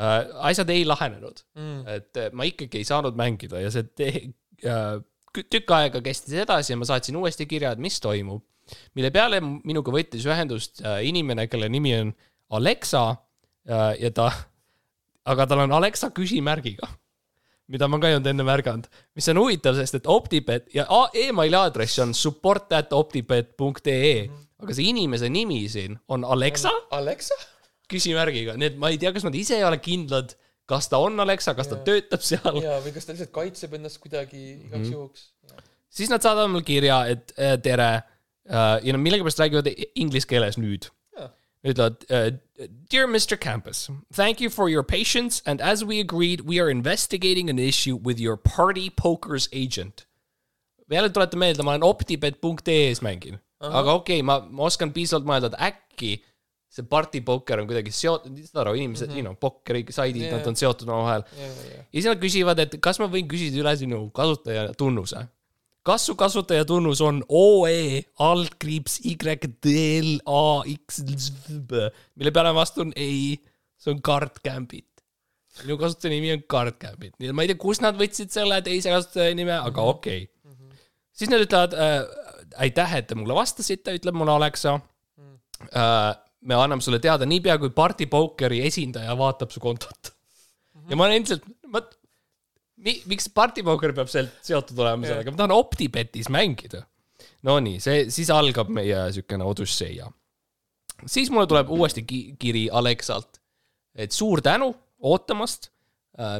[0.00, 0.30] äh,.
[0.52, 4.30] asjad ei lahenenud mm., et eh, ma ikkagi ei saanud mängida ja see te-
[4.62, 8.42] kü- tükk aega kestis edasi ja ma saatsin uuesti kirja, et mis toimub.
[8.94, 12.12] mille peale minuga võttis ühendust äh, inimene, kelle nimi on
[12.56, 14.30] Alexa äh, ja ta,
[15.28, 16.88] aga tal on Alexa küsimärgiga,
[17.72, 18.86] mida ma ka ei olnud enne märganud,
[19.16, 20.84] mis on huvitav, sest et Optibet ja
[21.24, 24.28] emaili aadress on support at optibet.ee,
[24.62, 27.34] aga see inimese nimi siin on Alexa Alexa?
[27.92, 30.30] küsimärgiga, nii et ma ei tea, kas nad ise ei ole kindlad,
[30.70, 32.60] kas ta on Alexa, kas ta töötab seal.
[32.62, 34.92] jaa, või kas ta lihtsalt kaitseb ennast kuidagi igaks Mhm.
[34.94, 35.26] juhuks?
[35.92, 37.90] siis nad saadavad mulle kirja, et äh, tere
[38.48, 40.88] äh, ja nad millegipärast räägivad inglise keeles nüüd.
[41.62, 42.32] Ütlevad uh,,
[42.90, 47.50] Dear Mr Campus, thank you for your patience and as we agreed, we are investigating
[47.50, 50.06] an issue with your party poker's agent.
[50.92, 55.48] jälle tuletan meelde, ma olen optibet.ee-s mängin, aga okei okay,, ma, ma oskan piisavalt mõelda,
[55.52, 56.10] et äkki
[56.72, 59.20] see party poker on kuidagi seotud, saad aru, inimesed mm, -hmm.
[59.20, 61.24] you know, pokkeri saidid yeah., nad on seotud omavahel.
[61.36, 65.26] jaa, jaa, ja siis nad küsivad, et kas ma võin küsida üle sinu kasutajatunnuse.
[65.86, 69.16] Kas su kasutajatunus on OE altkriips Y
[69.64, 71.02] D L A X
[71.50, 73.36] B, mille peale ma vastun ei,
[73.78, 74.88] see on Card Gambit.
[75.64, 78.60] minu kasutaja nimi on Card Gambit, nii et ma ei tea, kust nad võtsid selle
[78.64, 80.78] teise kasutaja nime, aga okei okay..
[81.12, 81.98] siis nad ütlevad äh,
[82.62, 86.12] aitäh, et te mulle vastasite, ütleb mulle Alexa äh,.
[86.42, 90.14] me anname sulle teada niipea, kui Party Pokeri esindaja vaatab su kontot.
[90.88, 91.82] ja ma olen endiselt, ma,
[92.84, 96.84] mi, miks Party Poker peab sealt seotud olema sellega, ma tahan OpTibetis mängida.
[97.46, 100.06] Nonii, see, siis algab meie siukene odüsseia.
[101.06, 103.40] siis mulle tuleb uuesti ki kiri Alexalt,
[103.94, 104.72] et suur tänu
[105.02, 105.70] ootamast.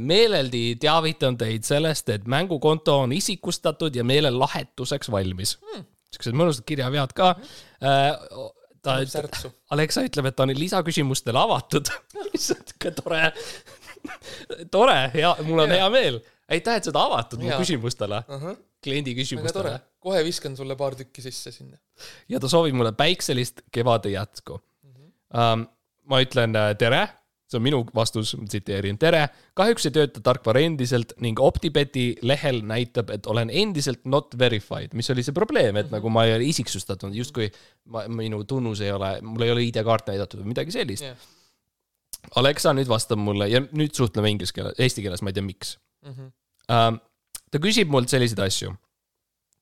[0.05, 5.87] meeleldi teavitan teid sellest, et mängukonto on isikustatud ja meelelahetuseks valmis hmm..
[6.13, 8.51] siuksed mõnusad kirjavead ka hmm..
[8.83, 8.99] ta
[9.73, 11.89] Alexa ütleb, et ta on lisaküsimustele avatud.
[12.33, 13.33] lihtsalt tore,
[14.75, 16.21] tore, hea, mul on hea meel.
[16.49, 19.39] aitäh, et sa oled avatud mu küsimustele, ahah, kliendi väga tore.
[19.39, 19.79] küsimustele..
[20.03, 21.79] kohe viskan sulle paar tükki sisse sinna.
[22.29, 24.61] ja ta soovib mulle päikselist kevade jätku.
[24.83, 24.93] Mm.
[24.93, 25.13] -hmm.
[25.39, 25.67] Um,
[26.11, 27.09] ma ütlen äh, tere,
[27.53, 29.27] see on minu vastus, tsiteerin, tere,
[29.59, 35.11] kahjuks ei tööta tarkvara endiselt ning Optibeti lehel näitab, et olen endiselt not verified, mis
[35.11, 37.51] oli see probleem, et nagu ma ei ole isiksustatud, justkui
[37.93, 41.07] ma, minu tunnus ei ole, mul ei ole ID-kaart näidatud või midagi sellist.
[41.07, 41.31] Jah,
[42.39, 45.77] Alexa nüüd vastab mulle ja nüüd suhtleme inglise keeles, eesti keeles, ma ei tea, miks
[46.03, 46.31] Mhm.
[46.69, 47.01] um,.
[47.53, 48.73] ta küsib mult selliseid asju.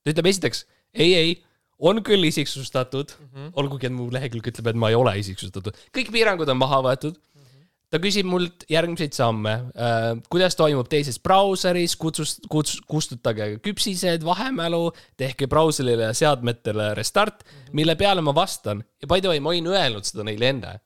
[0.04, 0.64] ta ütleb esiteks
[0.94, 1.32] ei, ei,
[1.78, 3.50] on küll isiksustatud mm, -hmm.
[3.60, 7.16] olgugi et mu lehekülg ütleb, et ma ei ole isiksustatud, kõik piirangud on maha võetud
[7.16, 7.44] mm.
[7.44, 7.68] -hmm.
[7.90, 14.92] ta küsib mult järgmiseid samme uh,, kuidas toimub teises brauseris, kutsus, kuts-, kustutage küpsised, vahemälu,
[15.16, 17.74] tehke brauserile ja seadmetele restart mm, -hmm.
[17.80, 20.80] mille peale ma vastan ja by the way, ma olin öelnud seda neile enne.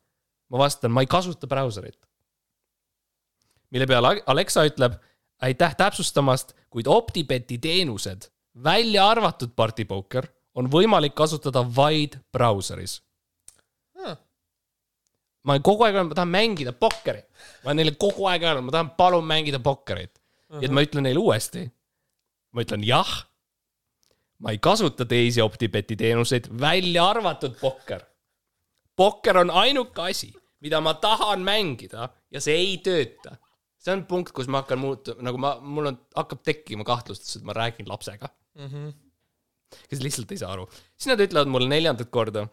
[0.48, 1.98] ma vastan, ma ei kasuta brauserit
[3.74, 4.94] mille peale Alexa ütleb
[5.42, 8.30] aitäh täpsustamast, kuid OpTibeti teenused,
[8.64, 13.00] välja arvatud Party Poker, on võimalik kasutada vaid brauseris.
[14.04, 14.16] Ah.
[15.42, 17.26] ma olen kogu aeg öelnud, ma tahan mängida pokkerit.
[17.62, 20.20] ma olen neile kogu aeg öelnud, ma tahan palun mängida pokkerit.
[20.50, 21.70] ja et ma ütlen neile uuesti.
[22.52, 23.26] ma ütlen jah.
[24.38, 28.02] ma ei kasuta teisi OpTibeti teenuseid, välja arvatud pokker.
[28.96, 33.36] pokker on ainuke asi, mida ma tahan mängida ja see ei tööta
[33.84, 37.46] see on punkt, kus ma hakkan muutuma, nagu ma, mul on, hakkab tekkima kahtlust, et
[37.46, 38.30] ma räägin lapsega.
[38.58, 38.92] Mhm.
[39.90, 40.68] kes lihtsalt ei saa aru.
[40.94, 42.44] siis nad ütlevad mulle neljandat korda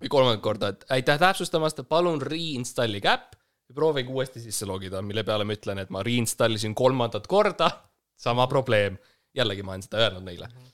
[0.00, 3.38] või kolmandat korda, et aitäh täpsustamast, palun reinstallige äpp
[3.68, 7.70] ja proovige uuesti sisse logida, mille peale ma ütlen, et ma reinstallisin kolmandat korda,
[8.16, 8.98] sama probleem.
[9.34, 10.58] jällegi ma olen seda öelnud neile mm.
[10.58, 10.70] -hmm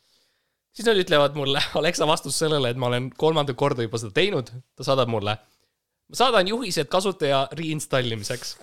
[0.77, 4.51] siis nad ütlevad mulle, Alexa vastus sellele, et ma olen kolmandat korda juba seda teinud,
[4.77, 5.39] ta saadab mulle.
[6.09, 8.57] ma saadan juhised kasutaja reinstallimiseks.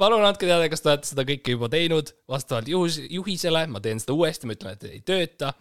[0.00, 4.02] Palun andke teada, kas te olete seda kõike juba teinud, vastavalt juhus, juhisele, ma teen
[4.02, 5.52] seda uuesti, ma ütlen, et ei tööta.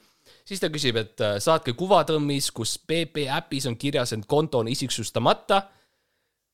[0.46, 4.68] siis ta küsib, et äh, saatke kuvatõmmis, kus PP äpis on kirjas, et konto on
[4.68, 5.64] isiksustamata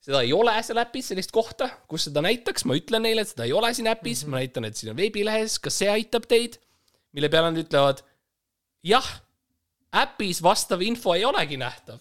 [0.03, 3.47] seda ei ole seal äpis sellist kohta, kus seda näitaks, ma ütlen neile, et seda
[3.47, 4.31] ei ole siin äpis mm, -hmm.
[4.31, 6.59] ma näitan, et siin on veebilehes, kas see aitab teid?
[7.11, 8.03] mille peale nad ütlevad,
[8.85, 9.07] jah,
[9.97, 11.97] äpis vastav info ei olegi nähtav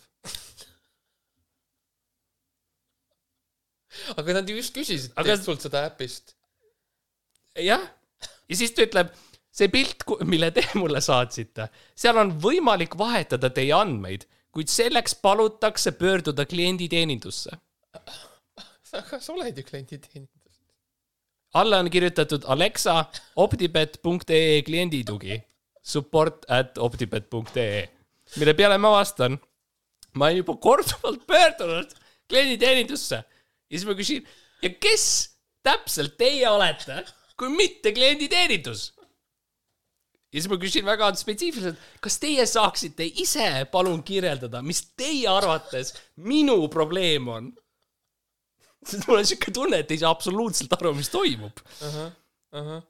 [4.17, 5.37] aga nad ju just küsisid aga...
[5.41, 6.35] sult seda äpist.
[7.59, 7.85] jah,
[8.49, 9.13] ja siis ta ütleb,
[9.55, 11.69] see pilt, mille te mulle saatsite,
[11.99, 17.59] seal on võimalik vahetada teie andmeid, kuid selleks palutakse pöörduda klienditeenindusse.
[18.99, 20.35] aga sa oled ju klienditeenindus.
[21.55, 23.05] alla on kirjutatud Alexa
[23.37, 25.43] optibet.ee klienditugi
[25.89, 27.89] support at optibet.ee,
[28.37, 29.39] mille peale ma vastan.
[30.15, 31.93] ma olen juba korduvalt pöördunud
[32.29, 33.23] klienditeenindusse
[33.71, 34.29] ja siis ma küsin,
[34.63, 35.05] ja kes
[35.67, 37.03] täpselt teie olete,
[37.39, 38.93] kui mitte klienditeenindus?
[40.29, 45.95] ja siis ma küsin väga spetsiifiliselt, kas teie saaksite ise palun kirjeldada, mis teie arvates
[46.17, 47.49] minu probleem on?
[48.85, 51.95] sest mul on siuke tunne, et ei saa absoluutselt aru, mis toimub uh.
[51.95, 52.11] -huh,
[52.61, 52.83] uh -huh.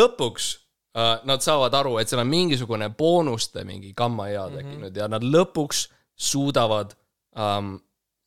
[0.00, 0.48] lõpuks
[0.96, 4.56] uh, nad saavad aru, et seal on mingisugune boonuste mingi gamma-hea mhm.
[4.56, 4.98] tekkinud mm -hmm.
[4.98, 6.96] ja nad lõpuks suudavad
[7.36, 7.78] um,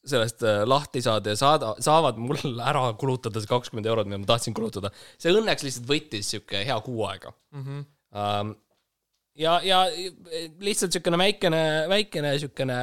[0.07, 2.39] sellest uh, lahti saada ja saada, saavad mul
[2.71, 4.91] ära kulutada see kakskümmend eurot, mida ma tahtsin kulutada.
[5.21, 7.63] see õnneks lihtsalt võttis sihuke hea kuu aega mm.
[7.63, 7.89] -hmm.
[8.11, 8.49] Um,
[9.39, 9.85] ja, ja
[10.59, 12.79] lihtsalt siukene väikene, väikene siukene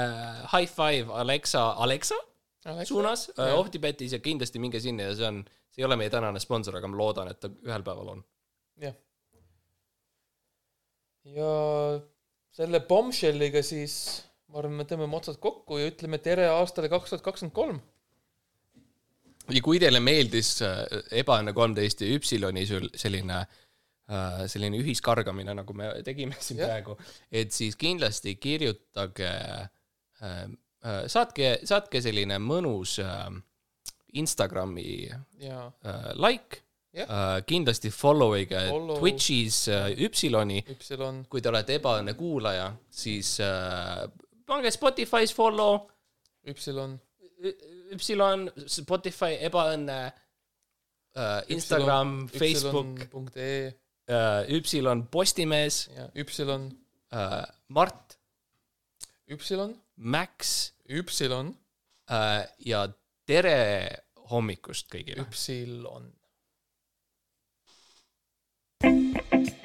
[0.55, 2.17] high five Alexa, Alexa,
[2.65, 2.89] Alexa?
[2.89, 6.41] suunas uh, Optibetis ja kindlasti minge sinna ja see on, see ei ole meie tänane
[6.41, 8.25] sponsor, aga ma loodan, et ta ühel päeval on.
[8.81, 8.97] jah
[11.37, 11.53] ja
[12.55, 13.97] selle bombshelliga siis
[14.53, 17.81] ma arvan, me tõmbame otsad kokku ja ütleme tere aastale kaks tuhat kakskümmend kolm.
[19.49, 20.85] ja kui teile meeldis äh,
[21.23, 26.71] Ebaõnne kolmteist ja Üpsiloni selline äh, selline ühiskargamine, nagu me tegime siin ja.
[26.71, 26.97] praegu,
[27.33, 29.35] et siis kindlasti kirjutage,
[30.23, 30.47] äh,
[31.11, 32.97] saatke, saatke selline mõnus
[34.17, 35.05] Instagrami
[35.43, 35.69] ja.
[36.17, 36.65] like
[36.99, 38.97] Uh, kindlasti follow ige follow.
[38.99, 39.69] Twitch'is
[40.03, 40.65] Üpsiloni.
[41.31, 43.37] kui te olete ebaõnne kuulaja, siis
[44.49, 45.87] pange Spotify's follow.
[46.49, 46.97] Üpsilon.
[47.95, 53.05] Üpsilon, Spotify, ebaõnne uh,, Instagram, Facebook.
[53.39, 55.87] Uh, Üpsilon Postimees.
[56.19, 56.69] Üpsilon
[57.13, 57.45] uh,.
[57.77, 58.19] Mart.
[59.31, 59.77] Üpsilon.
[59.97, 60.73] Max.
[60.89, 61.53] Üpsilon
[62.11, 62.45] uh,.
[62.65, 62.87] ja
[63.29, 63.59] tere
[64.33, 65.25] hommikust kõigile.
[65.29, 66.15] Üpsilon
[68.81, 69.58] thank you